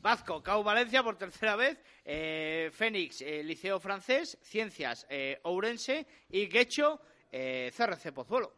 Vazco, 0.02 0.42
Cau, 0.42 0.62
Valencia 0.62 1.02
por 1.02 1.16
tercera 1.16 1.56
vez. 1.56 1.78
Eh, 2.04 2.70
Fénix, 2.72 3.20
eh, 3.22 3.42
Liceo 3.44 3.78
Francés. 3.80 4.38
Ciencias, 4.42 5.06
eh, 5.08 5.38
Ourense. 5.44 6.06
Y 6.30 6.46
Guecho, 6.46 7.00
eh, 7.30 7.70
CRC 7.76 8.12
Pozuelo. 8.12 8.52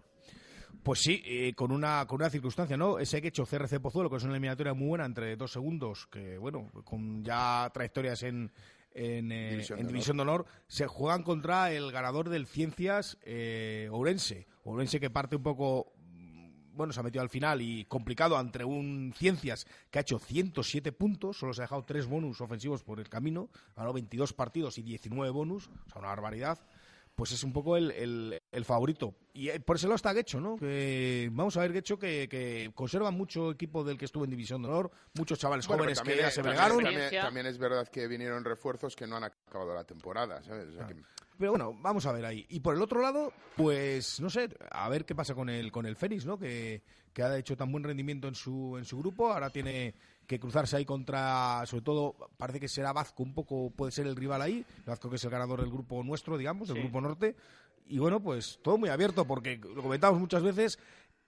Pues 0.83 1.01
sí, 1.01 1.23
eh, 1.25 1.53
con 1.55 1.71
una 1.71 2.07
con 2.07 2.21
una 2.21 2.31
circunstancia, 2.31 2.77
¿no? 2.77 2.99
Ese 2.99 3.21
que 3.23 3.29
hecho 3.29 3.45
CRC 3.45 3.79
Pozuelo, 3.81 4.11
que 4.11 4.17
es 4.17 4.23
una 4.25 4.33
eliminatoria 4.33 4.75
muy 4.75 4.89
buena 4.89 5.05
entre 5.05 5.37
dos 5.37 5.53
segundos, 5.53 6.09
que 6.09 6.39
bueno, 6.39 6.71
con 6.85 7.23
ya 7.23 7.71
trayectorias 7.73 8.23
en, 8.25 8.51
en, 8.95 9.33
eh, 9.33 9.51
División 9.51 9.79
en 9.79 9.87
de 9.87 9.93
División 9.93 10.17
de 10.17 10.23
Honor, 10.23 10.47
se 10.69 10.87
juegan 10.87 11.23
contra 11.23 11.73
el 11.73 11.93
ganador 11.93 12.29
del 12.29 12.47
Ciencias 12.47 13.19
eh, 13.23 13.89
Ourense. 13.91 14.47
Ourense 14.65 15.01
que 15.01 15.11
parte 15.11 15.37
un 15.37 15.43
poco 15.43 15.93
mm, 15.97 16.77
bueno, 16.77 16.93
se 16.93 17.01
ha 17.01 17.03
metido 17.03 17.23
al 17.23 17.29
final 17.29 17.61
y 17.61 17.85
complicado 17.85 18.39
entre 18.41 18.65
un 18.65 19.15
Ciencias 19.17 19.67
que 19.91 19.99
ha 19.99 20.03
hecho 20.03 20.19
107 20.19 20.93
puntos, 20.93 21.39
solo 21.39 21.55
se 21.55 21.63
ha 21.63 21.65
dejado 21.65 21.85
tres 21.85 22.07
bonus 22.07 22.41
ofensivos 22.41 22.83
por 22.83 23.01
el 23.01 23.09
camino, 23.09 23.51
ganó 23.77 23.93
22 23.93 24.33
partidos 24.33 24.79
y 24.79 24.83
19 24.83 25.31
bonus, 25.31 25.69
o 25.87 25.91
sea, 25.91 26.01
una 26.01 26.09
barbaridad. 26.09 26.59
Pues 27.15 27.31
es 27.33 27.45
un 27.45 27.53
poco 27.53 27.77
el, 27.77 27.91
el- 27.91 28.43
el 28.51 28.65
favorito. 28.65 29.15
Y 29.35 29.49
eh, 29.51 29.61
por 29.61 29.77
ese 29.77 29.87
lado 29.87 29.97
está 29.97 30.13
Guecho, 30.15 30.41
¿no? 30.41 30.57
Que, 30.57 31.29
vamos 31.33 31.57
a 31.57 31.61
ver, 31.61 31.73
Guecho, 31.73 31.99
que, 31.99 32.27
que 32.29 32.71
conserva 32.75 33.11
mucho 33.11 33.51
equipo 33.51 33.85
del 33.85 33.99
que 33.99 34.07
estuvo 34.07 34.25
en 34.25 34.31
División 34.31 34.63
de 34.63 34.69
Honor, 34.69 34.91
muchos 35.15 35.39
chavales 35.39 35.67
Bueno, 35.67 35.83
jóvenes 35.83 35.99
que 35.99 36.05
también, 36.05 36.19
ya 36.21 36.29
es- 36.29 36.35
se 36.35 36.43
bregaron. 36.43 36.83
También, 36.83 37.11
también 37.11 37.47
es 37.47 37.59
verdad 37.59 37.87
que 37.89 38.07
vinieron 38.09 38.45
refuerzos 38.45 38.97
que 38.97 39.07
no 39.07 39.17
han 39.17 39.25
acabado 39.25 39.75
la 39.75 39.85
temporada, 39.85 40.43
¿sabes? 40.43 40.69
O 40.69 40.73
sea 40.73 40.87
que- 40.87 40.97
Pero 41.39 41.53
bueno, 41.53 41.75
vamos 41.81 42.07
a 42.07 42.13
ver 42.13 42.25
ahí. 42.25 42.47
Y 42.49 42.61
por 42.61 42.75
el 42.77 42.83
otro 42.83 43.01
lado, 43.03 43.33
pues 43.57 44.19
no 44.21 44.31
sé, 44.31 44.49
a 44.71 44.89
ver 44.89 45.05
qué 45.05 45.15
pasa 45.15 45.35
con 45.35 45.49
el 45.51 45.71
con 45.73 45.87
el 45.87 45.97
Fénix, 45.97 46.25
¿no? 46.25 46.39
Que, 46.39 46.83
que 47.13 47.23
ha 47.23 47.37
hecho 47.37 47.57
tan 47.57 47.71
buen 47.73 47.85
rendimiento 47.85 48.29
en 48.29 48.35
su 48.35 48.77
en 48.79 48.85
su 48.85 48.99
grupo, 48.99 49.33
ahora 49.33 49.51
tiene 49.51 49.95
que 50.27 50.39
cruzarse 50.41 50.77
ahí 50.77 50.85
contra, 50.85 51.65
sobre 51.67 51.83
todo, 51.83 52.17
parece 52.37 52.61
que 52.61 52.69
será 52.69 52.93
Vazco 52.93 53.23
un 53.23 53.35
poco, 53.35 53.71
puede 53.71 53.93
ser 53.93 54.07
el 54.07 54.17
rival 54.17 54.41
ahí, 54.43 54.65
Vazco 54.87 55.11
que 55.11 55.17
es 55.17 55.25
el 55.25 55.31
ganador 55.31 55.61
del 55.61 55.71
grupo 55.71 56.03
nuestro, 56.03 56.39
digamos, 56.39 56.69
del 56.69 56.77
Sí. 56.77 56.83
grupo 56.83 57.01
norte, 57.01 57.37
y 57.87 57.99
bueno, 57.99 58.21
pues 58.23 58.59
todo 58.63 58.79
muy 58.79 58.89
abierto, 58.89 59.27
porque 59.27 59.59
lo 59.59 59.83
comentamos 59.83 60.19
muchas 60.21 60.43
veces, 60.43 60.79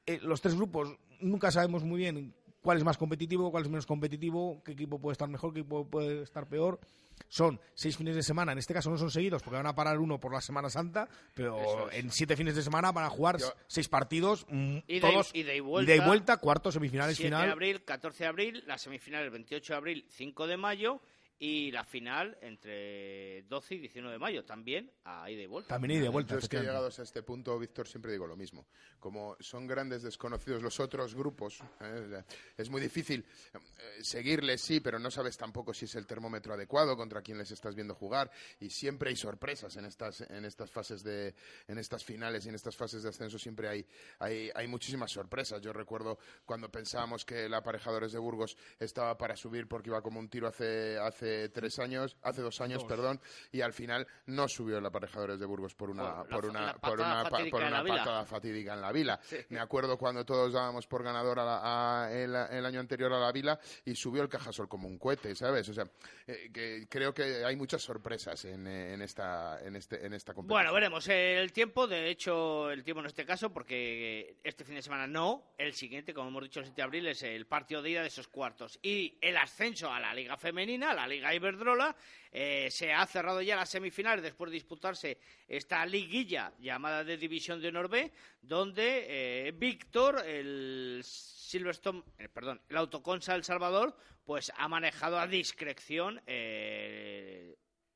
eh, 0.06 0.20
los 0.22 0.40
tres 0.40 0.54
grupos 0.54 0.96
nunca 1.20 1.50
sabemos 1.50 1.82
muy 1.84 1.98
bien 1.98 2.34
cuál 2.62 2.78
es 2.78 2.84
más 2.84 2.96
competitivo, 2.96 3.50
cuál 3.50 3.64
es 3.64 3.68
menos 3.68 3.86
competitivo, 3.86 4.62
qué 4.64 4.72
equipo 4.72 4.98
puede 4.98 5.12
estar 5.12 5.28
mejor, 5.28 5.52
qué 5.52 5.60
equipo 5.60 5.86
puede 5.86 6.22
estar 6.22 6.46
peor. 6.48 6.80
Son 7.28 7.60
seis 7.74 7.96
fines 7.96 8.14
de 8.14 8.22
semana, 8.22 8.52
en 8.52 8.58
este 8.58 8.72
caso 8.74 8.90
no 8.90 8.96
son 8.98 9.10
seguidos 9.10 9.42
porque 9.42 9.56
van 9.56 9.66
a 9.66 9.74
parar 9.74 9.98
uno 9.98 10.20
por 10.20 10.32
la 10.32 10.40
Semana 10.40 10.70
Santa, 10.70 11.08
pero 11.34 11.90
es. 11.90 11.98
en 11.98 12.10
siete 12.12 12.36
fines 12.36 12.54
de 12.54 12.62
semana 12.62 12.92
van 12.92 13.04
a 13.04 13.10
jugar 13.10 13.38
seis 13.66 13.88
partidos, 13.88 14.46
y- 14.86 15.00
todos 15.00 15.30
ida 15.34 15.52
y 15.54 15.60
vuelta. 15.60 15.94
ida 15.94 16.04
y 16.04 16.06
vuelta, 16.06 16.36
cuartos, 16.36 16.74
semifinales, 16.74 17.16
7 17.16 17.28
final. 17.28 17.46
de 17.46 17.52
abril, 17.52 17.84
14 17.84 18.24
de 18.24 18.28
abril, 18.28 18.64
la 18.66 18.78
semifinal 18.78 19.24
el 19.24 19.30
28 19.30 19.72
de 19.72 19.76
abril, 19.76 20.06
5 20.10 20.46
de 20.46 20.56
mayo 20.56 21.00
y 21.44 21.70
la 21.70 21.84
final 21.84 22.38
entre 22.40 23.42
12 23.42 23.74
y 23.74 23.78
19 23.80 24.14
de 24.14 24.18
mayo, 24.18 24.44
también 24.46 24.90
a 25.04 25.30
ida 25.30 25.42
y 25.42 25.46
vuelta. 25.46 25.68
También 25.74 26.00
ida 26.00 26.06
y 26.06 26.08
vuelta, 26.08 26.32
Yo 26.32 26.38
es 26.38 26.48
que 26.48 26.58
llegados 26.58 26.98
a 26.98 27.02
este 27.02 27.22
punto, 27.22 27.58
Víctor, 27.58 27.86
siempre 27.86 28.12
digo 28.12 28.26
lo 28.26 28.34
mismo. 28.34 28.66
Como 28.98 29.36
son 29.40 29.66
grandes 29.66 30.02
desconocidos 30.02 30.62
los 30.62 30.80
otros 30.80 31.14
grupos, 31.14 31.60
¿eh? 31.82 32.24
Es 32.56 32.70
muy 32.70 32.80
difícil 32.80 33.26
eh, 33.52 33.58
seguirles, 34.02 34.62
sí, 34.62 34.80
pero 34.80 34.98
no 34.98 35.10
sabes 35.10 35.36
tampoco 35.36 35.74
si 35.74 35.84
es 35.84 35.94
el 35.96 36.06
termómetro 36.06 36.54
adecuado 36.54 36.96
contra 36.96 37.20
quién 37.20 37.36
les 37.36 37.50
estás 37.50 37.74
viendo 37.74 37.94
jugar. 37.94 38.30
Y 38.58 38.70
siempre 38.70 39.10
hay 39.10 39.16
sorpresas 39.16 39.76
en 39.76 39.84
estas, 39.84 40.22
en 40.22 40.46
estas 40.46 40.70
fases 40.70 41.04
de, 41.04 41.34
en 41.68 41.76
estas 41.76 42.02
finales 42.02 42.46
y 42.46 42.48
en 42.48 42.54
estas 42.54 42.74
fases 42.74 43.02
de 43.02 43.10
ascenso 43.10 43.38
siempre 43.38 43.68
hay, 43.68 43.86
hay, 44.18 44.50
hay 44.54 44.66
muchísimas 44.66 45.12
sorpresas. 45.12 45.60
Yo 45.60 45.74
recuerdo 45.74 46.18
cuando 46.46 46.70
pensábamos 46.70 47.26
que 47.26 47.44
el 47.44 47.52
aparejadores 47.52 48.12
de 48.12 48.18
Burgos 48.18 48.56
estaba 48.78 49.18
para 49.18 49.36
subir 49.36 49.68
porque 49.68 49.90
iba 49.90 50.00
como 50.00 50.20
un 50.20 50.30
tiro 50.30 50.48
hace, 50.48 50.96
hace 50.96 51.33
tres 51.52 51.78
años, 51.78 52.16
hace 52.22 52.42
dos 52.42 52.60
años, 52.60 52.82
Dos. 52.82 52.88
perdón, 52.88 53.20
y 53.52 53.60
al 53.60 53.72
final 53.72 54.06
no 54.26 54.48
subió 54.48 54.78
el 54.78 54.86
aparejadores 54.86 55.38
de 55.38 55.46
Burgos 55.46 55.74
por 55.74 55.90
una, 55.90 56.24
Por 56.24 56.28
la 56.30 56.36
por 56.36 56.44
fa- 56.44 56.50
una, 56.50 56.66
la 56.66 56.72
por 56.74 56.80
patada 56.98 57.20
una, 57.20 57.30
pa- 57.30 57.50
por 57.50 57.62
una 57.62 57.84
patada 57.84 58.24
fatídica 58.26 58.74
en 58.74 58.80
la 58.80 58.92
vila. 58.92 59.20
Me 59.48 59.58
acuerdo 59.60 59.96
cuando 59.98 60.24
todos 60.24 60.52
dábamos 60.52 60.86
por 60.86 61.02
ganador 61.02 61.38
a 61.40 61.44
la- 61.44 61.60
a- 62.04 62.12
el, 62.12 62.34
el 62.34 62.66
año 62.66 62.80
anterior 62.80 63.12
a 63.12 63.18
la 63.20 63.32
vila 63.32 63.58
y 63.84 63.94
subió 63.94 64.22
el 64.22 64.28
Cajasol 64.28 64.68
como 64.68 64.88
un 64.88 64.98
cohete, 64.98 65.34
¿sabes? 65.34 65.68
O 65.68 65.74
sea, 65.74 65.84
eh, 66.26 66.50
que 66.52 66.86
creo 66.88 67.12
que 67.14 67.44
hay 67.44 67.56
muchas 67.56 67.82
sorpresas 67.82 68.44
en, 68.44 68.66
eh, 68.66 68.94
en 68.94 69.02
esta, 69.02 69.60
en 69.64 69.76
este, 69.76 70.04
en 70.04 70.12
esta 70.14 70.34
competición. 70.34 70.62
Bueno, 70.62 70.74
veremos 70.74 71.06
el 71.08 71.52
tiempo, 71.52 71.86
de 71.86 72.10
hecho 72.10 72.70
el 72.70 72.82
tiempo 72.84 73.00
en 73.00 73.06
este 73.06 73.24
caso, 73.24 73.52
porque 73.52 74.36
este 74.42 74.64
fin 74.64 74.74
de 74.76 74.82
semana 74.82 75.06
no, 75.06 75.54
el 75.58 75.72
siguiente, 75.74 76.12
como 76.14 76.28
hemos 76.28 76.42
dicho 76.42 76.60
el 76.60 76.66
7 76.66 76.76
de 76.76 76.82
abril, 76.82 77.06
es 77.06 77.22
el 77.22 77.46
partido 77.46 77.82
de 77.82 77.90
ida 77.90 78.02
de 78.02 78.08
esos 78.08 78.28
cuartos. 78.28 78.78
Y 78.82 79.18
el 79.20 79.36
ascenso 79.36 79.92
a 79.92 80.00
la 80.00 80.14
Liga 80.14 80.36
Femenina, 80.36 80.90
a 80.90 80.94
la 80.94 81.06
Liga 81.06 81.13
Iberdrola, 81.14 81.96
eh, 82.30 82.68
se 82.70 82.92
ha 82.92 83.06
cerrado 83.06 83.40
ya 83.42 83.56
las 83.56 83.70
semifinales 83.70 84.22
después 84.22 84.50
de 84.50 84.54
disputarse 84.54 85.18
esta 85.46 85.84
liguilla 85.86 86.52
llamada 86.58 87.04
de 87.04 87.16
División 87.16 87.60
de 87.60 87.68
Honor 87.68 87.88
B, 87.88 88.12
donde 88.42 89.06
eh, 89.48 89.52
Víctor, 89.52 90.24
el 90.26 91.00
Silverstone, 91.04 92.02
eh, 92.18 92.28
perdón, 92.28 92.60
el 92.68 92.76
Autoconsa 92.76 93.34
El 93.34 93.44
Salvador, 93.44 93.96
pues 94.24 94.52
ha 94.56 94.68
manejado 94.68 95.18
a 95.18 95.26
discreción 95.26 96.20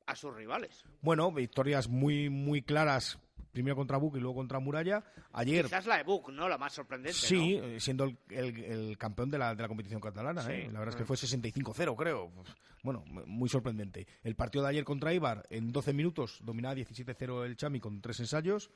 a 0.05 0.15
sus 0.15 0.33
rivales. 0.33 0.83
Bueno, 1.01 1.31
victorias 1.31 1.87
muy, 1.87 2.29
muy 2.29 2.61
claras, 2.61 3.19
primero 3.51 3.75
contra 3.75 3.97
Buc 3.97 4.15
y 4.15 4.19
luego 4.19 4.35
contra 4.35 4.59
Muralla. 4.59 5.03
Ayer, 5.33 5.65
Quizás 5.65 5.85
la 5.85 5.97
de 5.97 6.03
Buc, 6.03 6.29
¿no? 6.29 6.47
La 6.49 6.57
más 6.57 6.73
sorprendente, 6.73 7.17
sí, 7.17 7.57
¿no? 7.57 7.65
eh, 7.65 7.79
siendo 7.79 8.03
el, 8.05 8.17
el- 8.29 8.63
el 8.63 8.97
campeón 8.97 9.29
de 9.29 9.37
la, 9.37 9.55
de 9.55 9.61
la 9.61 9.67
competición 9.67 9.99
catalana. 10.01 10.41
Sí. 10.43 10.51
¿eh? 10.51 10.69
La 10.71 10.79
verdad 10.79 10.95
es 10.95 10.99
que 11.01 11.05
fue 11.05 11.15
65-0, 11.17 11.95
creo. 11.95 12.31
Bueno, 12.83 13.03
m- 13.07 13.23
muy 13.25 13.49
sorprendente. 13.49 14.07
El 14.23 14.35
partido 14.35 14.63
de 14.63 14.69
ayer 14.71 14.83
contra 14.83 15.13
Ibar, 15.13 15.45
en 15.49 15.71
12 15.71 15.93
minutos, 15.93 16.39
dominaba 16.43 16.75
17-0 16.75 17.45
el 17.45 17.57
Chami 17.57 17.79
con 17.79 18.01
tres 18.01 18.19
ensayos. 18.19 18.69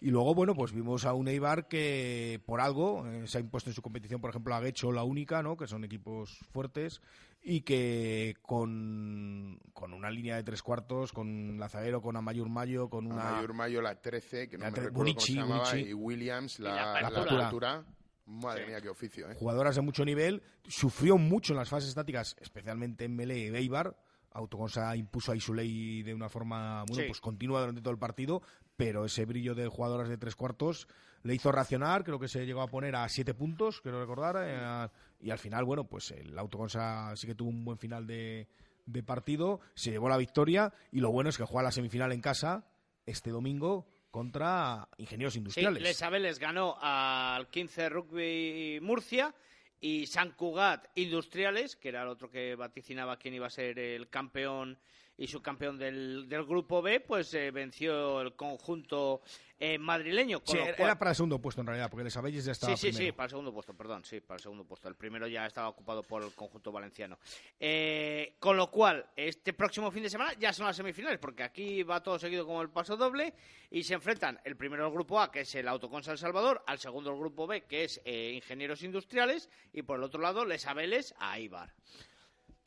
Y 0.00 0.10
luego, 0.10 0.32
bueno, 0.34 0.54
pues 0.54 0.72
vimos 0.72 1.04
a 1.04 1.12
un 1.14 1.26
Eibar 1.26 1.66
que 1.66 2.40
por 2.46 2.60
algo 2.60 3.04
eh, 3.08 3.26
se 3.26 3.38
ha 3.38 3.40
impuesto 3.40 3.68
en 3.70 3.74
su 3.74 3.82
competición, 3.82 4.20
por 4.20 4.30
ejemplo, 4.30 4.54
a 4.54 4.60
Guecho 4.60 4.92
la 4.92 5.02
única, 5.02 5.42
¿no? 5.42 5.56
Que 5.56 5.66
son 5.66 5.82
equipos 5.82 6.38
fuertes 6.52 7.00
y 7.42 7.62
que 7.62 8.36
con, 8.42 9.58
con 9.72 9.92
una 9.92 10.10
línea 10.10 10.36
de 10.36 10.44
tres 10.44 10.62
cuartos, 10.62 11.12
con 11.12 11.58
Lazaguero, 11.58 12.00
con 12.00 12.16
Amayur 12.16 12.48
Mayo, 12.48 12.88
con 12.88 13.06
una... 13.06 13.32
Mayor 13.32 13.54
Mayo, 13.54 13.82
la 13.82 14.00
13, 14.00 14.48
que 14.48 14.56
no 14.58 14.64
La 14.66 14.70
me 14.70 14.76
tre- 14.76 14.82
recuerdo 14.84 14.98
Bonici, 14.98 15.34
cómo 15.34 15.44
se 15.46 15.48
llamaba, 15.48 15.70
Bonici. 15.70 15.88
y 15.90 15.94
Williams, 15.94 16.58
la, 16.60 16.70
Y 16.70 16.74
la 16.74 17.00
la, 17.00 17.08
apertura. 17.08 17.40
apertura. 17.46 17.84
Madre 18.26 18.66
mía, 18.66 18.80
qué 18.82 18.88
oficio, 18.90 19.30
¿eh? 19.30 19.34
jugadoras 19.36 19.74
de 19.74 19.80
mucho 19.80 20.04
nivel, 20.04 20.42
sufrió 20.66 21.16
mucho 21.16 21.54
en 21.54 21.58
las 21.58 21.70
fases 21.70 21.88
estáticas, 21.88 22.36
especialmente 22.40 23.04
en 23.04 23.16
Melee 23.16 23.48
y 23.50 23.56
Eibar. 23.56 23.96
Autoconsa 24.32 24.94
impuso 24.94 25.32
a 25.32 25.36
Isuley 25.36 26.02
de 26.02 26.12
una 26.14 26.28
forma 26.28 26.84
bueno, 26.86 27.02
Sí. 27.02 27.08
pues 27.08 27.20
continua 27.20 27.60
durante 27.60 27.80
todo 27.80 27.92
el 27.92 27.98
partido, 27.98 28.42
pero 28.78 29.04
ese 29.04 29.24
brillo 29.24 29.56
de 29.56 29.66
jugadoras 29.66 30.08
de 30.08 30.16
tres 30.16 30.36
cuartos 30.36 30.86
le 31.24 31.34
hizo 31.34 31.50
reaccionar, 31.50 32.04
creo 32.04 32.20
que 32.20 32.28
se 32.28 32.46
llegó 32.46 32.62
a 32.62 32.68
poner 32.68 32.94
a 32.94 33.08
siete 33.08 33.34
puntos, 33.34 33.80
quiero 33.80 34.00
recordar, 34.00 34.36
eh, 34.38 34.88
y 35.20 35.30
al 35.30 35.40
final, 35.40 35.64
bueno, 35.64 35.82
pues 35.82 36.12
el 36.12 36.38
Autoconsa 36.38 37.14
sí 37.16 37.26
que 37.26 37.34
tuvo 37.34 37.50
un 37.50 37.64
buen 37.64 37.76
final 37.76 38.06
de, 38.06 38.46
de 38.86 39.02
partido, 39.02 39.58
se 39.74 39.90
llevó 39.90 40.08
la 40.08 40.16
victoria, 40.16 40.72
y 40.92 41.00
lo 41.00 41.10
bueno 41.10 41.28
es 41.28 41.36
que 41.36 41.42
juega 41.44 41.64
la 41.64 41.72
semifinal 41.72 42.12
en 42.12 42.20
casa 42.20 42.64
este 43.04 43.30
domingo 43.30 43.88
contra 44.12 44.88
Ingenieros 44.96 45.32
Sí, 45.32 45.40
Industriales. 45.40 45.82
Les 45.82 46.00
Abeles 46.00 46.38
ganó 46.38 46.76
al 46.80 47.48
15 47.48 47.88
Rugby 47.88 48.78
Murcia 48.80 49.34
y 49.80 50.06
San 50.06 50.30
Cugat 50.30 50.86
Industriales, 50.94 51.74
que 51.74 51.88
era 51.88 52.02
el 52.02 52.08
otro 52.08 52.30
que 52.30 52.54
vaticinaba 52.54 53.16
quién 53.16 53.34
iba 53.34 53.48
a 53.48 53.50
ser 53.50 53.76
el 53.80 54.08
campeón 54.08 54.78
y 55.18 55.26
subcampeón 55.26 55.76
del, 55.76 56.28
del 56.28 56.44
grupo 56.44 56.80
B, 56.80 57.00
pues 57.00 57.34
eh, 57.34 57.50
venció 57.50 58.20
el 58.20 58.34
conjunto 58.34 59.20
eh, 59.58 59.76
madrileño. 59.76 60.40
con 60.40 60.54
Sí, 60.54 60.62
era 60.62 60.96
para 60.96 61.10
el 61.10 61.16
segundo 61.16 61.40
puesto 61.40 61.60
en 61.60 61.66
realidad, 61.66 61.90
porque 61.90 62.08
Abelles 62.16 62.44
ya 62.44 62.52
estaba 62.52 62.76
Sí, 62.76 62.92
sí, 62.92 62.96
sí, 62.96 63.12
para 63.12 63.24
el 63.24 63.30
segundo 63.30 63.52
puesto, 63.52 63.74
perdón, 63.74 64.04
sí, 64.04 64.20
para 64.20 64.36
el 64.36 64.42
segundo 64.42 64.64
puesto. 64.64 64.88
El 64.88 64.94
primero 64.94 65.26
ya 65.26 65.44
estaba 65.46 65.68
ocupado 65.68 66.04
por 66.04 66.22
el 66.22 66.32
conjunto 66.32 66.70
valenciano. 66.70 67.18
Eh, 67.58 68.36
con 68.38 68.56
lo 68.56 68.70
cual, 68.70 69.06
este 69.16 69.52
próximo 69.52 69.90
fin 69.90 70.04
de 70.04 70.10
semana 70.10 70.34
ya 70.38 70.52
son 70.52 70.66
las 70.66 70.76
semifinales, 70.76 71.18
porque 71.18 71.42
aquí 71.42 71.82
va 71.82 72.00
todo 72.00 72.16
seguido 72.18 72.46
como 72.46 72.62
el 72.62 72.70
paso 72.70 72.96
doble 72.96 73.34
y 73.70 73.82
se 73.82 73.94
enfrentan 73.94 74.38
el 74.44 74.56
primero 74.56 74.84
del 74.84 74.92
grupo 74.92 75.20
A, 75.20 75.32
que 75.32 75.40
es 75.40 75.54
el 75.56 75.66
Autoconsa 75.66 76.12
El 76.12 76.18
Salvador, 76.18 76.62
al 76.64 76.78
segundo 76.78 77.10
del 77.10 77.18
grupo 77.18 77.48
B, 77.48 77.64
que 77.64 77.82
es 77.82 78.00
eh, 78.04 78.34
Ingenieros 78.34 78.84
Industriales, 78.84 79.50
y 79.72 79.82
por 79.82 79.98
el 79.98 80.04
otro 80.04 80.20
lado, 80.20 80.44
Les 80.44 80.64
Abeles 80.66 81.12
a 81.18 81.40
Ibar. 81.40 81.74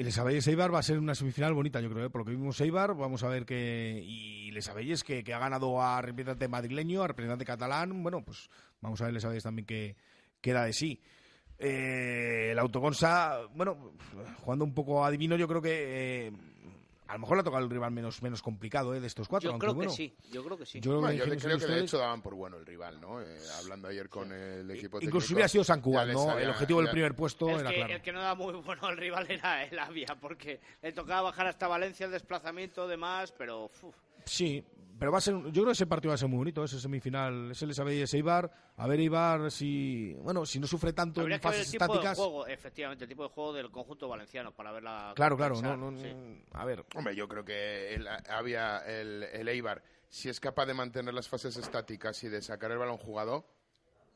El 0.01 0.11
Sabelles 0.11 0.47
Eibar 0.47 0.73
va 0.73 0.79
a 0.79 0.83
ser 0.83 0.97
una 0.97 1.13
semifinal 1.13 1.53
bonita, 1.53 1.79
yo 1.79 1.91
creo, 1.91 2.05
¿eh? 2.05 2.09
por 2.09 2.21
lo 2.21 2.25
que 2.25 2.31
vimos 2.31 2.59
Eibar, 2.59 2.95
vamos 2.95 3.21
a 3.23 3.27
ver 3.27 3.45
que. 3.45 4.01
Y 4.03 4.49
Les 4.49 4.65
Sabelles 4.65 5.03
que, 5.03 5.23
que 5.23 5.31
ha 5.31 5.37
ganado 5.37 5.79
a 5.79 6.01
representante 6.01 6.47
madrileño, 6.47 7.03
a 7.03 7.07
representante 7.07 7.45
catalán, 7.45 8.01
bueno, 8.01 8.25
pues 8.25 8.49
vamos 8.81 8.99
a 8.99 9.05
ver 9.05 9.13
Les 9.13 9.21
Sabelles 9.21 9.43
también 9.43 9.67
que 9.67 9.95
queda 10.41 10.65
de 10.65 10.73
sí. 10.73 10.99
Eh, 11.59 12.49
el 12.51 12.57
Autoconsa, 12.57 13.41
bueno, 13.53 13.93
jugando 14.41 14.65
un 14.65 14.73
poco 14.73 15.05
adivino, 15.05 15.35
yo 15.35 15.47
creo 15.47 15.61
que. 15.61 16.27
eh, 16.27 16.31
a 17.11 17.15
lo 17.15 17.19
mejor 17.19 17.35
le 17.35 17.41
ha 17.41 17.43
tocado 17.43 17.61
el 17.63 17.69
rival 17.69 17.91
menos, 17.91 18.21
menos 18.21 18.41
complicado 18.41 18.95
¿eh? 18.95 19.01
de 19.01 19.07
estos 19.07 19.27
cuatro. 19.27 19.51
Yo 19.51 19.59
creo 19.59 19.73
bueno, 19.73 19.91
que 19.91 19.97
sí, 19.97 20.15
yo 20.31 20.43
creo 20.45 20.57
que 20.57 20.65
sí. 20.65 20.79
Yo 20.79 20.91
creo 20.91 21.01
Bueno, 21.01 21.11
que 21.11 21.17
yo 21.17 21.23
creo 21.25 21.37
que 21.39 21.47
de 21.47 21.53
Industriales- 21.55 21.83
hecho 21.83 21.97
daban 21.97 22.21
por 22.21 22.35
bueno 22.35 22.55
el 22.57 22.65
rival, 22.65 23.01
¿no? 23.01 23.21
Eh, 23.21 23.25
hablando 23.59 23.89
ayer 23.89 24.07
con 24.07 24.31
el 24.31 24.71
equipo 24.71 24.97
técnico. 24.99 25.17
Incluso 25.17 25.33
hubiera 25.33 25.49
sido 25.49 25.63
San 25.65 25.81
les 25.81 26.13
¿no? 26.15 26.31
había- 26.31 26.45
el 26.45 26.49
objetivo 26.51 26.79
del 26.79 26.87
ya- 26.87 26.91
primer 26.93 27.15
puesto 27.15 27.49
el, 27.49 27.59
era 27.59 27.69
que, 27.69 27.75
claro. 27.75 27.93
el 27.93 28.01
que 28.01 28.11
no 28.13 28.21
da 28.21 28.33
muy 28.35 28.53
bueno 28.53 28.87
al 28.87 28.95
rival 28.97 29.29
era 29.29 29.63
el 29.65 29.77
Avia, 29.77 30.15
porque 30.21 30.61
le 30.81 30.93
tocaba 30.93 31.23
bajar 31.23 31.47
hasta 31.47 31.67
Valencia 31.67 32.05
el 32.05 32.13
desplazamiento, 32.13 32.87
demás, 32.87 33.33
pero... 33.37 33.65
uf. 33.65 33.95
Sí, 34.25 34.63
pero 35.01 35.11
va 35.11 35.17
a 35.17 35.21
ser, 35.21 35.33
yo 35.33 35.51
creo 35.51 35.65
que 35.65 35.71
ese 35.71 35.87
partido 35.87 36.09
va 36.11 36.13
a 36.13 36.17
ser 36.19 36.27
muy 36.27 36.37
bonito, 36.37 36.63
ese 36.63 36.79
semifinal, 36.79 37.49
ese 37.49 37.65
les 37.65 37.75
sabe 37.75 37.99
ese 37.99 38.19
Ibar, 38.19 38.51
a 38.77 38.85
ver 38.85 38.99
Ibar 38.99 39.49
si, 39.49 40.13
bueno, 40.21 40.45
si 40.45 40.59
no 40.59 40.67
sufre 40.67 40.93
tanto 40.93 41.21
Habría 41.21 41.37
en 41.37 41.41
que 41.41 41.47
ver 41.47 41.55
el 41.55 41.59
fases 41.61 41.71
tipo 41.71 41.85
estáticas. 41.85 42.15
de 42.19 42.23
juego, 42.23 42.45
efectivamente, 42.45 43.05
el 43.05 43.09
tipo 43.09 43.23
de 43.23 43.29
juego 43.29 43.51
del 43.51 43.71
conjunto 43.71 44.07
valenciano 44.07 44.51
para 44.51 44.71
ver 44.71 44.83
la. 44.83 45.13
Claro, 45.15 45.35
claro, 45.35 45.59
no, 45.59 45.75
no, 45.75 45.99
sí. 45.99 46.05
a 46.51 46.65
ver. 46.65 46.85
Hombre, 46.93 47.15
yo 47.15 47.27
creo 47.27 47.43
que 47.43 47.95
el, 47.95 48.07
había 48.29 48.77
el, 48.85 49.23
el 49.23 49.47
Eibar, 49.47 49.81
si 50.07 50.29
es 50.29 50.39
capaz 50.39 50.67
de 50.67 50.75
mantener 50.75 51.15
las 51.15 51.27
fases 51.27 51.57
estáticas 51.57 52.23
y 52.23 52.29
de 52.29 52.43
sacar 52.43 52.69
el 52.69 52.77
balón 52.77 52.97
jugado, 52.97 53.47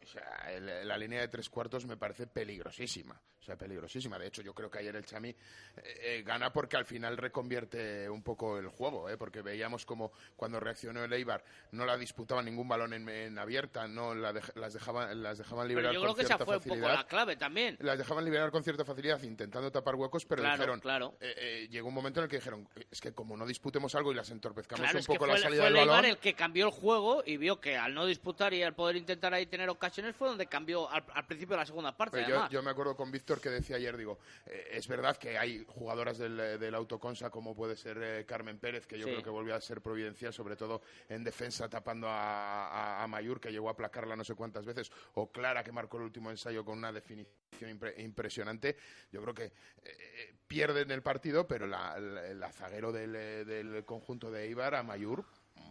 o 0.05 0.07
sea, 0.07 0.45
el- 0.51 0.87
la 0.87 0.97
línea 0.97 1.19
de 1.21 1.27
tres 1.27 1.49
cuartos 1.49 1.85
me 1.85 1.97
parece 1.97 2.27
peligrosísima. 2.27 3.19
O 3.39 3.43
sea, 3.45 3.55
peligrosísima. 3.57 4.17
De 4.17 4.25
hecho, 4.27 4.41
yo 4.41 4.55
creo 4.55 4.71
que 4.71 4.79
ayer 4.79 4.95
el 4.95 5.05
Chami 5.05 5.29
eh, 5.29 5.35
eh, 5.83 6.23
gana 6.25 6.51
porque 6.51 6.77
al 6.77 6.85
final 6.85 7.15
reconvierte 7.15 8.09
un 8.09 8.23
poco 8.23 8.57
el 8.57 8.67
juego, 8.69 9.07
¿eh? 9.07 9.17
porque 9.17 9.43
veíamos 9.43 9.85
como 9.85 10.11
cuando 10.35 10.59
reaccionó 10.59 11.03
el 11.03 11.13
Eibar 11.13 11.43
no 11.71 11.85
la 11.85 11.95
disputaban 11.95 12.45
ningún 12.45 12.67
balón 12.67 12.93
en, 12.93 13.07
en 13.07 13.37
abierta, 13.37 13.87
no 13.87 14.15
la 14.15 14.33
las, 14.55 14.73
dejaban, 14.73 15.21
las 15.21 15.37
dejaban 15.37 15.67
Pero 15.67 15.77
liberar 15.79 15.93
yo 15.93 15.99
con 15.99 16.07
creo 16.07 16.15
que 16.15 16.21
esa 16.23 16.37
fue 16.43 16.57
un 16.57 16.63
poco 16.63 16.69
facilidad. 16.75 16.95
la 16.95 17.07
clave 17.07 17.35
también. 17.35 17.77
Las 17.81 17.99
dejaban 17.99 18.25
liberar 18.25 18.49
con 18.49 18.63
cierta 18.63 18.83
facilidad 18.83 19.21
intentando 19.21 19.71
tapar 19.71 19.93
huecos, 19.93 20.25
pero 20.25 20.41
Claro, 20.41 20.55
dijeron, 20.57 20.79
claro. 20.79 21.17
eh, 21.19 21.67
llegó 21.69 21.89
un 21.89 21.93
momento 21.93 22.21
en 22.21 22.23
el 22.23 22.29
que 22.31 22.37
dijeron, 22.37 22.67
es 22.89 22.99
que 22.99 23.13
como 23.13 23.37
no 23.37 23.45
disputemos 23.45 23.93
algo 23.93 24.11
y 24.11 24.15
las 24.15 24.31
entorpezcamos 24.31 24.81
Claro, 24.89 24.97
un 24.99 25.05
poco 25.05 25.27
la 25.27 25.37
salida 25.37 25.61
fue 25.61 25.67
el 25.67 25.73
del 25.73 25.81
Eibar 25.83 25.95
balón, 25.97 26.09
el 26.09 26.17
que 26.17 26.33
cambió 26.33 26.65
el 26.65 26.71
juego 26.71 27.21
y 27.23 27.37
vio 27.37 27.59
que 27.61 27.77
al 27.77 27.93
no 27.93 28.07
disputar 28.07 28.55
y 28.55 28.63
al 28.63 28.73
poder 28.73 28.95
intentar 28.95 29.35
ahí 29.35 29.45
tener 29.45 29.69
ocasiones 29.95 30.15
fue 30.17 30.27
donde 30.27 30.47
cambió 30.47 30.89
al, 30.89 31.05
al 31.13 31.25
principio 31.25 31.55
de 31.55 31.61
la 31.61 31.65
segunda 31.65 31.95
parte. 31.95 32.21
Pero 32.25 32.49
yo, 32.49 32.61
me 32.61 32.71
acuerdo 32.71 32.95
con 32.97 33.11
Víctor 33.11 33.39
que 33.39 33.49
decía 33.49 33.77
ayer, 33.77 33.95
digo, 33.95 34.19
eh, 34.45 34.67
es 34.71 34.87
verdad 34.87 35.15
que 35.15 35.37
hay 35.37 35.65
jugadoras 35.69 36.17
del, 36.17 36.37
eh, 36.39 36.57
del 36.57 36.75
autoconsa 36.75 37.29
como 37.29 37.55
puede 37.55 37.77
ser 37.77 37.97
eh, 38.01 38.25
Carmen 38.25 38.59
Pérez, 38.59 38.85
que 38.85 38.97
yo 38.99 39.05
Sí. 39.05 39.11
creo 39.11 39.23
que 39.23 39.29
volvió 39.29 39.55
a 39.55 39.61
ser 39.61 39.81
providencial, 39.81 40.33
sobre 40.33 40.55
todo 40.57 40.81
en 41.07 41.23
defensa 41.23 41.69
tapando 41.69 42.09
a, 42.09 42.67
a, 42.99 43.03
a 43.03 43.07
Mayur, 43.07 43.39
que 43.39 43.51
llegó 43.51 43.69
a 43.69 43.71
aplacarla 43.71 44.15
no 44.17 44.23
sé 44.25 44.35
cuántas 44.35 44.65
veces, 44.65 44.91
o 45.13 45.31
Clara, 45.31 45.63
que 45.63 45.71
marcó 45.71 45.97
el 45.97 46.03
último 46.03 46.29
ensayo 46.29 46.65
con 46.65 46.77
una 46.77 46.91
definición 46.91 47.29
impre- 47.61 47.97
impresionante. 47.99 48.75
Yo 49.11 49.21
creo 49.21 49.33
que 49.33 49.45
eh, 49.83 50.35
pierden 50.47 50.91
el 50.91 51.01
partido, 51.01 51.47
pero 51.47 51.67
la, 51.67 51.97
la- 51.99 52.27
el 52.27 52.43
azaguero 52.43 52.91
del, 52.91 53.13
del 53.45 53.85
conjunto 53.85 54.29
de 54.29 54.43
Eibar, 54.43 54.75
a 54.75 54.83
Mayur, 54.83 55.23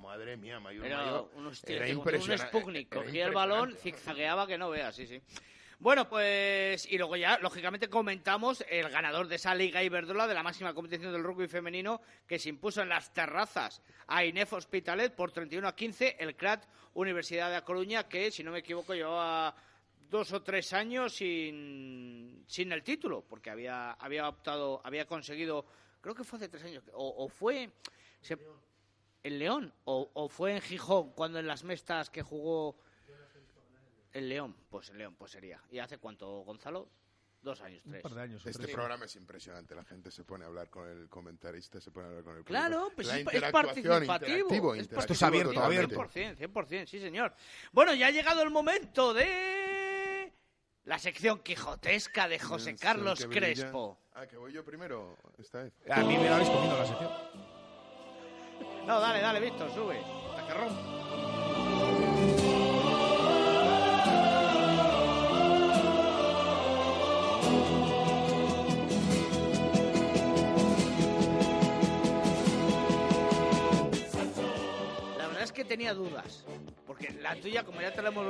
madre 0.05 0.37
mía, 0.37 0.61
Mayur, 0.61 0.87
Era 0.87 0.99
Mayur, 0.99 1.31
un, 1.35 1.47
era 1.77 1.87
un. 2.33 2.39
Sputnik, 2.49 2.89
cogía 2.95 3.27
el 3.27 3.33
balón, 3.33 3.75
zigzagueaba 3.77 4.47
que 4.47 4.59
no 4.59 4.71
veas, 4.71 4.95
sí, 4.95 5.07
sí. 5.07 5.21
Bueno, 5.81 6.09
pues, 6.09 6.91
y 6.91 6.97
luego 6.97 7.17
ya, 7.17 7.37
lógicamente, 7.41 7.89
comentamos 7.91 8.65
el 8.71 8.89
ganador 8.89 9.27
de 9.27 9.35
esa 9.37 9.55
Liga 9.55 9.83
Iberdrola, 9.83 10.27
de 10.27 10.33
la 10.35 10.43
máxima 10.43 10.73
competición 10.73 11.13
del 11.13 11.23
rugby 11.25 11.49
femenino, 11.49 12.01
que 12.27 12.39
se 12.39 12.49
impuso 12.49 12.81
en 12.81 12.89
las 12.89 13.13
terrazas 13.13 13.83
a 14.07 14.25
Inef 14.25 14.53
Hospitalet 14.53 15.13
por 15.15 15.33
31 15.33 15.67
a 15.69 15.75
15, 15.75 16.17
el 16.21 16.37
CRAT 16.37 16.65
Universidad 16.95 17.51
de 17.51 17.57
A 17.57 17.65
Coruña, 17.65 18.09
que, 18.09 18.31
si 18.31 18.43
no 18.45 18.53
me 18.53 18.61
equivoco, 18.61 18.95
llevaba 18.95 19.55
dos 20.09 20.33
o 20.33 20.43
tres 20.43 20.73
años 20.73 21.13
sin, 21.15 22.45
sin 22.47 22.71
el 22.73 22.83
título, 22.83 23.23
porque 23.29 23.51
había, 23.51 23.93
había 23.93 24.29
optado, 24.29 24.81
había 24.85 25.07
conseguido, 25.07 25.67
creo 26.01 26.15
que 26.15 26.25
fue 26.25 26.39
hace 26.39 26.49
tres 26.49 26.63
años, 26.65 26.85
o, 26.93 27.25
o 27.25 27.29
fue... 27.29 27.69
se- 28.21 28.39
en 29.25 29.39
León 29.41 29.73
o, 29.85 30.11
o 30.15 30.29
fue 30.29 30.55
en 30.55 30.61
Gijón 30.61 31.11
cuando 31.13 31.39
en 31.41 31.47
las 31.49 31.65
mestas 31.65 32.11
que 32.11 32.23
jugó 32.23 32.77
el 34.13 34.29
León 34.29 34.55
pues 34.71 34.91
en 34.91 34.99
León 34.99 35.17
pues 35.19 35.33
sería 35.33 35.61
y 35.71 35.79
hace 35.81 35.99
cuánto 35.99 36.29
Gonzalo 36.45 36.89
dos 37.43 37.61
años 37.61 37.83
tres 37.85 38.57
Este 38.57 38.69
programa 38.69 39.05
es 39.05 39.17
impresionante. 39.17 39.75
La 39.75 39.85
gente 39.85 40.11
se 40.11 40.25
pone 40.25 40.45
a 40.45 40.47
hablar 40.47 40.71
con 40.71 40.89
el 40.89 41.09
comentarista, 41.11 41.79
se 41.81 41.91
pone 41.91 42.07
a 42.07 42.09
hablar 42.09 42.25
con 42.25 42.37
el 42.39 42.45
Claro, 42.45 42.85
público. 42.91 42.95
pues 42.97 43.07
La 43.09 43.19
es, 43.19 43.53
participativo. 43.53 43.99
interactivo, 44.01 44.75
es 44.75 44.81
interactivo 44.83 45.01
Esto 45.01 45.13
es 45.13 45.23
abierto, 45.23 45.61
abierto. 45.63 45.95
100%, 45.95 46.37
100%, 46.39 46.87
sí 46.87 47.01
señor. 47.01 47.35
Bueno, 47.73 47.93
ya 47.95 48.07
ha 48.07 48.11
llegado 48.11 48.43
el 48.43 48.49
momento 48.51 49.13
de 49.13 50.33
la 50.85 50.99
sección 50.99 51.41
quijotesca 51.41 52.29
de 52.29 52.39
José 52.39 52.71
El 52.71 52.79
Carlos. 52.79 53.27
Crespo. 53.27 53.99
Ah, 54.15 54.27
que 54.27 54.39
voy 54.39 54.51
yo 54.53 54.65
primero 54.65 55.19
esta 55.37 55.65
vez. 55.65 55.75
A 55.91 56.01
mí 56.03 56.17
me 56.17 56.31
la 56.31 56.37
habéis 56.37 56.49
comido 56.49 56.79
la 56.79 56.87
sección. 56.87 57.54
No, 58.87 59.01
dale, 59.01 59.21
dale, 59.21 59.41
Víctor, 59.41 59.71
sube. 59.75 59.99
Hasta 60.31 60.47
que 60.47 60.55
rompa. 60.55 61.04
Tenía 75.77 75.93
dudas. 75.95 76.45
Porque 76.87 77.11
la 77.21 77.35
tuya, 77.37 77.65
como 77.65 77.81
ya 77.81 77.93
te 77.93 78.01
la 78.03 78.11
hemos 78.11 78.27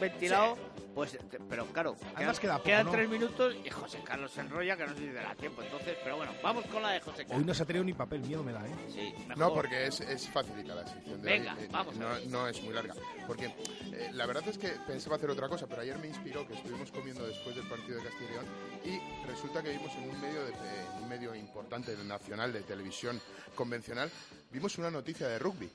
ventilado, 0.00 0.56
pues. 0.94 1.12
te- 1.28 1.38
Pero 1.40 1.66
claro, 1.66 1.96
Además 2.14 2.40
quedan, 2.40 2.40
queda 2.40 2.52
poco, 2.56 2.64
quedan 2.64 2.86
¿no? 2.86 2.92
tres 2.92 3.08
minutos 3.10 3.56
y 3.62 3.68
José 3.68 3.98
Carlos 4.04 4.30
se 4.32 4.40
enrolla 4.40 4.76
que 4.76 4.86
no 4.86 4.92
sé 4.94 4.98
si 5.00 5.06
te 5.08 5.12
da 5.14 5.34
tiempo. 5.34 5.62
Entonces, 5.62 5.96
pero 6.02 6.16
bueno, 6.16 6.32
vamos 6.42 6.64
con 6.66 6.82
la 6.82 6.92
de 6.92 7.00
José 7.00 7.24
Carlos. 7.24 7.38
Hoy 7.38 7.44
no 7.44 7.52
se 7.52 7.62
ha 7.62 7.66
traído 7.66 7.84
ni 7.84 7.92
papel, 7.92 8.20
miedo 8.22 8.42
me 8.42 8.52
da, 8.52 8.66
¿eh? 8.66 8.70
Sí, 8.88 9.12
mejor. 9.26 9.36
No, 9.38 9.52
porque 9.52 9.86
es, 9.86 10.00
es 10.00 10.28
facilita 10.30 10.74
la 10.74 10.86
sección 10.86 11.20
de 11.20 11.30
Venga, 11.30 11.54
hoy. 11.54 11.64
Eh, 11.64 11.68
vamos 11.70 11.94
a 11.96 11.98
no, 11.98 12.08
ver. 12.08 12.26
no 12.28 12.48
es 12.48 12.62
muy 12.62 12.72
larga. 12.72 12.94
Porque 13.26 13.46
eh, 13.46 14.10
la 14.14 14.24
verdad 14.24 14.48
es 14.48 14.56
que 14.56 14.68
pensaba 14.86 15.16
hacer 15.16 15.28
otra 15.28 15.48
cosa, 15.48 15.66
pero 15.66 15.82
ayer 15.82 15.98
me 15.98 16.06
inspiró 16.08 16.46
que 16.48 16.54
estuvimos 16.54 16.90
comiendo 16.90 17.26
después 17.26 17.54
del 17.54 17.68
partido 17.68 17.98
de 17.98 18.04
Castilla 18.04 18.30
y 18.30 18.32
León 18.32 18.46
y 18.84 19.26
resulta 19.26 19.62
que 19.62 19.70
vimos 19.70 19.92
en 19.96 20.08
un 20.08 20.20
medio, 20.20 20.42
de, 20.46 20.52
en 20.52 21.02
un 21.02 21.08
medio 21.08 21.34
importante 21.34 21.94
nacional 22.04 22.52
de 22.52 22.62
televisión 22.62 23.20
convencional, 23.54 24.10
vimos 24.50 24.78
una 24.78 24.90
noticia 24.90 25.28
de 25.28 25.38
rugby. 25.38 25.68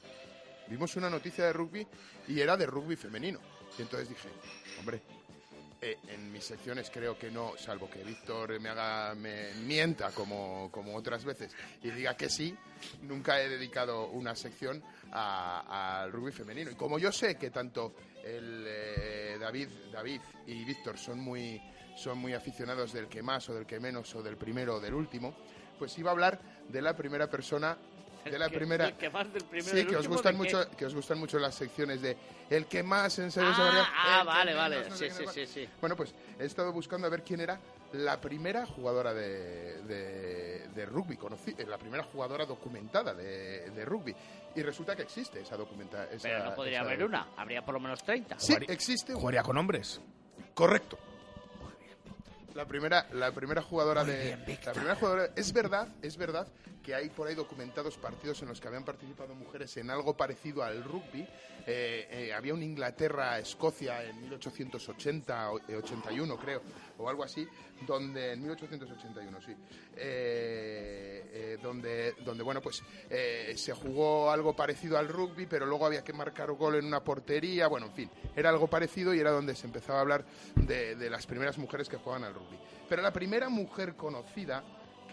Vimos 0.67 0.95
una 0.95 1.09
noticia 1.09 1.45
de 1.45 1.53
rugby 1.53 1.87
y 2.27 2.39
era 2.39 2.57
de 2.57 2.65
rugby 2.65 2.95
femenino. 2.95 3.39
Y 3.77 3.81
entonces 3.81 4.09
dije, 4.09 4.29
hombre, 4.79 5.01
eh, 5.85 5.97
en 6.07 6.31
mis 6.31 6.45
secciones 6.45 6.89
creo 6.89 7.19
que 7.19 7.29
no, 7.29 7.57
salvo 7.57 7.89
que 7.89 8.03
Víctor 8.05 8.57
me 8.61 8.69
haga 8.69 9.13
me 9.15 9.53
mienta 9.65 10.11
como, 10.11 10.69
como 10.71 10.95
otras 10.95 11.25
veces 11.25 11.51
y 11.81 11.89
diga 11.91 12.15
que 12.15 12.29
sí, 12.29 12.55
nunca 13.01 13.41
he 13.41 13.49
dedicado 13.49 14.07
una 14.07 14.33
sección 14.33 14.81
al 15.11 16.09
rugby 16.09 16.31
femenino. 16.31 16.71
Y 16.71 16.75
como 16.75 16.99
yo 16.99 17.11
sé 17.11 17.35
que 17.35 17.49
tanto 17.49 17.95
el 18.23 18.63
eh, 18.65 19.37
David, 19.37 19.67
David 19.91 20.21
y 20.47 20.63
Víctor 20.63 20.97
son 20.97 21.19
muy, 21.19 21.61
son 21.97 22.17
muy 22.17 22.33
aficionados 22.33 22.93
del 22.93 23.09
que 23.09 23.21
más 23.21 23.49
o 23.49 23.53
del 23.53 23.65
que 23.65 23.81
menos 23.81 24.15
o 24.15 24.23
del 24.23 24.37
primero 24.37 24.75
o 24.75 24.79
del 24.79 24.93
último, 24.93 25.35
pues 25.77 25.97
iba 25.97 26.11
a 26.11 26.13
hablar 26.13 26.39
de 26.69 26.81
la 26.81 26.95
primera 26.95 27.29
persona 27.29 27.77
de 28.31 28.39
la 28.39 28.49
Que- 28.49 28.57
primera 28.57 28.87
el 28.87 28.93
que 28.97 29.09
más 29.09 29.31
del 29.33 29.43
primero 29.43 29.69
sí 29.69 29.75
del 29.77 29.87
que 29.87 29.95
os 29.97 30.07
gustan 30.07 30.35
mucho 30.37 30.69
que 30.77 30.85
os 30.85 30.93
gustan 30.95 31.19
mucho 31.19 31.39
las 31.39 31.55
secciones 31.55 32.01
de 32.01 32.15
el 32.49 32.65
que 32.67 32.83
más 32.83 33.17
en 33.19 33.31
serio 33.31 33.49
Ah, 33.51 33.55
se 33.55 33.61
varía, 33.61 33.87
ah, 33.95 34.23
vale, 34.23 34.51
menos, 34.53 34.61
vale. 34.61 34.89
no 34.89 34.95
Sí, 34.95 35.09
sí, 35.09 35.23
sí, 35.33 35.47
sí. 35.47 35.69
bueno, 35.79 35.95
pues 35.95 36.13
he 36.39 36.45
estado 36.45 36.71
buscando 36.71 37.07
a 37.07 37.09
ver 37.09 37.23
quién 37.23 37.39
era 37.41 37.59
la 37.93 38.19
primera 38.19 38.65
jugadora 38.65 39.13
de, 39.13 39.81
de, 39.83 40.67
de 40.73 40.85
rugby, 40.87 41.15
conocí, 41.15 41.53
eh, 41.57 41.65
la 41.67 41.77
primera 41.77 42.03
jugadora 42.03 42.43
documentada 42.45 43.13
de, 43.13 43.69
de 43.69 43.85
rugby. 43.85 44.15
Y 44.55 44.63
resulta 44.63 44.95
que 44.95 45.03
existe 45.03 45.41
esa 45.41 45.55
documentada. 45.57 46.07
Pero 46.19 46.43
no 46.43 46.55
podría 46.55 46.81
haber 46.81 47.03
una, 47.03 47.27
habría 47.37 47.63
por 47.63 47.75
lo 47.75 47.79
menos 47.79 48.03
30. 48.03 48.39
Sí, 48.39 48.55
existe. 48.67 49.11
una. 49.13 49.19
Jugaría 49.21 49.43
con 49.43 49.57
hombres. 49.59 50.01
Correcto. 50.55 50.97
La 52.55 52.65
primera, 52.65 53.07
la 53.13 53.31
primera 53.31 53.61
jugadora 53.61 54.03
Muy 54.03 54.13
de. 54.13 54.23
bien, 54.45 54.59
la 54.65 54.73
primera 54.73 54.95
jugadora. 54.95 55.29
Es 55.35 55.53
verdad, 55.53 55.87
es 56.01 56.17
verdad 56.17 56.47
que 56.83 56.93
hay 56.93 57.09
por 57.09 57.27
ahí 57.27 57.33
documentados 57.35 57.97
partidos 57.97 58.41
en 58.41 58.49
los 58.49 58.59
que 58.59 58.67
habían 58.67 58.83
participado 58.83 59.33
mujeres 59.35 59.75
en 59.77 59.89
algo 59.89 60.15
parecido 60.17 60.63
al 60.63 60.83
rugby. 60.83 61.25
Eh, 61.65 62.07
eh, 62.11 62.33
había 62.33 62.53
un 62.53 62.61
Inglaterra-Escocia 62.61 64.03
en 64.03 64.19
1880, 64.21 65.51
o- 65.51 65.59
eh, 65.59 65.75
81 65.77 66.37
creo, 66.37 66.61
o 66.97 67.07
algo 67.09 67.23
así, 67.23 67.47
donde 67.87 68.33
en 68.33 68.41
1881 68.41 69.39
sí, 69.41 69.55
donde, 71.61 72.13
donde 72.25 72.43
bueno 72.43 72.61
pues 72.61 72.83
se 73.55 73.73
jugó 73.73 74.29
algo 74.31 74.53
parecido 74.55 74.97
al 74.97 75.07
rugby, 75.07 75.45
pero 75.45 75.65
luego 75.65 75.85
había 75.85 76.03
que 76.03 76.11
marcar 76.13 76.51
gol 76.51 76.75
en 76.75 76.85
una 76.85 77.01
portería, 77.03 77.67
bueno, 77.67 77.87
en 77.87 77.93
fin, 77.93 78.11
era 78.35 78.49
algo 78.49 78.67
parecido 78.67 79.13
y 79.13 79.19
era 79.19 79.31
donde 79.31 79.55
se 79.55 79.65
empezaba 79.65 79.99
a 79.99 80.01
hablar 80.01 80.25
de, 80.55 80.95
de 80.95 81.09
las 81.09 81.25
primeras 81.25 81.57
mujeres 81.57 81.87
que 81.87 81.97
jugaban 81.97 82.23
al 82.25 82.33
rugby. 82.33 82.57
Pero 82.89 83.01
la 83.01 83.13
primera 83.13 83.47
mujer 83.49 83.95
conocida 83.95 84.63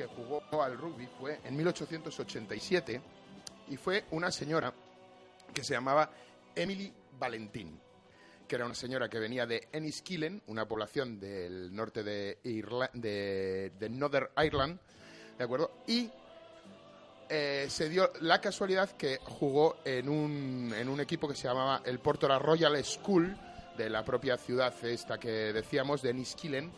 que 0.00 0.06
jugó 0.06 0.62
al 0.62 0.78
rugby 0.78 1.06
fue 1.18 1.40
en 1.44 1.56
1887 1.56 3.00
y 3.68 3.76
fue 3.76 4.04
una 4.12 4.30
señora 4.30 4.72
que 5.52 5.62
se 5.62 5.74
llamaba 5.74 6.10
Emily 6.54 6.90
Valentín, 7.18 7.78
que 8.48 8.56
era 8.56 8.64
una 8.64 8.74
señora 8.74 9.10
que 9.10 9.18
venía 9.18 9.44
de 9.46 9.68
Enniskillen, 9.72 10.42
una 10.46 10.66
población 10.66 11.20
del 11.20 11.74
norte 11.74 12.02
de, 12.02 12.38
Irla- 12.44 12.90
Northern 13.90 14.28
Ireland, 14.42 14.78
¿de 15.36 15.44
acuerdo? 15.44 15.70
Y 15.86 16.10
eh, 17.28 17.66
se 17.68 17.88
dio 17.90 18.10
la 18.22 18.40
casualidad 18.40 18.90
que 18.92 19.18
jugó 19.22 19.76
en 19.84 20.08
un, 20.08 20.72
en 20.76 20.88
un 20.88 20.98
equipo 21.00 21.28
que 21.28 21.34
se 21.34 21.46
llamaba 21.46 21.82
el 21.84 21.98
Portora 21.98 22.38
Royal 22.38 22.82
School, 22.84 23.36
de 23.76 23.90
la 23.90 24.04
propia 24.04 24.36
ciudad 24.38 24.74
esta 24.82 25.18
que 25.18 25.28
decíamos, 25.52 26.00
de 26.02 26.10
Enniskillen. 26.10 26.72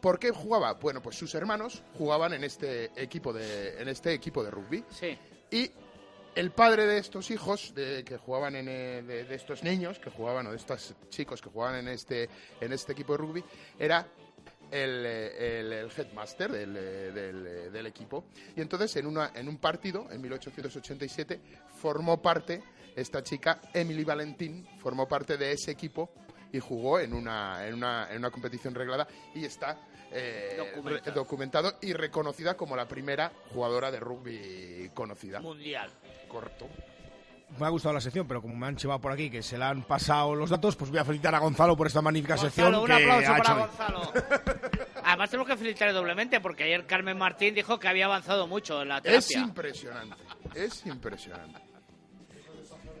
¿Por 0.00 0.18
qué 0.18 0.30
jugaba? 0.30 0.74
Bueno, 0.74 1.02
pues 1.02 1.16
sus 1.16 1.34
hermanos 1.34 1.82
jugaban 1.96 2.32
en 2.32 2.44
este 2.44 2.90
equipo 2.96 3.32
de, 3.32 3.80
en 3.80 3.88
este 3.88 4.12
equipo 4.12 4.42
de 4.44 4.50
rugby. 4.50 4.84
Sí. 4.90 5.18
Y 5.50 5.70
el 6.34 6.50
padre 6.52 6.86
de 6.86 6.98
estos 6.98 7.30
hijos 7.30 7.74
de, 7.74 8.04
que 8.04 8.16
jugaban 8.16 8.54
en 8.54 8.68
eh, 8.68 9.02
de, 9.02 9.24
de 9.24 9.34
estos 9.34 9.62
niños 9.64 9.98
que 9.98 10.10
jugaban 10.10 10.46
o 10.46 10.50
de 10.50 10.56
estos 10.56 10.94
chicos 11.08 11.42
que 11.42 11.50
jugaban 11.50 11.76
en 11.80 11.88
este 11.88 12.28
en 12.60 12.72
este 12.72 12.92
equipo 12.92 13.14
de 13.14 13.18
rugby 13.18 13.44
era 13.78 14.06
el, 14.70 15.02
eh, 15.04 15.58
el- 15.60 15.72
el 15.72 15.90
headmaster 15.90 16.52
del, 16.52 16.76
eh, 16.76 17.10
del, 17.10 17.72
del 17.72 17.86
equipo 17.86 18.26
y 18.54 18.60
entonces 18.60 18.94
en 18.96 19.06
una 19.06 19.32
en 19.34 19.48
un 19.48 19.56
partido 19.56 20.06
en 20.12 20.20
1887 20.20 21.40
formó 21.80 22.20
parte 22.22 22.62
esta 22.94 23.22
chica 23.22 23.60
Emily 23.72 24.04
Valentín 24.04 24.64
formó 24.78 25.08
parte 25.08 25.38
de 25.38 25.52
ese 25.52 25.70
equipo 25.72 26.10
y 26.52 26.58
jugó 26.60 26.98
en 27.00 27.12
una 27.14 27.66
en 27.66 27.74
una, 27.74 28.08
en 28.10 28.18
una 28.18 28.30
competición 28.30 28.74
reglada 28.74 29.06
y 29.34 29.44
está 29.44 29.76
eh, 30.10 30.54
Documentado. 30.56 31.04
re- 31.04 31.12
documentado 31.12 31.74
y 31.82 31.92
reconocida 31.92 32.56
como 32.56 32.74
la 32.76 32.88
primera 32.88 33.30
jugadora 33.52 33.90
de 33.90 34.00
rugby 34.00 34.90
conocida 34.94 35.40
Mundial. 35.40 35.90
correcto 36.28 36.66
Me 37.58 37.66
ha 37.66 37.68
gustado 37.68 37.94
la 37.94 38.00
sección, 38.00 38.26
pero 38.26 38.40
como 38.40 38.54
me 38.56 38.66
han 38.66 38.76
chivado 38.76 39.00
por 39.00 39.12
aquí 39.12 39.28
que 39.30 39.42
se 39.42 39.58
le 39.58 39.64
han 39.64 39.82
pasado 39.82 40.34
los 40.34 40.48
datos, 40.50 40.76
pues 40.76 40.90
voy 40.90 40.98
a 41.00 41.04
felicitar 41.04 41.34
a 41.34 41.38
Gonzalo 41.38 41.76
por 41.76 41.86
esta 41.86 42.00
magnífica 42.02 42.36
sección. 42.38 42.72
Gonzalo, 42.72 42.82
un 42.82 42.86
que 42.86 43.10
aplauso 43.12 43.32
ha 43.32 43.36
para 43.38 43.52
hecho. 43.52 43.66
Gonzalo. 43.66 44.12
Además 45.04 45.30
tenemos 45.30 45.48
que 45.48 45.56
felicitarle 45.56 45.94
doblemente 45.94 46.40
porque 46.40 46.64
ayer 46.64 46.86
Carmen 46.86 47.16
Martín 47.16 47.54
dijo 47.54 47.78
que 47.78 47.88
había 47.88 48.04
avanzado 48.06 48.46
mucho 48.46 48.80
en 48.82 48.88
la 48.88 48.98
es 48.98 49.02
terapia. 49.26 49.38
impresionante 49.40 50.16
es 50.54 50.84
impresionante 50.86 51.60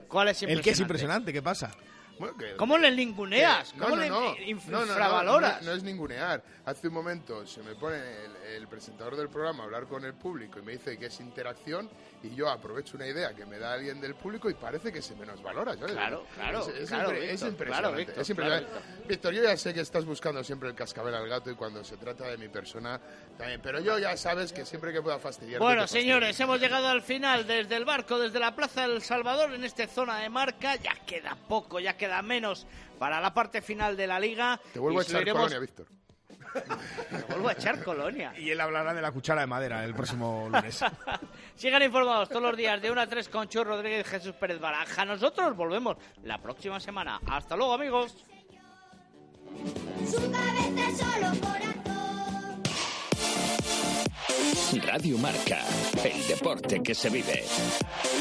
¿Cuál 0.08 0.28
es 0.28 0.42
El 0.42 0.62
que 0.62 0.70
es 0.70 0.80
impresionante, 0.80 1.32
¿qué 1.32 1.42
pasa? 1.42 1.70
Bueno, 2.18 2.36
que- 2.36 2.56
¿Cómo 2.56 2.78
le 2.78 2.90
ninguneas? 2.90 3.72
que- 3.72 3.78
no, 3.78 3.84
¿Cómo 3.84 3.96
no, 3.96 4.02
le 4.02 4.08
no. 4.08 4.34
inf- 4.36 4.64
No, 4.66 4.80
no, 4.80 4.86
no, 4.86 4.92
infravaloras? 4.92 5.62
No, 5.62 5.72
es 5.72 5.82
ningunear. 5.82 6.42
Hace 6.66 6.88
un 6.88 6.94
momento 6.94 7.46
se 7.46 7.62
me 7.62 7.74
pone 7.74 7.96
el, 7.96 8.36
el 8.56 8.68
presentador 8.68 9.16
del 9.16 9.28
programa 9.28 9.62
a 9.62 9.66
hablar 9.66 9.86
con 9.86 10.04
el 10.04 10.14
público 10.14 10.58
y 10.58 10.62
me 10.62 10.72
dice 10.72 10.98
que 10.98 11.06
es 11.06 11.20
interacción 11.20 11.88
y 12.22 12.34
yo 12.34 12.48
aprovecho 12.50 12.96
una 12.96 13.06
idea 13.06 13.34
que 13.34 13.46
me 13.46 13.58
da 13.58 13.72
alguien 13.74 14.00
del 14.00 14.14
público 14.14 14.50
y 14.50 14.54
parece 14.54 14.92
que 14.92 15.00
se 15.00 15.14
menosvalora. 15.14 15.74
¿sabes? 15.76 15.92
Claro, 15.92 16.26
claro, 16.34 16.60
Es, 16.60 16.68
es 16.68 16.88
claro, 16.88 17.10
impre- 17.10 17.16
es 17.22 17.30
Víctor, 17.30 17.48
impresionante. 17.48 17.80
claro, 17.80 17.96
Víctor, 17.96 18.22
es 18.22 18.30
impresionante. 18.30 18.70
claro, 18.70 19.06
Víctor, 19.08 19.34
yo 19.34 19.42
ya 19.44 19.56
sé 19.56 19.74
que 19.74 19.80
estás 19.80 20.04
buscando 20.04 20.42
siempre 20.44 20.68
el 20.68 20.74
cascabel 20.74 21.14
al 21.14 21.28
gato 21.28 21.50
y 21.50 21.54
cuando 21.54 21.84
se 21.84 21.96
trata 21.96 22.24
de 22.26 22.36
mi 22.36 22.48
persona 22.48 23.00
también. 23.36 23.60
Pero 23.62 23.80
yo 23.80 23.98
ya 23.98 24.16
sabes 24.16 24.52
que 24.52 24.64
siempre 24.66 24.92
que 24.92 25.00
pueda 25.02 25.18
fastidiar. 25.18 25.60
Bueno, 25.60 25.86
señores, 25.86 26.38
hemos 26.40 26.60
llegado 26.60 26.88
al 26.88 27.02
final 27.02 27.46
desde 27.46 27.76
el 27.76 27.84
barco, 27.84 28.18
desde 28.18 28.38
la 28.40 28.54
Plaza 28.56 28.86
del 28.88 29.02
Salvador, 29.02 29.54
en 29.54 29.64
esta 29.64 29.86
zona 29.86 30.18
de 30.18 30.28
marca. 30.28 30.76
Ya 30.76 30.94
queda 31.06 31.36
poco, 31.48 31.78
ya 31.80 31.96
queda 31.96 32.07
menos 32.22 32.66
para 32.98 33.20
la 33.20 33.32
parte 33.32 33.62
final 33.62 33.96
de 33.96 34.06
la 34.06 34.18
liga. 34.18 34.60
Te 34.72 34.78
vuelvo 34.78 35.00
Y 35.00 35.04
a 35.04 35.06
echar 35.06 35.24
colonia, 35.32 35.58
Víctor. 35.58 35.86
Te 37.10 37.22
vuelvo 37.28 37.48
a 37.48 37.52
echar 37.52 37.82
colonia. 37.84 38.32
Y 38.38 38.50
él 38.50 38.60
hablará 38.60 38.94
de 38.94 39.02
la 39.02 39.12
cuchara 39.12 39.42
de 39.42 39.46
madera 39.46 39.84
el 39.84 39.94
próximo 39.94 40.48
lunes. 40.50 40.82
Sigan 41.56 41.82
informados 41.82 42.28
todos 42.28 42.42
los 42.42 42.56
días 42.56 42.80
de 42.80 42.90
1 42.90 43.00
a 43.00 43.06
3 43.06 43.28
con 43.28 43.48
Chu 43.48 43.62
Rodríguez 43.64 44.06
y 44.06 44.10
Jesús 44.10 44.34
Pérez 44.34 44.58
Baraja. 44.58 45.04
Nosotros 45.04 45.56
volvemos 45.56 45.96
la 46.24 46.38
próxima 46.38 46.80
semana. 46.80 47.20
Hasta 47.26 47.56
luego, 47.56 47.74
amigos. 47.74 48.16
Su 50.06 50.30
cabeza 50.30 50.88
es 50.88 50.98
solo 50.98 51.40
corazón. 51.40 51.68
Radio 54.82 55.18
Marca, 55.18 55.60
el 56.04 56.26
deporte 56.26 56.82
que 56.82 56.94
se 56.94 57.10
vive. 57.10 57.44